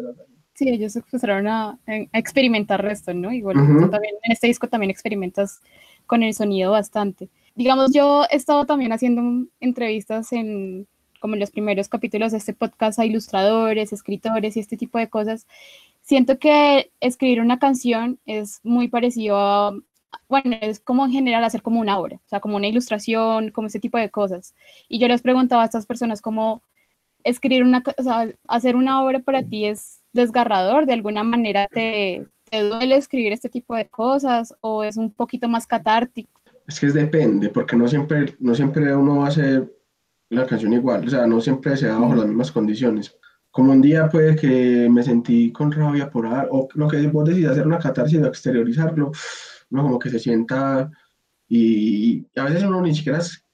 Sí, 0.54 0.68
ellos 0.68 0.96
empezaron 0.96 1.46
a, 1.46 1.78
a 1.86 2.18
experimentar 2.18 2.84
esto, 2.86 3.14
¿no? 3.14 3.32
Igual 3.32 3.56
también 3.90 4.14
en 4.24 4.32
este 4.32 4.48
disco 4.48 4.68
también 4.68 4.90
experimentas 4.90 5.60
con 6.06 6.24
el 6.24 6.34
sonido 6.34 6.72
bastante. 6.72 7.28
Digamos, 7.54 7.92
yo 7.92 8.24
he 8.30 8.36
estado 8.36 8.66
también 8.66 8.92
haciendo 8.92 9.46
entrevistas 9.60 10.32
en 10.32 10.88
como 11.20 11.34
en 11.34 11.40
los 11.40 11.50
primeros 11.50 11.88
capítulos 11.88 12.32
de 12.32 12.38
este 12.38 12.54
podcast 12.54 12.98
a 12.98 13.04
ilustradores, 13.04 13.92
escritores 13.92 14.56
y 14.56 14.60
este 14.60 14.76
tipo 14.76 14.98
de 14.98 15.08
cosas. 15.08 15.46
Siento 16.02 16.38
que 16.38 16.90
escribir 17.00 17.40
una 17.40 17.58
canción 17.58 18.18
es 18.24 18.60
muy 18.62 18.88
parecido 18.88 19.36
a, 19.36 19.78
bueno, 20.28 20.56
es 20.60 20.80
como 20.80 21.04
en 21.04 21.12
general 21.12 21.44
hacer 21.44 21.62
como 21.62 21.80
una 21.80 21.98
obra, 21.98 22.16
o 22.16 22.28
sea, 22.28 22.40
como 22.40 22.56
una 22.56 22.68
ilustración, 22.68 23.50
como 23.50 23.66
ese 23.68 23.80
tipo 23.80 23.98
de 23.98 24.10
cosas. 24.10 24.54
Y 24.88 24.98
yo 24.98 25.08
les 25.08 25.22
preguntaba 25.22 25.62
a 25.62 25.66
estas 25.66 25.86
personas 25.86 26.20
cómo 26.20 26.62
escribir 27.24 27.62
una, 27.62 27.82
o 27.96 28.02
sea, 28.02 28.28
hacer 28.46 28.76
una 28.76 29.02
obra 29.02 29.20
para 29.20 29.42
ti 29.42 29.66
es 29.66 30.02
desgarrador, 30.12 30.86
de 30.86 30.94
alguna 30.94 31.22
manera 31.24 31.66
te, 31.68 32.26
te 32.50 32.62
duele 32.62 32.96
escribir 32.96 33.32
este 33.32 33.48
tipo 33.48 33.74
de 33.74 33.88
cosas 33.88 34.54
o 34.60 34.84
es 34.84 34.96
un 34.96 35.12
poquito 35.12 35.48
más 35.48 35.66
catártico. 35.66 36.40
Es 36.66 36.78
que 36.78 36.86
es 36.86 36.94
depende, 36.94 37.48
porque 37.48 37.76
no 37.76 37.88
siempre, 37.88 38.36
no 38.38 38.54
siempre 38.54 38.94
uno 38.94 39.18
va 39.18 39.26
a 39.26 39.28
hacer 39.28 39.72
la 40.30 40.46
canción 40.46 40.74
igual, 40.74 41.06
o 41.06 41.10
sea, 41.10 41.26
no 41.26 41.40
siempre 41.40 41.76
se 41.76 41.86
da 41.86 41.98
bajo 41.98 42.14
las 42.14 42.26
mismas 42.26 42.52
condiciones. 42.52 43.16
Como 43.50 43.72
un 43.72 43.80
día 43.80 44.08
puede 44.08 44.36
que 44.36 44.88
me 44.90 45.02
sentí 45.02 45.50
con 45.50 45.72
rabia 45.72 46.10
por 46.10 46.26
algo, 46.26 46.64
o 46.64 46.68
lo 46.74 46.86
que 46.86 47.06
vos 47.06 47.24
decís, 47.24 47.46
hacer 47.46 47.66
una 47.66 47.78
catarsis 47.78 48.20
o 48.20 48.26
exteriorizarlo, 48.26 49.10
uno 49.70 49.82
como 49.82 49.98
que 49.98 50.10
se 50.10 50.18
sienta 50.18 50.90
y, 51.48 52.26
a 52.36 52.44
veces 52.44 52.62
uno 52.64 52.82
ni 52.82 52.94
siquiera 52.94 53.18
es 53.18 53.44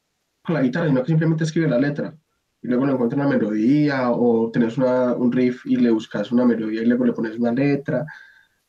con 0.43 0.55
la 0.55 0.63
guitarra, 0.63 0.89
sino 0.89 1.03
que 1.03 1.09
simplemente 1.09 1.45
escribe 1.45 1.69
la 1.69 1.79
letra 1.79 2.17
y 2.65 2.69
luego 2.69 2.87
le 2.87 2.93
encuentra 2.93 3.21
una 3.21 3.29
melodía 3.29 4.11
o 4.11 4.51
tenés 4.51 4.79
una, 4.79 5.13
un 5.15 5.31
riff 5.31 5.67
y 5.67 5.77
le 5.77 5.91
buscas 5.91 6.33
una 6.33 6.45
melodía 6.45 6.83
y 6.83 6.87
luego 6.87 7.05
le 7.05 7.13
pones 7.13 7.39
una 7.39 7.53
letra. 7.53 8.07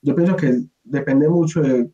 Yo 0.02 0.14
pienso 0.14 0.36
que 0.36 0.64
depende 0.84 1.30
mucho 1.30 1.62
de, 1.62 1.90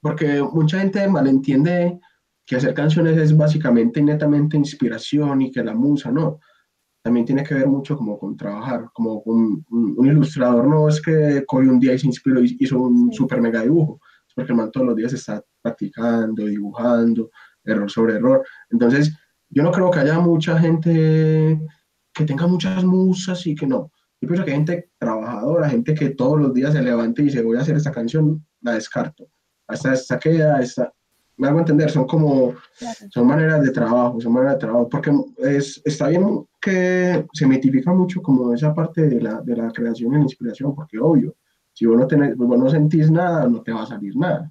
porque 0.00 0.42
mucha 0.42 0.80
gente 0.80 1.06
malentiende 1.08 2.00
que 2.46 2.56
hacer 2.56 2.72
canciones 2.74 3.18
es 3.18 3.36
básicamente 3.36 4.00
y 4.00 4.04
netamente 4.04 4.56
inspiración 4.56 5.42
y 5.42 5.50
que 5.50 5.62
la 5.62 5.74
musa, 5.74 6.10
no. 6.10 6.40
También 7.02 7.26
tiene 7.26 7.44
que 7.44 7.54
ver 7.54 7.68
mucho 7.68 7.96
como 7.96 8.18
con 8.18 8.36
trabajar, 8.36 8.88
como 8.94 9.20
un, 9.26 9.64
un, 9.70 10.06
ilustrador 10.06 10.66
no 10.66 10.88
es 10.88 11.02
que 11.02 11.44
cogió 11.46 11.70
un 11.70 11.80
día 11.80 11.94
y 11.94 11.98
se 11.98 12.06
inspiró 12.06 12.42
y 12.42 12.56
hizo 12.60 12.80
un 12.80 13.12
super 13.12 13.40
mega 13.40 13.62
dibujo, 13.62 14.00
porque 14.34 14.52
el 14.52 14.58
man 14.58 14.70
todos 14.70 14.86
los 14.86 14.96
días 14.96 15.12
está 15.12 15.42
practicando, 15.60 16.46
dibujando, 16.46 17.30
error 17.64 17.90
sobre 17.90 18.14
error. 18.14 18.44
Entonces, 18.70 19.16
yo 19.48 19.62
no 19.62 19.70
creo 19.70 19.90
que 19.90 20.00
haya 20.00 20.18
mucha 20.18 20.58
gente 20.58 21.60
que 22.12 22.24
tenga 22.24 22.46
muchas 22.46 22.84
musas 22.84 23.46
y 23.46 23.54
que 23.54 23.66
no. 23.66 23.90
Yo 24.20 24.28
pienso 24.28 24.44
que 24.44 24.52
hay 24.52 24.56
gente 24.58 24.90
trabajadora, 24.98 25.68
gente 25.68 25.94
que 25.94 26.10
todos 26.10 26.40
los 26.40 26.54
días 26.54 26.72
se 26.72 26.82
levanta 26.82 27.22
y 27.22 27.26
dice, 27.26 27.42
voy 27.42 27.56
a 27.56 27.60
hacer 27.60 27.76
esta 27.76 27.90
canción, 27.90 28.44
la 28.60 28.74
descarto. 28.74 29.26
Hasta 29.66 29.92
esta 29.92 30.18
queda, 30.18 30.60
esta, 30.60 30.92
me 31.36 31.48
hago 31.48 31.58
entender, 31.58 31.90
son 31.90 32.06
como, 32.06 32.54
son 33.10 33.26
maneras 33.26 33.62
de 33.62 33.70
trabajo, 33.70 34.20
son 34.20 34.32
maneras 34.32 34.54
de 34.54 34.60
trabajo, 34.60 34.88
porque 34.88 35.10
es, 35.38 35.80
está 35.84 36.08
bien 36.08 36.46
que 36.60 37.26
se 37.32 37.46
mitifica 37.46 37.92
mucho 37.92 38.22
como 38.22 38.52
esa 38.54 38.72
parte 38.72 39.08
de 39.08 39.20
la, 39.20 39.40
de 39.40 39.56
la 39.56 39.72
creación 39.72 40.12
y 40.12 40.16
la 40.18 40.22
inspiración, 40.22 40.74
porque 40.74 40.98
obvio, 40.98 41.34
si 41.72 41.86
vos 41.86 41.96
no, 41.96 42.06
tenés, 42.06 42.36
vos 42.36 42.58
no 42.58 42.68
sentís 42.68 43.10
nada, 43.10 43.46
no 43.48 43.62
te 43.62 43.72
va 43.72 43.82
a 43.82 43.86
salir 43.86 44.16
nada, 44.16 44.50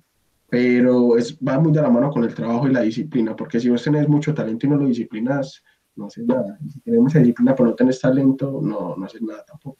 pero 0.50 1.18
es, 1.18 1.38
va 1.38 1.60
muy 1.60 1.72
de 1.72 1.82
la 1.82 1.90
mano 1.90 2.10
con 2.10 2.24
el 2.24 2.34
trabajo 2.34 2.68
y 2.68 2.74
la 2.74 2.82
disciplina, 2.82 3.36
porque 3.36 3.60
si 3.60 3.70
vos 3.70 3.84
tenés 3.84 4.08
mucho 4.08 4.34
talento 4.34 4.66
y 4.66 4.70
no 4.70 4.78
lo 4.78 4.86
disciplinas, 4.86 5.64
no 5.96 6.08
haces 6.08 6.26
nada, 6.26 6.58
y 6.66 6.70
si 6.70 6.80
tienes 6.82 7.02
mucha 7.02 7.20
disciplina 7.20 7.56
pero 7.56 7.70
no 7.70 7.76
tenés 7.76 8.00
talento, 8.00 8.60
no, 8.62 8.96
no 8.96 9.06
haces 9.06 9.22
nada 9.22 9.44
tampoco. 9.46 9.78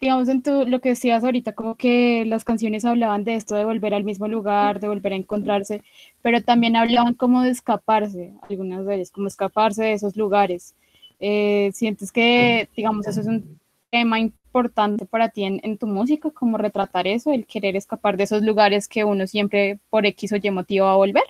Digamos, 0.00 0.28
en 0.28 0.42
tu, 0.42 0.66
lo 0.66 0.80
que 0.80 0.88
decías 0.88 1.22
ahorita, 1.22 1.52
como 1.52 1.76
que 1.76 2.24
las 2.26 2.42
canciones 2.42 2.84
hablaban 2.84 3.22
de 3.22 3.36
esto, 3.36 3.54
de 3.54 3.64
volver 3.64 3.94
al 3.94 4.02
mismo 4.02 4.26
lugar, 4.26 4.80
de 4.80 4.88
volver 4.88 5.12
a 5.12 5.16
encontrarse, 5.16 5.82
pero 6.22 6.42
también 6.42 6.74
hablaban 6.74 7.14
como 7.14 7.42
de 7.42 7.50
escaparse, 7.50 8.34
algunas 8.48 8.84
veces, 8.84 9.12
como 9.12 9.28
escaparse 9.28 9.84
de 9.84 9.92
esos 9.92 10.16
lugares. 10.16 10.74
Eh, 11.20 11.70
¿Sientes 11.72 12.10
que, 12.10 12.68
digamos, 12.76 13.06
eso 13.06 13.20
es 13.20 13.28
un 13.28 13.60
tema 13.92 14.18
importante 14.18 15.04
para 15.04 15.28
ti 15.28 15.44
en, 15.44 15.78
tu 15.78 15.86
música, 15.86 16.30
como 16.30 16.56
retratar 16.56 17.06
eso, 17.06 17.30
el 17.30 17.46
querer 17.46 17.76
escapar 17.76 18.16
de 18.16 18.24
esos 18.24 18.42
lugares 18.42 18.88
que 18.88 19.04
uno 19.04 19.26
siempre 19.26 19.80
por 19.90 20.06
X 20.06 20.32
o 20.32 20.36
Y 20.42 20.50
motivo 20.50 20.86
va 20.86 20.94
a 20.94 20.96
volver? 20.96 21.24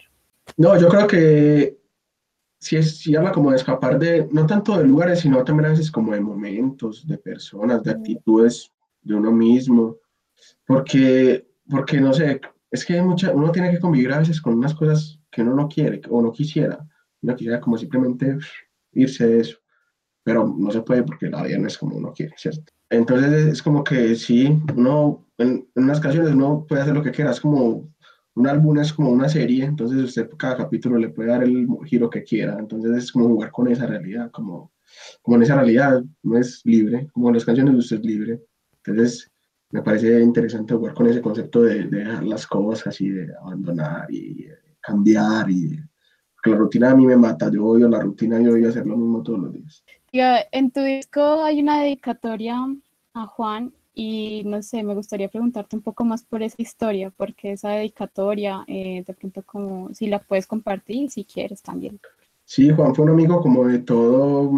No, 0.57 0.79
yo 0.79 0.88
creo 0.88 1.07
que 1.09 1.77
si 2.59 2.77
es, 2.77 2.98
si 2.98 3.16
habla 3.16 3.33
como 3.33 3.51
de 3.51 3.57
escapar 3.57 3.98
de, 3.98 4.29
no 4.31 4.46
tanto 4.46 4.79
de 4.79 4.85
lugares, 4.85 5.20
sino 5.20 5.42
también 5.42 5.66
a 5.66 5.70
veces 5.70 5.90
como 5.90 6.12
de 6.12 6.20
momentos, 6.20 7.05
de 7.07 7.18
personas, 7.18 7.83
de 7.83 7.90
actitudes 7.90 8.70
de 9.03 9.16
uno 9.16 9.33
mismo, 9.33 9.96
porque, 10.64 11.44
porque 11.68 12.01
no 12.01 12.12
sé, 12.12 12.40
es 12.70 12.85
que 12.85 13.03
mucha, 13.03 13.33
uno 13.33 13.51
tiene 13.51 13.72
que 13.72 13.81
convivir 13.81 14.12
a 14.12 14.20
veces 14.20 14.40
con 14.40 14.55
unas 14.55 14.75
cosas 14.75 15.18
que 15.33 15.42
uno 15.42 15.55
no 15.55 15.68
quiere 15.68 16.01
o 16.09 16.22
no 16.22 16.31
quisiera, 16.31 16.87
uno 17.22 17.35
quisiera 17.35 17.61
como 17.61 17.77
simplemente 17.77 18.38
irse 18.92 19.27
de 19.27 19.40
eso, 19.40 19.62
pero 20.23 20.55
no 20.57 20.71
se 20.71 20.83
puede 20.83 21.03
porque 21.03 21.29
la 21.29 21.43
vida 21.43 21.59
no 21.59 21.67
es 21.67 21.79
como 21.79 21.97
uno 21.97 22.13
quiere, 22.13 22.35
¿cierto? 22.37 22.73
Entonces 22.91 23.47
es 23.47 23.63
como 23.63 23.83
que 23.83 24.15
sí, 24.15 24.59
uno 24.77 25.27
en, 25.39 25.67
en 25.75 25.85
unas 25.85 26.01
canciones 26.01 26.33
uno 26.33 26.67
puede 26.69 26.83
hacer 26.83 26.95
lo 26.95 27.03
que 27.03 27.11
quiera, 27.11 27.31
es 27.31 27.41
como 27.41 27.93
un 28.35 28.47
álbum 28.47 28.79
es 28.79 28.93
como 28.93 29.11
una 29.11 29.29
serie, 29.29 29.65
entonces 29.65 30.03
usted 30.03 30.29
cada 30.39 30.57
capítulo 30.57 30.97
le 30.97 31.11
puede 31.11 31.31
dar 31.31 31.43
el 31.43 31.67
giro 31.85 32.09
que 32.09 32.23
quiera, 32.23 32.57
entonces 32.59 32.93
es 32.97 33.13
como 33.13 33.29
jugar 33.29 33.51
con 33.51 33.69
esa 33.69 33.87
realidad, 33.87 34.31
como, 34.31 34.73
como 35.21 35.37
en 35.37 35.43
esa 35.43 35.57
realidad 35.57 36.03
no 36.23 36.39
es 36.39 36.63
libre, 36.65 37.09
como 37.13 37.29
en 37.29 37.35
las 37.35 37.45
canciones 37.45 37.75
usted 37.75 37.99
es 37.99 38.05
libre, 38.05 38.41
entonces 38.85 39.31
me 39.71 39.83
parece 39.83 40.21
interesante 40.21 40.75
jugar 40.75 40.95
con 40.95 41.07
ese 41.07 41.21
concepto 41.21 41.63
de, 41.63 41.85
dejar 41.85 42.25
las 42.25 42.47
cosas 42.47 42.99
y 43.01 43.11
de 43.11 43.29
abandonar 43.37 44.11
y 44.11 44.49
cambiar 44.81 45.51
y 45.51 45.79
la 46.45 46.57
rutina 46.57 46.91
a 46.91 46.97
mí 46.97 47.07
me 47.07 47.17
mata, 47.17 47.51
yo 47.51 47.65
odio 47.65 47.89
la 47.89 48.01
rutina, 48.01 48.41
yo 48.41 48.53
odio 48.53 48.69
hacer 48.69 48.87
lo 48.87 48.97
mismo 48.97 49.23
todos 49.23 49.39
los 49.39 49.53
días. 49.53 49.85
En 50.12 50.70
tu 50.70 50.83
disco 50.83 51.42
hay 51.42 51.61
una 51.61 51.81
dedicatoria 51.81 52.59
a 53.14 53.27
Juan 53.27 53.72
y 53.94 54.42
no 54.44 54.62
sé, 54.62 54.83
me 54.83 54.94
gustaría 54.94 55.29
preguntarte 55.29 55.75
un 55.75 55.83
poco 55.83 56.05
más 56.05 56.22
por 56.22 56.42
esa 56.42 56.61
historia, 56.61 57.11
porque 57.16 57.53
esa 57.53 57.70
dedicatoria, 57.70 58.62
eh, 58.66 59.05
de 59.07 59.14
pronto 59.14 59.42
como 59.42 59.92
si 59.94 60.09
la 60.09 60.18
puedes 60.18 60.46
compartir, 60.46 61.11
si 61.11 61.25
quieres 61.25 61.62
también. 61.62 61.98
Sí, 62.44 62.70
Juan 62.70 62.94
fue 62.94 63.07
un 63.07 63.12
amigo 63.12 63.40
como 63.40 63.66
de 63.66 63.79
todo, 63.79 64.53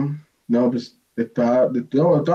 no, 0.49 0.71
pues 0.71 1.01
de 1.15 1.27
toda, 1.27 1.71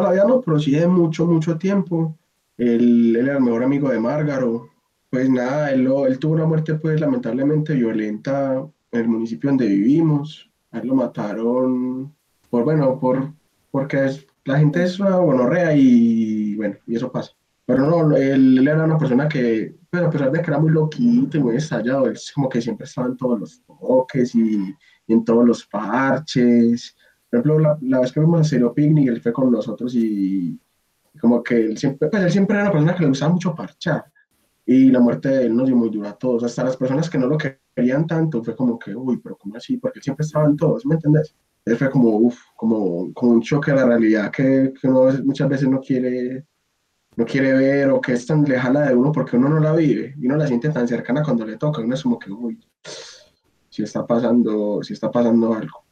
la 0.01 0.12
vida 0.12 0.25
no, 0.25 0.39
pero 0.39 0.58
sí 0.58 0.71
de 0.71 0.88
mucho, 0.88 1.25
mucho 1.25 1.58
tiempo. 1.58 2.17
Él, 2.58 3.15
era 3.17 3.34
el 3.34 3.43
mejor 3.43 3.63
amigo 3.63 3.89
de 3.89 3.99
Márgaro. 3.99 4.69
Pues 5.10 5.29
nada, 5.29 5.71
él, 5.71 5.91
él 6.08 6.19
tuvo 6.19 6.34
una 6.34 6.45
muerte 6.45 6.75
pues 6.75 7.01
lamentablemente 7.01 7.73
violenta 7.73 8.65
en 8.91 8.99
el 8.99 9.08
municipio 9.10 9.49
donde 9.49 9.67
vivimos. 9.67 10.49
A 10.71 10.79
él 10.79 10.88
lo 10.88 10.95
mataron 10.95 12.13
por, 12.50 12.64
bueno, 12.64 13.00
por, 13.00 13.34
porque 13.72 14.10
la 14.46 14.60
gente 14.60 14.84
es 14.84 15.00
una 15.00 15.18
gonorrea 15.18 15.76
y 15.76 16.56
bueno, 16.56 16.78
y 16.88 16.96
eso 16.96 17.12
pasa. 17.12 17.32
Pero 17.66 17.86
no, 17.86 18.18
él, 18.18 18.68
era 18.68 18.84
una 18.84 18.98
persona 18.98 19.28
que, 19.28 19.76
pues 19.90 20.04
a 20.04 20.10
pesar 20.10 20.32
de 20.32 20.42
que 20.42 20.50
era 20.50 20.60
muy 20.60 20.72
loquito 20.72 21.38
y 21.38 21.44
muy 21.44 21.56
estallado, 21.56 22.10
es 22.10 22.32
como 22.34 22.50
que 22.50 22.62
siempre 22.62 22.86
estaba 22.86 23.08
en 23.08 23.18
todos 23.18 23.40
los 23.40 23.62
toques 23.66 24.34
y, 24.34 24.76
en 25.08 25.24
todos 25.24 25.46
los 25.46 25.66
parches. 25.68 26.96
Por 27.30 27.40
ejemplo, 27.40 27.60
la, 27.60 27.78
la 27.82 28.00
vez 28.00 28.12
que 28.12 28.22
fuimos 28.22 28.42
a 28.42 28.44
Serio 28.44 28.74
Picnic, 28.74 29.10
él 29.10 29.22
fue 29.22 29.34
con 29.34 29.52
nosotros 29.52 29.94
y, 29.96 30.60
como 31.20 31.44
que 31.44 31.56
él 31.56 31.78
siempre, 31.78 32.10
pues 32.10 32.24
él 32.24 32.32
siempre 32.32 32.56
era 32.56 32.64
una 32.64 32.72
persona 32.72 32.96
que 32.96 33.02
le 33.02 33.10
gustaba 33.10 33.34
mucho 33.34 33.56
parchar. 33.56 34.06
Y 34.66 34.92
la 34.92 35.00
muerte 35.00 35.30
de 35.30 35.46
él 35.46 35.56
nos 35.56 35.68
dio 35.68 35.76
muy 35.76 35.90
dura 35.90 36.12
a 36.12 36.18
todos, 36.18 36.44
hasta 36.44 36.64
las 36.64 36.78
personas 36.78 37.10
que 37.10 37.18
no 37.18 37.28
lo 37.28 37.38
querían 37.38 38.06
tanto, 38.06 38.44
fue 38.44 38.56
como 38.56 38.78
que, 38.78 38.96
uy, 38.96 39.18
pero 39.18 39.36
¿cómo 39.38 39.56
así? 39.56 39.78
Porque 39.78 40.00
él 40.00 40.04
siempre 40.04 40.26
estaba 40.26 40.46
en 40.46 40.56
todos, 40.56 40.86
¿me 40.86 40.96
entendés? 40.96 41.36
Fue 41.65 41.89
como, 41.89 42.17
uff, 42.17 42.39
como, 42.56 43.13
como 43.13 43.34
un 43.34 43.41
choque 43.41 43.72
a 43.72 43.76
la 43.76 43.86
realidad 43.86 44.32
que, 44.32 44.74
que 44.80 44.88
uno 44.88 45.12
muchas 45.24 45.48
veces 45.50 45.69
no 45.69 45.80
quiere 45.80 46.45
no 47.19 47.26
quiere 47.26 47.52
ver 47.52 47.89
o 47.89 48.00
que 48.00 48.13
es 48.13 48.26
tan 48.26 48.43
lejana 48.43 48.88
de 48.88 48.95
uno 48.95 49.12
porque 49.12 49.36
uno 49.36 49.50
no 49.50 49.60
la 49.60 49.74
vive 49.74 50.15
y 50.17 50.26
uno 50.26 50.38
la 50.38 50.48
siente 50.48 50.69
tan 50.69 50.88
cercana 50.88 51.22
cuando 51.22 51.45
le 51.45 51.58
toca, 51.58 51.82
uno 51.82 51.93
es 51.93 52.02
como 52.02 52.17
que, 52.17 52.32
uy, 52.32 52.58
si 53.69 53.84
está 53.84 54.08
pasando, 54.08 54.82
si 54.84 54.93
está 54.93 55.12
pasando 55.12 55.54
algo. 55.54 55.84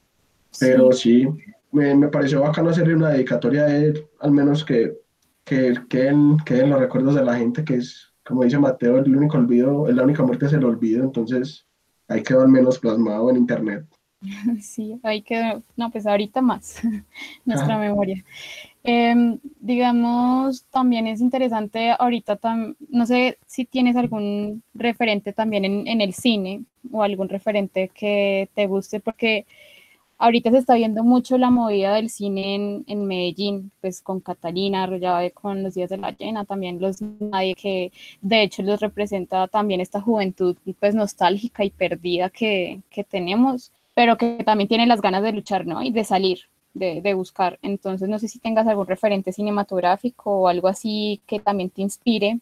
Pero 0.57 0.93
sí, 0.93 1.27
me, 1.73 1.93
me, 1.95 2.07
pareció 2.07 2.41
bacano 2.41 2.69
hacerle 2.69 2.95
una 2.95 3.09
dedicatoria 3.09 3.65
a 3.65 3.75
él, 3.75 4.07
al 4.21 4.31
menos 4.31 4.63
que, 4.63 4.97
que 5.43 5.75
queden, 5.89 6.37
queden 6.45 6.69
los 6.69 6.79
recuerdos 6.79 7.15
de 7.15 7.25
la 7.25 7.35
gente, 7.35 7.65
que 7.65 7.75
es, 7.75 8.13
como 8.25 8.43
dice 8.43 8.57
Mateo, 8.57 8.97
el 8.97 9.15
único 9.15 9.37
olvido, 9.37 9.85
la 9.91 10.03
única 10.03 10.23
muerte 10.23 10.45
es 10.45 10.53
el 10.53 10.63
olvido, 10.63 11.03
entonces 11.03 11.67
ahí 12.07 12.23
quedó 12.23 12.41
al 12.41 12.49
menos 12.49 12.79
plasmado 12.79 13.29
en 13.29 13.35
internet. 13.35 13.85
Sí, 14.61 14.99
ahí 15.03 15.21
quedó, 15.21 15.63
no, 15.75 15.91
pues 15.91 16.07
ahorita 16.07 16.41
más, 16.41 16.81
nuestra 17.45 17.77
memoria. 17.77 18.23
Em, 18.83 19.39
digamos, 19.59 20.65
también 20.71 21.07
es 21.07 21.19
interesante 21.21 21.91
ahorita, 21.91 22.39
no 22.89 23.05
sé 23.05 23.37
si 23.45 23.65
tienes 23.65 23.95
algún 23.97 24.63
referente 24.73 25.33
también 25.33 25.65
en, 25.65 25.87
en, 25.87 26.01
el 26.01 26.13
cine 26.13 26.63
o 26.91 27.03
algún 27.03 27.27
referente 27.27 27.89
que 27.93 28.49
te 28.55 28.65
guste, 28.67 28.99
porque 29.01 29.45
ahorita 30.17 30.51
se 30.51 30.57
está 30.57 30.75
viendo 30.75 31.03
mucho 31.03 31.37
la 31.37 31.51
movida 31.51 31.95
del 31.95 32.09
cine 32.09 32.55
en, 32.55 32.83
en 32.87 33.05
Medellín, 33.05 33.71
pues 33.81 34.01
con 34.01 34.19
Catalina 34.19 34.83
Arroyave, 34.83 35.31
con 35.31 35.63
los 35.63 35.75
Días 35.75 35.89
de 35.89 35.97
la 35.97 36.11
Llena, 36.11 36.45
también 36.45 36.79
los 36.81 37.01
Nadie, 37.01 37.55
que 37.55 37.91
de 38.21 38.43
hecho 38.43 38.63
los 38.63 38.79
representa 38.79 39.47
también 39.47 39.81
esta 39.81 40.01
juventud 40.01 40.57
pues 40.79 40.95
nostálgica 40.95 41.63
y 41.63 41.69
perdida 41.71 42.29
que, 42.29 42.81
que 42.89 43.03
tenemos, 43.03 43.71
pero 43.97 44.15
que 44.15 44.43
también 44.45 44.67
tiene 44.67 44.85
las 44.85 45.01
ganas 45.01 45.23
de 45.23 45.31
luchar, 45.31 45.65
¿no? 45.65 45.81
Y 45.81 45.89
de 45.89 46.03
salir 46.03 46.41
de, 46.75 47.13
buscar. 47.15 47.57
Entonces, 47.63 48.07
no 48.07 48.19
sé 48.19 48.27
si 48.27 48.37
tengas 48.37 48.67
algún 48.67 48.85
referente 48.85 49.31
cinematográfico 49.31 50.41
o 50.41 50.47
algo 50.47 50.67
así 50.67 51.19
que 51.25 51.39
también 51.39 51.71
te 51.71 51.81
inspire, 51.81 52.39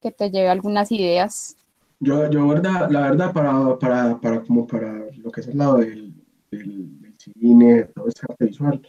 que 0.00 0.10
te 0.12 0.30
lleve 0.30 0.48
algunas 0.48 0.90
ideas. 0.90 1.58
Yo, 2.00 2.30
yo 2.30 2.48
verdad, 2.48 2.88
la 2.88 3.02
verdad, 3.02 3.34
para, 3.34 3.78
para, 3.78 4.18
para, 4.18 4.42
como 4.44 4.66
para 4.66 4.94
lo 5.18 5.30
que 5.30 5.42
es 5.42 5.48
el 5.48 5.58
lado 5.58 5.76
del, 5.76 6.14
del, 6.50 7.14
cine, 7.18 7.84
todo 7.94 8.08
este 8.08 8.24
arte 8.26 8.46
visual, 8.46 8.80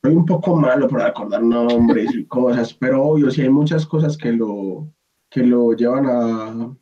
soy 0.00 0.14
un 0.14 0.24
poco 0.24 0.54
malo 0.54 0.86
para 0.86 1.06
acordar 1.06 1.42
nombres 1.42 2.14
y 2.14 2.26
cosas, 2.26 2.72
pero 2.74 3.02
obvio, 3.02 3.28
sí 3.32 3.42
hay 3.42 3.50
muchas 3.50 3.84
cosas 3.84 4.16
que 4.16 4.30
lo, 4.30 4.86
que 5.28 5.42
lo 5.42 5.72
llevan 5.72 6.06
a, 6.06 6.76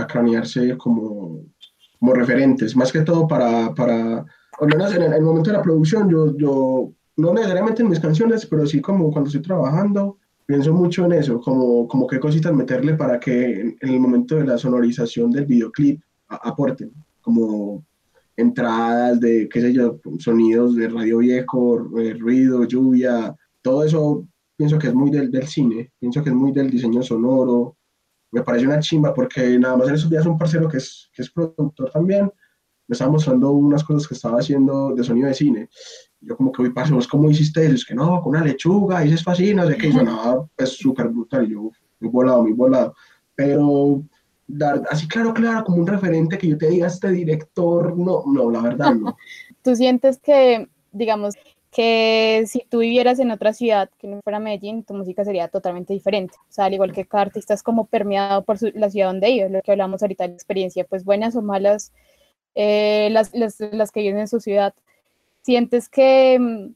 a 0.00 0.06
cranearse 0.06 0.78
como, 0.78 1.40
como 2.00 2.14
referentes, 2.14 2.74
más 2.74 2.90
que 2.90 3.02
todo 3.02 3.28
para, 3.28 3.74
para 3.74 4.24
al 4.60 4.66
menos 4.66 4.94
en 4.94 5.02
el, 5.02 5.22
momento 5.22 5.50
de 5.50 5.56
la 5.56 5.62
producción, 5.62 6.08
yo, 6.10 6.36
yo 6.36 6.90
no 7.16 7.34
necesariamente 7.34 7.82
en 7.82 7.90
mis 7.90 8.00
canciones, 8.00 8.46
pero 8.46 8.66
sí 8.66 8.80
como 8.80 9.10
cuando 9.10 9.28
estoy 9.28 9.42
trabajando, 9.42 10.18
pienso 10.46 10.72
mucho 10.72 11.04
en 11.04 11.12
eso, 11.12 11.40
como, 11.40 11.86
como 11.86 12.06
qué 12.06 12.18
cositas 12.18 12.52
meterle 12.54 12.94
para 12.94 13.20
que 13.20 13.60
en, 13.60 13.76
el 13.80 14.00
momento 14.00 14.36
de 14.36 14.46
la 14.46 14.58
sonorización 14.58 15.30
del 15.30 15.46
videoclip 15.46 16.00
aporten, 16.28 16.90
como 17.20 17.84
entradas 18.36 19.20
de, 19.20 19.48
qué 19.48 19.60
sé 19.60 19.72
yo, 19.72 20.00
sonidos 20.18 20.76
de 20.76 20.88
radio 20.88 21.18
viejo, 21.18 21.98
eh, 22.00 22.14
ruido, 22.14 22.64
lluvia, 22.64 23.36
todo 23.60 23.84
eso 23.84 24.26
pienso 24.56 24.78
que 24.78 24.88
es 24.88 24.94
muy 24.94 25.10
del, 25.10 25.30
del, 25.30 25.46
cine, 25.46 25.92
pienso 25.98 26.22
que 26.22 26.30
es 26.30 26.34
muy 26.34 26.52
del 26.52 26.70
diseño 26.70 27.02
sonoro, 27.02 27.76
me 28.30 28.42
parece 28.42 28.66
una 28.66 28.80
chimba 28.80 29.12
porque 29.12 29.58
nada 29.58 29.76
más 29.76 29.88
en 29.88 29.94
esos 29.94 30.10
días 30.10 30.26
un 30.26 30.38
parcero 30.38 30.68
que 30.68 30.78
es, 30.78 31.10
que 31.12 31.22
es 31.22 31.30
productor 31.30 31.90
también, 31.90 32.32
me 32.86 32.94
estaba 32.94 33.12
mostrando 33.12 33.52
unas 33.52 33.84
cosas 33.84 34.08
que 34.08 34.14
estaba 34.14 34.38
haciendo 34.40 34.92
de 34.94 35.04
sonido 35.04 35.28
de 35.28 35.34
cine. 35.34 35.68
Yo 36.20 36.36
como 36.36 36.50
que, 36.50 36.62
voy 36.62 36.72
parce, 36.72 36.92
vos 36.92 37.06
cómo 37.06 37.30
hiciste 37.30 37.64
eso, 37.64 37.74
es 37.74 37.84
que 37.84 37.94
no, 37.94 38.20
con 38.20 38.34
una 38.34 38.44
lechuga, 38.44 39.04
y 39.04 39.12
es 39.12 39.26
así, 39.26 39.54
no 39.54 39.66
sé 39.66 39.76
qué, 39.76 39.88
y 39.88 39.92
sonaba 39.92 40.46
pues 40.56 40.70
súper 40.70 41.08
brutal, 41.08 41.46
y 41.46 41.52
yo, 41.52 41.70
muy 42.00 42.10
volado, 42.10 42.42
muy 42.42 42.52
volado, 42.52 42.94
pero 43.34 44.02
dar, 44.46 44.82
así 44.90 45.06
claro, 45.06 45.32
claro, 45.32 45.64
como 45.64 45.78
un 45.78 45.86
referente 45.86 46.36
que 46.36 46.48
yo 46.48 46.58
te 46.58 46.68
diga, 46.68 46.88
este 46.88 47.10
director, 47.10 47.96
no, 47.96 48.24
no, 48.26 48.50
la 48.50 48.60
verdad 48.60 48.94
no. 48.94 49.16
¿Tú 49.62 49.76
sientes 49.76 50.18
que, 50.18 50.68
digamos, 50.92 51.36
que 51.70 52.44
si 52.46 52.64
tú 52.68 52.78
vivieras 52.80 53.18
en 53.20 53.30
otra 53.30 53.52
ciudad 53.52 53.90
que 53.98 54.08
no 54.08 54.20
fuera 54.22 54.40
Medellín, 54.40 54.82
tu 54.84 54.94
música 54.94 55.24
sería 55.24 55.48
totalmente 55.48 55.92
diferente. 55.92 56.34
O 56.48 56.52
sea, 56.52 56.64
al 56.64 56.74
igual 56.74 56.92
que 56.92 57.06
cada 57.06 57.22
artista 57.22 57.54
es 57.54 57.62
como 57.62 57.86
permeado 57.86 58.44
por 58.44 58.58
la 58.74 58.90
ciudad 58.90 59.06
donde 59.06 59.28
vive, 59.28 59.50
lo 59.50 59.62
que 59.62 59.70
hablamos 59.70 60.02
ahorita 60.02 60.26
la 60.26 60.34
experiencia, 60.34 60.84
pues 60.84 61.04
buenas 61.04 61.36
o 61.36 61.42
malas, 61.42 61.92
eh, 62.56 63.08
las, 63.12 63.32
las, 63.34 63.60
las, 63.60 63.92
que 63.92 64.00
viven 64.00 64.18
en 64.18 64.28
su 64.28 64.40
ciudad 64.40 64.74
sientes 65.42 65.88
que 65.88 66.38
mm, 66.40 66.74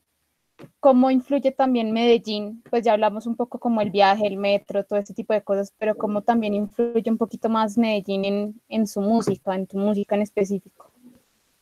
cómo 0.79 1.11
influye 1.11 1.51
también 1.51 1.93
Medellín, 1.93 2.63
pues 2.71 2.85
ya 2.85 2.93
hablamos 2.93 3.27
un 3.27 3.35
poco 3.35 3.59
como 3.59 3.81
el 3.81 3.91
viaje, 3.91 4.27
el 4.27 4.37
metro, 4.37 4.85
todo 4.85 5.01
ese 5.01 5.15
tipo 5.15 5.33
de 5.35 5.43
cosas, 5.43 5.75
pero 5.79 5.97
cómo 5.97 6.23
también 6.23 6.55
influye 6.55 7.11
un 7.11 7.19
poquito 7.19 7.49
más 7.49 7.77
Medellín 7.77 8.25
en, 8.25 8.61
en 8.69 8.87
su 8.87 9.01
música, 9.01 9.55
en 9.57 9.67
tu 9.67 9.77
música 9.77 10.15
en 10.15 10.23
específico. 10.23 10.93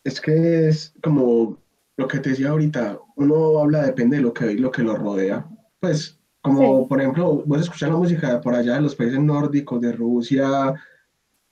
Es 0.05 0.21
que 0.21 0.69
es 0.69 0.93
como 1.03 1.57
lo 1.97 2.09
que 2.09 2.19
te 2.19 2.31
decía 2.31 2.51
ahorita, 2.51 2.99
uno 3.23 3.59
habla, 3.61 3.85
depende 3.85 4.17
de 4.17 4.23
lo 4.23 4.33
que 4.33 4.55
lo 4.55 4.71
que 4.71 4.83
lo 4.83 4.97
rodea. 4.97 5.47
Pues, 5.81 6.19
como 6.41 6.89
por 6.89 7.01
ejemplo, 7.01 7.43
vos 7.47 7.61
escuchas 7.61 7.91
la 7.91 7.97
música 7.97 8.41
por 8.41 8.55
allá 8.55 8.75
de 8.75 8.83
los 8.83 8.95
países 8.95 9.21
nórdicos, 9.21 9.81
de 9.81 9.93
Rusia, 9.93 10.75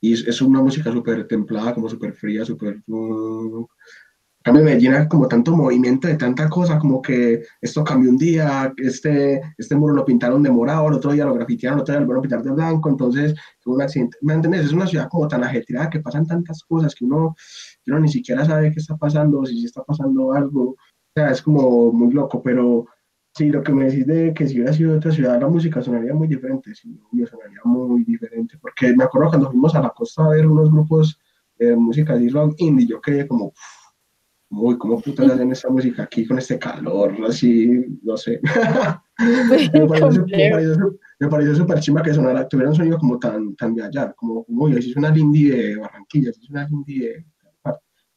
y 0.00 0.14
es, 0.14 0.40
una 0.42 0.60
música 0.62 0.90
súper 0.90 1.26
templada, 1.28 1.74
como 1.74 1.88
súper 1.88 2.12
fría, 2.14 2.44
súper... 2.44 2.82
Uh, 2.86 3.66
cambio, 4.42 4.64
Medellín 4.64 4.94
hay 4.94 5.08
como 5.08 5.28
tanto 5.28 5.54
movimiento 5.54 6.08
de 6.08 6.16
tanta 6.16 6.48
cosa, 6.48 6.78
como 6.78 7.02
que 7.02 7.42
esto 7.60 7.84
cambió 7.84 8.10
un 8.10 8.16
día, 8.16 8.72
este, 8.78 9.42
este 9.58 9.76
muro 9.76 9.94
lo 9.94 10.04
pintaron 10.04 10.42
de 10.42 10.50
morado, 10.50 10.88
el 10.88 10.94
otro 10.94 11.12
día 11.12 11.26
lo 11.26 11.34
grafitearon, 11.34 11.78
el 11.78 11.82
otro 11.82 11.92
día 11.92 12.00
lo 12.00 12.06
volvieron 12.06 12.20
a 12.20 12.28
pintar 12.38 12.42
de 12.42 12.62
blanco, 12.62 12.88
entonces 12.88 13.34
fue 13.60 13.74
un 13.74 13.82
accidente. 13.82 14.16
¿Me 14.22 14.32
entiendes? 14.32 14.66
Es 14.66 14.72
una 14.72 14.86
ciudad 14.86 15.08
como 15.10 15.28
tan 15.28 15.44
ajetreada 15.44 15.90
que 15.90 16.00
pasan 16.00 16.26
tantas 16.26 16.62
cosas 16.64 16.94
que 16.94 17.04
uno, 17.04 17.36
uno 17.86 18.00
ni 18.00 18.08
siquiera 18.08 18.44
sabe 18.46 18.72
qué 18.72 18.80
está 18.80 18.96
pasando, 18.96 19.44
si 19.44 19.64
está 19.66 19.84
pasando 19.84 20.32
algo. 20.32 20.76
O 21.10 21.20
sea, 21.20 21.30
es 21.30 21.42
como 21.42 21.92
muy 21.92 22.12
loco, 22.12 22.42
pero 22.42 22.86
sí, 23.34 23.48
lo 23.50 23.62
que 23.62 23.72
me 23.72 23.86
decís 23.86 24.06
de 24.06 24.32
que 24.34 24.46
si 24.46 24.56
hubiera 24.56 24.72
sido 24.72 24.92
de 24.92 24.98
otra 24.98 25.10
ciudad, 25.10 25.40
la 25.40 25.48
música 25.48 25.82
sonaría 25.82 26.14
muy 26.14 26.28
diferente, 26.28 26.74
sí, 26.74 26.98
sonaría 27.28 27.60
muy 27.64 28.04
diferente, 28.04 28.58
porque 28.60 28.94
me 28.94 29.04
acuerdo 29.04 29.30
cuando 29.30 29.50
fuimos 29.50 29.74
a 29.74 29.82
la 29.82 29.90
costa 29.90 30.24
a 30.24 30.30
ver 30.30 30.46
unos 30.46 30.70
grupos 30.70 31.18
de 31.58 31.76
música 31.76 32.16
de 32.16 32.28
rock 32.28 32.54
indie, 32.58 32.86
yo 32.86 33.00
quedé 33.00 33.26
como 33.26 33.52
uy, 34.50 34.76
¿cómo 34.78 35.00
putas 35.00 35.30
hacen 35.30 35.52
esta 35.52 35.68
música 35.70 36.02
aquí 36.02 36.26
con 36.26 36.38
este 36.38 36.58
calor? 36.58 37.16
Así, 37.26 37.98
no 38.02 38.16
sé. 38.16 38.40
me 41.20 41.28
pareció 41.28 41.54
súper 41.54 41.80
chima 41.80 42.02
que 42.02 42.14
sonara, 42.14 42.48
tuviera 42.48 42.70
un 42.70 42.76
sonido 42.76 42.98
como 42.98 43.18
tan, 43.18 43.54
tan 43.54 43.74
de 43.74 43.84
allá, 43.84 44.12
como, 44.12 44.44
uy, 44.48 44.76
así 44.76 44.90
es 44.90 44.96
una 44.96 45.10
lindy 45.10 45.50
de 45.50 45.76
Barranquilla, 45.76 46.30
así 46.30 46.40
es 46.42 46.50
una 46.50 46.66
lindy 46.66 46.98
de... 47.00 47.24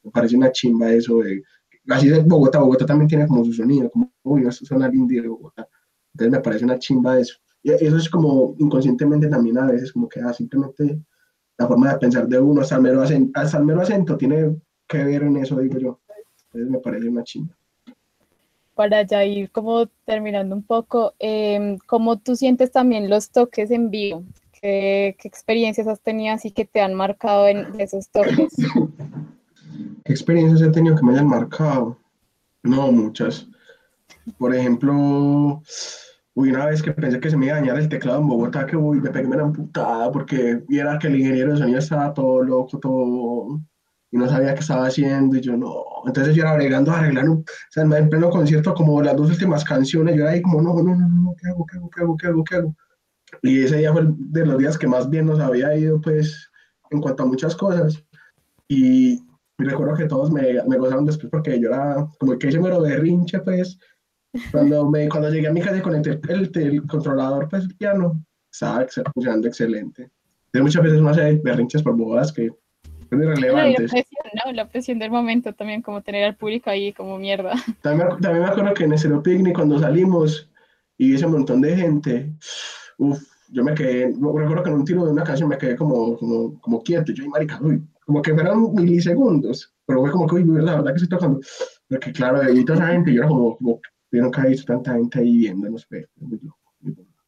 Me 0.03 0.12
parece 0.12 0.36
una 0.36 0.51
chimba 0.51 0.91
eso 0.91 1.19
de... 1.19 1.43
Así 1.89 2.10
es 2.10 2.26
Bogotá, 2.26 2.60
Bogotá 2.60 2.86
también 2.86 3.08
tiene 3.08 3.28
como 3.28 3.43
su 3.43 3.54
sonido, 3.54 3.89
como, 3.89 4.12
uy, 4.24 4.46
esto 4.48 4.65
suena 4.65 4.88
lindy 4.88 5.19
de 5.19 5.28
Bogotá. 5.28 5.67
Entonces 6.13 6.32
me 6.32 6.39
parece 6.39 6.65
una 6.65 6.80
chimba 6.80 7.19
eso. 7.19 7.36
Y 7.62 7.72
eso 7.72 7.98
es 7.98 8.10
como 8.10 8.56
inconscientemente 8.60 9.28
también 9.28 9.58
a 9.58 9.67
veces 9.67 9.91
como 9.91 10.08
que 10.08 10.19
ah, 10.22 10.34
simplemente 10.34 11.00
la 11.58 11.67
forma 11.67 11.93
de 11.93 12.00
pensar 12.00 12.28
de 12.28 12.39
uno, 12.39 12.62
hasta 12.62 12.76
el 12.76 12.82
mero 12.82 13.02
acento, 13.02 13.39
hasta 13.39 13.58
el 13.58 13.65
mero 13.65 13.82
acento 13.82 14.17
tiene 14.17 14.56
que 14.88 15.04
ver 15.04 15.24
en 15.24 15.38
eso, 15.38 15.60
digo 15.60 15.80
yo 15.80 16.00
me 16.54 16.80
parece 16.80 17.10
una 17.10 17.24
chimba. 17.24 17.56
Para 18.76 19.04
ya 19.04 19.24
ir 19.24 19.52
como 19.52 19.88
terminando 20.06 20.56
un 20.56 20.63
poco, 20.63 21.13
eh, 21.19 21.78
¿cómo 21.86 22.17
tú 22.19 22.36
sientes 22.36 22.72
también 22.72 23.10
los 23.10 23.30
toques 23.30 23.72
en 23.72 23.89
vivo? 23.91 24.24
¿Qué, 24.52 25.15
¿Qué, 25.19 25.28
experiencias 25.28 25.88
has 25.88 26.02
tenido 26.02 26.34
así 26.34 26.52
que 26.52 26.65
te 26.65 26.82
han 26.82 26.93
marcado 26.93 27.48
en 27.48 27.80
esos 27.80 28.10
toques? 28.10 28.54
¿Qué 30.03 30.13
experiencias 30.13 30.62
he 30.62 30.71
tenido 30.71 30.95
que 30.95 31.03
me 31.03 31.13
hayan 31.13 31.27
marcado? 31.27 31.97
No, 32.63 32.91
muchas. 32.91 33.47
Por 34.38 34.55
ejemplo, 34.55 35.62
Uy, 36.36 36.49
una 36.49 36.65
vez 36.65 36.81
que 36.81 36.91
pensé 36.91 37.19
que 37.19 37.29
se 37.29 37.38
me 37.38 37.45
iba 37.45 37.55
a 37.55 37.59
dañar 37.59 37.77
el 37.77 37.89
teclado 37.89 38.19
en 38.19 38.27
Bogotá, 38.27 38.65
que 38.65 38.75
uy, 38.75 38.99
me 38.99 39.12
pegué 39.12 39.27
una 39.27 39.43
amputada 39.43 40.12
porque 40.12 40.63
viera 40.67 40.97
que 40.97 41.07
el 41.07 41.17
ingeniero 41.17 41.51
de 41.51 41.59
sonido 41.59 41.77
estaba 41.77 42.12
todo 42.13 42.41
loco, 42.41 42.79
todo 42.79 43.62
y 44.12 44.17
no 44.17 44.27
sabía 44.27 44.53
qué 44.53 44.62
estaba 44.62 44.88
haciendo 44.88 45.36
y 45.38 45.41
yo 45.41 45.55
no. 45.57 45.83
Entonces 46.07 46.36
yo 46.36 46.43
era 46.43 46.55
bregando 46.55 46.91
a 46.91 46.99
arreglar, 46.99 47.29
un, 47.29 47.39
o 47.39 47.43
sea, 47.69 47.83
en 47.83 48.09
pleno 48.09 48.29
concierto, 48.31 48.73
como 48.73 49.01
las 49.01 49.15
dos 49.15 49.29
últimas 49.29 49.63
canciones, 49.63 50.15
yo 50.15 50.23
era 50.23 50.31
ahí 50.31 50.41
como, 50.41 50.62
no, 50.62 50.73
no, 50.75 50.95
no, 50.95 51.07
no, 51.07 51.36
¿qué 51.39 51.49
hago, 51.49 51.65
qué 51.65 51.77
hago, 51.77 51.89
qué 51.89 52.01
hago, 52.01 52.17
qué 52.17 52.27
hago, 52.27 52.43
qué 52.43 52.55
hago? 52.55 52.75
Y 53.43 53.63
ese 53.63 53.77
día 53.77 53.91
fue 53.93 54.03
de 54.07 54.45
los 54.45 54.57
días 54.57 54.77
que 54.77 54.88
más 54.88 55.09
bien 55.09 55.25
nos 55.27 55.39
había 55.39 55.75
ido, 55.75 55.99
pues, 56.01 56.49
en 56.91 57.01
cuanto 57.01 57.23
a 57.23 57.25
muchas 57.27 57.55
cosas. 57.55 58.03
Y, 58.67 59.23
recuerdo 59.63 59.95
que 59.95 60.06
todos 60.06 60.32
me, 60.32 60.62
me, 60.67 60.78
gozaron 60.78 61.06
después 61.06 61.30
porque 61.32 61.60
yo 61.60 61.69
era 61.69 62.08
como 62.19 62.38
que 62.38 62.47
ese 62.47 62.60
mero 62.60 62.82
berrinche, 62.82 63.39
pues, 63.39 63.78
cuando, 64.52 64.89
me, 64.89 65.08
cuando 65.10 65.30
llegué 65.30 65.47
a 65.47 65.54
mi 65.54 65.62
casa 65.62 65.78
y 65.78 65.82
conecté 65.82 66.19
el, 66.30 66.52
el, 66.54 66.88
controlador, 66.88 67.47
pues, 67.49 67.63
el 67.63 67.76
piano, 67.76 68.23
estaba 68.52 68.86
funcionando 69.13 69.47
excelente. 69.47 70.10
De 70.52 70.62
muchas 70.62 70.84
veces 70.84 70.99
uno 70.99 71.10
hace 71.10 71.39
berrinches 71.43 71.82
por 71.82 71.95
bodas 71.95 72.32
que 72.32 72.52
la 73.17 73.76
presión, 73.76 74.06
¿no? 74.45 74.52
La 74.54 74.67
presión 74.67 74.99
del 74.99 75.12
momento 75.12 75.54
también, 75.54 75.82
como 75.82 76.02
tener 76.02 76.23
al 76.23 76.36
público 76.36 76.69
ahí 76.69 76.93
como 76.93 77.17
mierda. 77.17 77.54
También, 77.82 78.10
también 78.21 78.43
me 78.43 78.49
acuerdo 78.49 78.73
que 78.73 78.84
en 78.86 78.93
el 78.93 79.21
Picnic 79.21 79.56
cuando 79.56 79.80
salimos 79.80 80.49
y 80.97 81.15
ese 81.15 81.28
montón 81.28 81.62
de 81.62 81.76
gente, 81.76 82.34
uff, 82.97 83.21
yo 83.49 83.63
me 83.63 83.73
quedé, 83.73 84.08
recuerdo 84.08 84.63
que 84.63 84.69
en 84.69 84.76
un 84.76 84.86
tiro 84.86 85.06
de 85.06 85.12
una 85.12 85.23
canción 85.23 85.49
me 85.49 85.58
quedé 85.58 85.76
como, 85.76 86.17
como, 86.17 86.60
como 86.60 86.82
quieto, 86.82 87.12
yo 87.12 87.23
y 87.23 87.30
marica, 87.30 87.60
uy, 87.62 87.84
como 88.05 88.21
que 88.21 88.33
fueron 88.33 88.73
milisegundos, 88.73 89.73
pero 89.85 90.01
fue 90.01 90.11
como 90.11 90.27
que, 90.27 90.35
uy, 90.35 90.43
la 90.45 90.75
verdad 90.75 90.91
que 90.91 91.03
estoy 91.03 91.09
tocando, 91.09 91.39
porque 91.87 92.11
claro, 92.11 92.39
de 92.39 92.63
toda 92.63 92.79
esa 92.79 92.87
gente, 92.87 93.11
y 93.11 93.15
yo 93.15 93.21
era 93.21 93.29
como, 93.29 93.57
como, 93.57 93.81
vieron 94.11 94.31
que 94.31 94.41
hay 94.41 94.55
tanta 94.57 94.93
gente 94.93 95.19
ahí 95.19 95.37
viéndonos, 95.37 95.85
fue 95.85 96.07
muy 96.17 96.39
loco. 96.41 96.59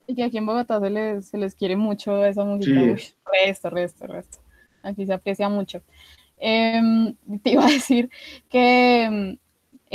Y 0.07 0.15
que 0.15 0.23
aquí 0.23 0.37
en 0.37 0.45
Bogotá 0.45 0.79
se 0.79 0.89
les, 0.89 1.25
se 1.25 1.37
les 1.37 1.55
quiere 1.55 1.75
mucho 1.75 2.23
esa 2.25 2.43
música, 2.43 2.79
sí. 2.97 3.13
resto, 3.45 3.69
resto, 3.69 4.07
resto 4.07 4.37
aquí 4.83 5.05
se 5.05 5.13
aprecia 5.13 5.49
mucho. 5.49 5.81
Em, 6.37 7.15
te 7.43 7.51
iba 7.51 7.65
a 7.65 7.69
decir 7.71 8.09
que, 8.49 9.37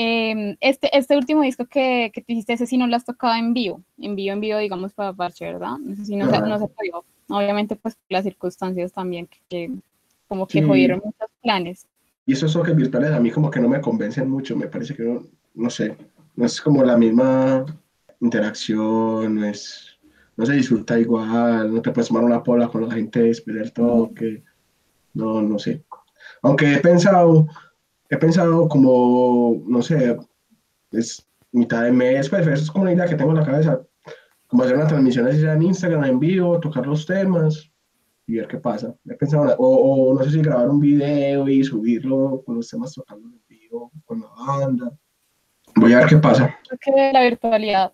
Em, 0.03 0.57
este, 0.61 0.97
este 0.97 1.17
último 1.17 1.43
disco 1.43 1.67
que, 1.67 2.11
que 2.15 2.23
te 2.23 2.33
hiciste, 2.33 2.53
ese 2.53 2.67
sí 2.67 2.79
no 2.79 2.87
lo 2.87 2.97
has 2.97 3.05
tocado 3.05 3.35
en 3.35 3.53
vivo, 3.53 3.83
en 3.99 4.15
vivo, 4.15 4.33
en 4.33 4.41
vivo, 4.41 4.59
digamos, 4.59 4.93
para 4.95 5.13
Parche, 5.13 5.45
¿verdad? 5.45 5.79
No 5.79 5.97
sé 5.97 6.05
si 6.05 6.17
no, 6.17 6.31
se, 6.31 6.41
no 6.41 6.59
se. 6.59 6.71
Obviamente, 7.29 7.77
pues 7.77 7.99
las 8.09 8.25
circunstancias 8.25 8.93
también, 8.93 9.29
que, 9.49 9.71
como 10.31 10.47
que 10.47 10.63
jodieron 10.63 11.03
muchos 11.05 11.29
planes. 11.43 11.87
Y 12.25 12.35
esos 12.35 12.53
toques 12.53 12.77
virtuales 12.77 13.11
a 13.11 13.19
mí 13.19 13.33
como 13.33 13.51
que 13.51 13.59
no 13.59 13.69
me 13.69 13.81
convencen 13.81 14.31
mucho, 14.31 14.57
me 14.57 14.69
parece 14.69 14.95
que 14.95 15.03
no, 15.03 15.25
no 15.55 15.69
sé, 15.69 15.97
no 16.37 16.47
es 16.47 16.61
como 16.61 16.85
la 16.85 16.97
misma 16.97 17.67
interacción, 18.21 19.35
no 19.35 19.45
es, 19.45 19.99
no 20.37 20.47
se 20.47 20.53
disfruta 20.53 21.01
igual, 21.01 21.75
no 21.75 21.83
te 21.83 21.91
puedes 21.91 22.07
tomar 22.07 22.23
una 22.23 22.45
pola 22.45 22.69
con 22.69 22.89
la 22.89 22.95
gente, 22.95 23.29
esperar 23.29 23.65
el 23.65 23.73
toque, 23.73 24.45
no, 25.15 25.43
no 25.43 25.59
sé. 25.59 25.83
Aunque 26.43 26.75
he 26.75 26.79
pensado, 26.79 27.49
he 28.09 28.17
pensado 28.17 28.69
como, 28.69 29.65
no 29.67 29.83
sé, 29.83 30.17
es 30.93 31.27
mitad 31.51 31.83
de 31.83 31.91
mes, 31.91 32.29
pues 32.29 32.47
eso 32.47 32.63
es 32.63 32.71
como 32.71 32.83
una 32.83 32.93
idea 32.93 33.07
que 33.07 33.17
tengo 33.17 33.33
en 33.33 33.39
la 33.39 33.47
cabeza, 33.47 33.81
como 34.47 34.63
hacer 34.63 34.77
una 34.77 34.87
transmisión 34.87 35.27
así 35.27 35.45
en 35.45 35.63
Instagram 35.63 36.05
en 36.05 36.21
vivo, 36.21 36.61
tocar 36.61 36.87
los 36.87 37.05
temas 37.05 37.70
y 38.31 38.37
ver 38.37 38.47
qué 38.47 38.59
pasa. 38.59 38.95
He 39.09 39.15
pensado, 39.15 39.57
o, 39.59 40.15
no 40.15 40.25
sé 40.25 40.31
si 40.31 40.41
grabar 40.41 40.69
un 40.69 40.79
video 40.79 41.49
y 41.49 41.65
subirlo 41.65 42.43
con 42.47 42.55
los 42.55 42.69
temas 42.69 42.95
tocando 42.95 43.27
en 43.27 43.43
vivo 43.49 43.91
con 44.05 44.21
la 44.21 44.29
banda. 44.29 44.93
Voy 45.75 45.93
a 45.93 45.99
ver 45.99 46.09
qué 46.09 46.17
pasa. 46.17 46.57
Creo 46.69 46.79
que 46.97 47.13
la 47.13 47.25
virtualidad 47.25 47.93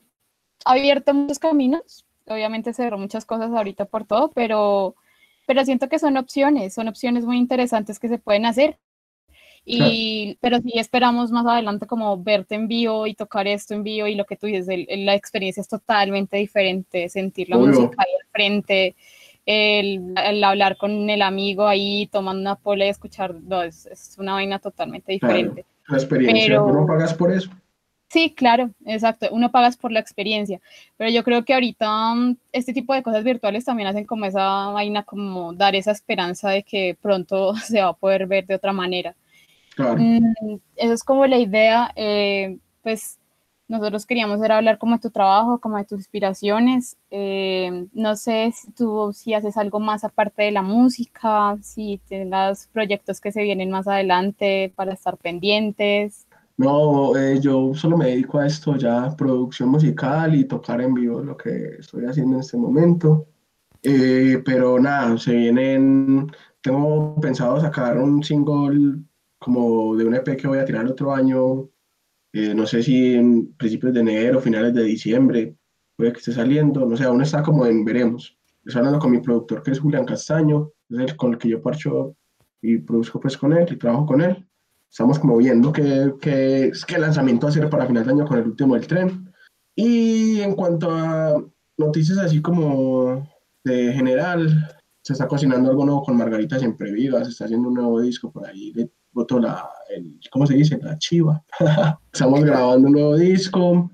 ha 0.66 0.72
abierto 0.72 1.14
muchos 1.14 1.38
caminos. 1.38 2.04
Obviamente 2.26 2.74
cerró 2.74 2.98
muchas 2.98 3.24
cosas 3.24 3.50
ahorita 3.50 3.86
por 3.86 4.04
todo, 4.04 4.30
pero, 4.32 4.94
pero 5.46 5.64
siento 5.64 5.88
que 5.88 5.98
son 5.98 6.18
opciones, 6.18 6.74
son 6.74 6.88
opciones 6.88 7.24
muy 7.24 7.38
interesantes 7.38 7.98
que 7.98 8.08
se 8.08 8.18
pueden 8.18 8.44
hacer. 8.44 8.78
Y, 9.68 10.38
Pero 10.40 10.58
sí 10.58 10.72
esperamos 10.76 11.32
más 11.32 11.44
adelante 11.44 11.86
como 11.86 12.22
verte 12.22 12.54
en 12.54 12.68
vivo 12.68 13.06
y 13.06 13.14
tocar 13.14 13.48
esto 13.48 13.74
en 13.74 13.82
vivo 13.82 14.06
y 14.06 14.14
lo 14.14 14.24
que 14.24 14.36
tú 14.36 14.46
dices, 14.46 14.68
la 14.68 15.14
experiencia 15.14 15.60
es 15.60 15.68
totalmente 15.68 16.36
diferente, 16.36 17.08
sentir 17.08 17.48
la 17.48 17.58
música 17.58 17.96
ahí 17.98 18.14
al 18.14 18.28
frente, 18.30 18.94
el, 19.46 20.14
hablar 20.44 20.76
con 20.76 21.08
el 21.08 21.22
amigo 21.22 21.66
ahí 21.66 22.08
tomando 22.08 22.40
una 22.40 22.56
pola 22.56 22.84
y 22.84 22.88
escuchar, 22.88 23.34
no, 23.34 23.62
es, 23.62 23.86
es 23.86 24.16
una 24.18 24.34
vaina 24.34 24.58
totalmente 24.58 25.12
diferente. 25.12 25.64
la 25.86 25.96
experiencia, 25.96 26.46
pero, 26.48 26.72
¿no 26.72 26.86
pagas 26.86 27.14
por 27.14 27.32
eso? 27.32 27.50
Sí, 28.08 28.34
claro, 28.34 28.70
exacto, 28.84 29.26
uno 29.32 29.50
pagas 29.50 29.76
por 29.76 29.90
la 29.90 29.98
experiencia, 30.00 30.60
pero 30.96 31.10
yo 31.10 31.24
creo 31.24 31.44
que 31.44 31.54
ahorita 31.54 32.14
mm, 32.14 32.36
este 32.52 32.72
tipo 32.72 32.94
de 32.94 33.02
cosas 33.02 33.24
virtuales 33.24 33.64
también 33.64 33.88
hacen 33.88 34.04
como 34.04 34.26
esa 34.26 34.68
vaina, 34.70 35.02
como 35.02 35.52
dar 35.52 35.74
esa 35.74 35.90
esperanza 35.90 36.50
de 36.50 36.62
que 36.62 36.96
pronto 37.00 37.54
se 37.56 37.80
va 37.80 37.88
a 37.88 37.96
poder 37.96 38.26
ver 38.26 38.46
de 38.46 38.54
otra 38.54 38.72
manera. 38.72 39.14
Mm, 39.78 40.56
eso 40.76 40.92
es 40.92 41.04
como 41.04 41.26
la 41.26 41.38
idea, 41.38 41.92
eh, 41.96 42.58
pues 42.82 43.18
nosotros 43.68 44.06
queríamos 44.06 44.40
era 44.42 44.58
hablar 44.58 44.78
como 44.78 44.94
de 44.94 45.00
tu 45.00 45.10
trabajo, 45.10 45.58
como 45.58 45.76
de 45.76 45.84
tus 45.84 45.98
inspiraciones. 45.98 46.96
Eh, 47.10 47.86
no 47.92 48.16
sé 48.16 48.52
si 48.54 48.70
tú 48.72 49.12
si 49.12 49.34
haces 49.34 49.56
algo 49.56 49.80
más 49.80 50.04
aparte 50.04 50.42
de 50.44 50.52
la 50.52 50.62
música, 50.62 51.56
si 51.62 52.00
tengas 52.08 52.68
proyectos 52.72 53.20
que 53.20 53.32
se 53.32 53.42
vienen 53.42 53.70
más 53.70 53.88
adelante 53.88 54.72
para 54.76 54.92
estar 54.92 55.16
pendientes. 55.16 56.26
No, 56.56 57.16
eh, 57.16 57.38
yo 57.40 57.74
solo 57.74 57.96
me 57.96 58.06
dedico 58.06 58.38
a 58.38 58.46
esto 58.46 58.76
ya, 58.76 59.14
producción 59.16 59.68
musical 59.68 60.34
y 60.34 60.44
tocar 60.44 60.80
en 60.80 60.94
vivo, 60.94 61.20
lo 61.20 61.36
que 61.36 61.76
estoy 61.78 62.06
haciendo 62.06 62.36
en 62.36 62.40
este 62.40 62.56
momento. 62.56 63.26
pero 64.44 64.78
nada, 64.78 65.16
se 65.18 65.32
vienen, 65.32 66.30
tengo 66.60 67.20
pensado 67.20 67.60
sacar 67.60 67.98
un 67.98 68.22
single 68.22 69.02
como 69.38 69.94
de 69.96 70.04
un 70.04 70.14
EP 70.14 70.36
que 70.36 70.48
voy 70.48 70.58
a 70.58 70.64
tirar 70.64 70.86
otro 70.86 71.14
año, 71.14 71.68
eh, 72.38 72.54
no 72.54 72.66
sé 72.66 72.82
si 72.82 73.14
en 73.14 73.54
principios 73.54 73.94
de 73.94 74.00
enero, 74.00 74.42
finales 74.42 74.74
de 74.74 74.82
diciembre, 74.82 75.56
puede 75.96 76.12
que 76.12 76.18
esté 76.18 76.32
saliendo, 76.32 76.84
no 76.84 76.94
sé, 76.94 77.04
aún 77.04 77.22
está 77.22 77.42
como 77.42 77.64
en 77.64 77.82
veremos. 77.82 78.36
Estoy 78.62 78.80
hablando 78.80 78.98
con 78.98 79.10
mi 79.10 79.20
productor 79.20 79.62
que 79.62 79.70
es 79.70 79.80
Julián 79.80 80.04
Castaño, 80.04 80.70
es 80.90 80.98
el 80.98 81.16
con 81.16 81.32
el 81.32 81.38
que 81.38 81.48
yo 81.48 81.62
parcho 81.62 82.14
y 82.60 82.76
produzco 82.76 83.20
pues 83.20 83.38
con 83.38 83.54
él 83.54 83.66
y 83.70 83.76
trabajo 83.76 84.04
con 84.04 84.20
él. 84.20 84.46
Estamos 84.90 85.18
como 85.18 85.38
viendo 85.38 85.72
qué, 85.72 86.12
qué, 86.20 86.72
qué 86.86 86.98
lanzamiento 86.98 87.46
hacer 87.46 87.70
para 87.70 87.86
final 87.86 88.04
de 88.04 88.10
año 88.10 88.26
con 88.26 88.36
el 88.36 88.48
último 88.48 88.74
del 88.74 88.86
tren. 88.86 89.32
Y 89.74 90.40
en 90.40 90.54
cuanto 90.54 90.90
a 90.90 91.42
noticias 91.78 92.18
así 92.18 92.42
como 92.42 93.26
de 93.64 93.94
general, 93.94 94.76
se 95.02 95.14
está 95.14 95.26
cocinando 95.26 95.70
algo 95.70 95.86
nuevo 95.86 96.02
con 96.02 96.18
Margarita 96.18 96.58
Siempre 96.58 96.92
Viva, 96.92 97.24
se 97.24 97.30
está 97.30 97.46
haciendo 97.46 97.68
un 97.68 97.74
nuevo 97.76 98.02
disco 98.02 98.30
por 98.30 98.46
ahí 98.46 98.72
de 98.72 98.90
voto 99.16 99.40
la, 99.40 99.68
el, 99.88 100.20
¿cómo 100.30 100.46
se 100.46 100.54
dice? 100.54 100.78
La 100.82 100.98
chiva. 100.98 101.42
Estamos 102.12 102.44
grabando 102.44 102.86
un 102.86 102.92
nuevo 102.92 103.16
disco. 103.16 103.90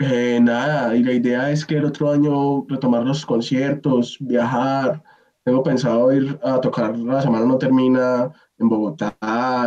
Eh, 0.00 0.40
nada, 0.40 0.96
y 0.96 1.02
la 1.04 1.12
idea 1.12 1.50
es 1.50 1.64
que 1.64 1.76
el 1.76 1.84
otro 1.84 2.10
año 2.10 2.64
retomar 2.66 3.04
los 3.04 3.24
conciertos, 3.24 4.16
viajar. 4.18 5.02
Tengo 5.44 5.62
pensado 5.62 6.10
ir 6.12 6.38
a 6.42 6.60
tocar 6.60 6.98
La 6.98 7.20
Semana 7.20 7.44
No 7.44 7.58
Termina 7.58 8.32
en 8.58 8.68
Bogotá, 8.68 9.14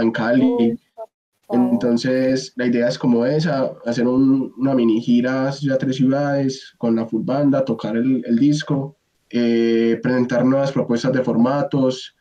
en 0.02 0.12
Cali. 0.12 0.80
Entonces, 1.50 2.54
la 2.56 2.66
idea 2.66 2.88
es 2.88 2.98
como 2.98 3.26
esa, 3.26 3.72
hacer 3.86 4.08
una 4.08 4.74
mini 4.74 5.00
gira 5.00 5.50
a 5.50 5.78
tres 5.78 5.98
ciudades 5.98 6.74
con 6.80 6.96
la 6.96 7.06
full 7.06 7.22
banda, 7.24 7.64
tocar 7.64 7.96
el, 7.96 8.24
el 8.26 8.40
disco, 8.40 8.98
eh, 9.30 10.00
presentar 10.02 10.44
nuevas 10.44 10.72
propuestas 10.72 11.14
de 11.14 11.22
formatos. 11.22 12.16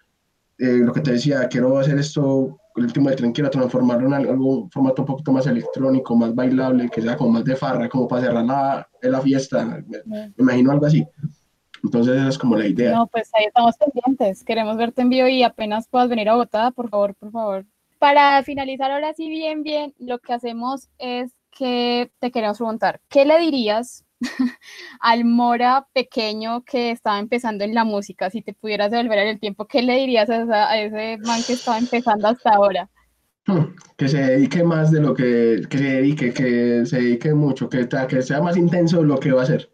Eh, 0.58 0.80
lo 0.84 0.92
que 0.92 1.00
te 1.00 1.12
decía, 1.12 1.48
quiero 1.48 1.78
hacer 1.78 1.98
esto 1.98 2.58
el 2.76 2.84
último 2.84 3.08
de 3.08 3.16
tren 3.16 3.32
quiero 3.32 3.50
transformarlo 3.50 4.08
en 4.08 4.14
algún 4.14 4.70
formato 4.70 5.02
un 5.02 5.06
poquito 5.06 5.32
más 5.32 5.46
electrónico, 5.46 6.16
más 6.16 6.34
bailable, 6.34 6.88
que 6.88 7.02
sea 7.02 7.16
como 7.16 7.30
más 7.30 7.44
de 7.44 7.56
farra, 7.56 7.88
como 7.88 8.08
para 8.08 8.22
cerrar 8.22 8.44
la, 8.44 8.88
la 9.00 9.20
fiesta, 9.20 9.82
me, 10.06 10.32
imagino 10.38 10.72
algo 10.72 10.86
así. 10.86 11.06
Entonces 11.82 12.16
esa 12.16 12.28
es 12.28 12.38
como 12.38 12.56
la 12.56 12.66
idea. 12.66 12.92
No, 12.92 13.06
pues 13.06 13.30
ahí 13.34 13.44
estamos 13.44 13.76
pendientes, 13.76 14.42
queremos 14.42 14.76
verte 14.76 15.02
en 15.02 15.10
vivo 15.10 15.28
y 15.28 15.42
apenas 15.42 15.86
puedas 15.86 16.08
venir 16.08 16.28
a 16.28 16.32
Bogotá, 16.32 16.70
por 16.70 16.88
favor, 16.88 17.14
por 17.14 17.30
favor. 17.30 17.64
Para 17.98 18.42
finalizar 18.42 18.90
ahora 18.90 19.14
sí 19.14 19.28
bien, 19.28 19.62
bien, 19.62 19.94
lo 19.98 20.18
que 20.18 20.32
hacemos 20.32 20.88
es 20.98 21.32
que 21.50 22.10
te 22.18 22.32
queremos 22.32 22.58
preguntar, 22.58 23.00
¿qué 23.08 23.24
le 23.24 23.38
dirías 23.38 24.04
al 25.00 25.24
Mora 25.24 25.86
pequeño 25.92 26.62
que 26.64 26.90
estaba 26.90 27.18
empezando 27.18 27.64
en 27.64 27.74
la 27.74 27.84
música, 27.84 28.30
si 28.30 28.42
te 28.42 28.54
pudieras 28.54 28.90
devolver 28.90 29.18
en 29.18 29.28
el 29.28 29.40
tiempo, 29.40 29.66
¿qué 29.66 29.82
le 29.82 29.96
dirías 29.96 30.28
a, 30.30 30.78
ese 30.78 31.18
man 31.24 31.40
que 31.46 31.54
estaba 31.54 31.78
empezando 31.78 32.28
hasta 32.28 32.50
ahora? 32.50 32.88
Hmm, 33.46 33.74
que 33.96 34.08
se 34.08 34.18
dedique 34.18 34.64
más 34.64 34.90
de 34.90 35.00
lo 35.00 35.14
que, 35.14 35.62
que 35.68 35.78
se 35.78 35.84
dedique, 35.84 36.32
que 36.32 36.86
se 36.86 36.96
dedique 36.96 37.34
mucho, 37.34 37.68
que, 37.68 37.86
que 38.08 38.22
sea 38.22 38.40
más 38.40 38.56
intenso 38.56 39.02
lo 39.02 39.18
que 39.18 39.32
va 39.32 39.42
a 39.42 39.44
hacer. 39.44 39.70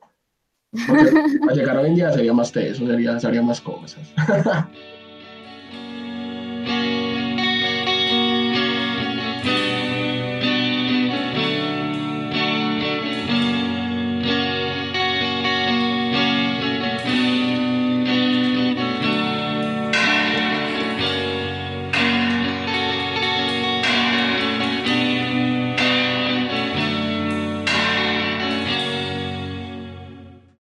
Porque 0.86 1.04
para 1.40 1.54
llegar 1.54 1.76
hoy 1.76 1.88
en 1.88 1.94
día 1.94 2.12
sería 2.12 2.32
más 2.32 2.52
teso, 2.52 2.86
sería, 2.86 3.18
sería 3.20 3.42
más 3.42 3.60
cosas. 3.60 4.12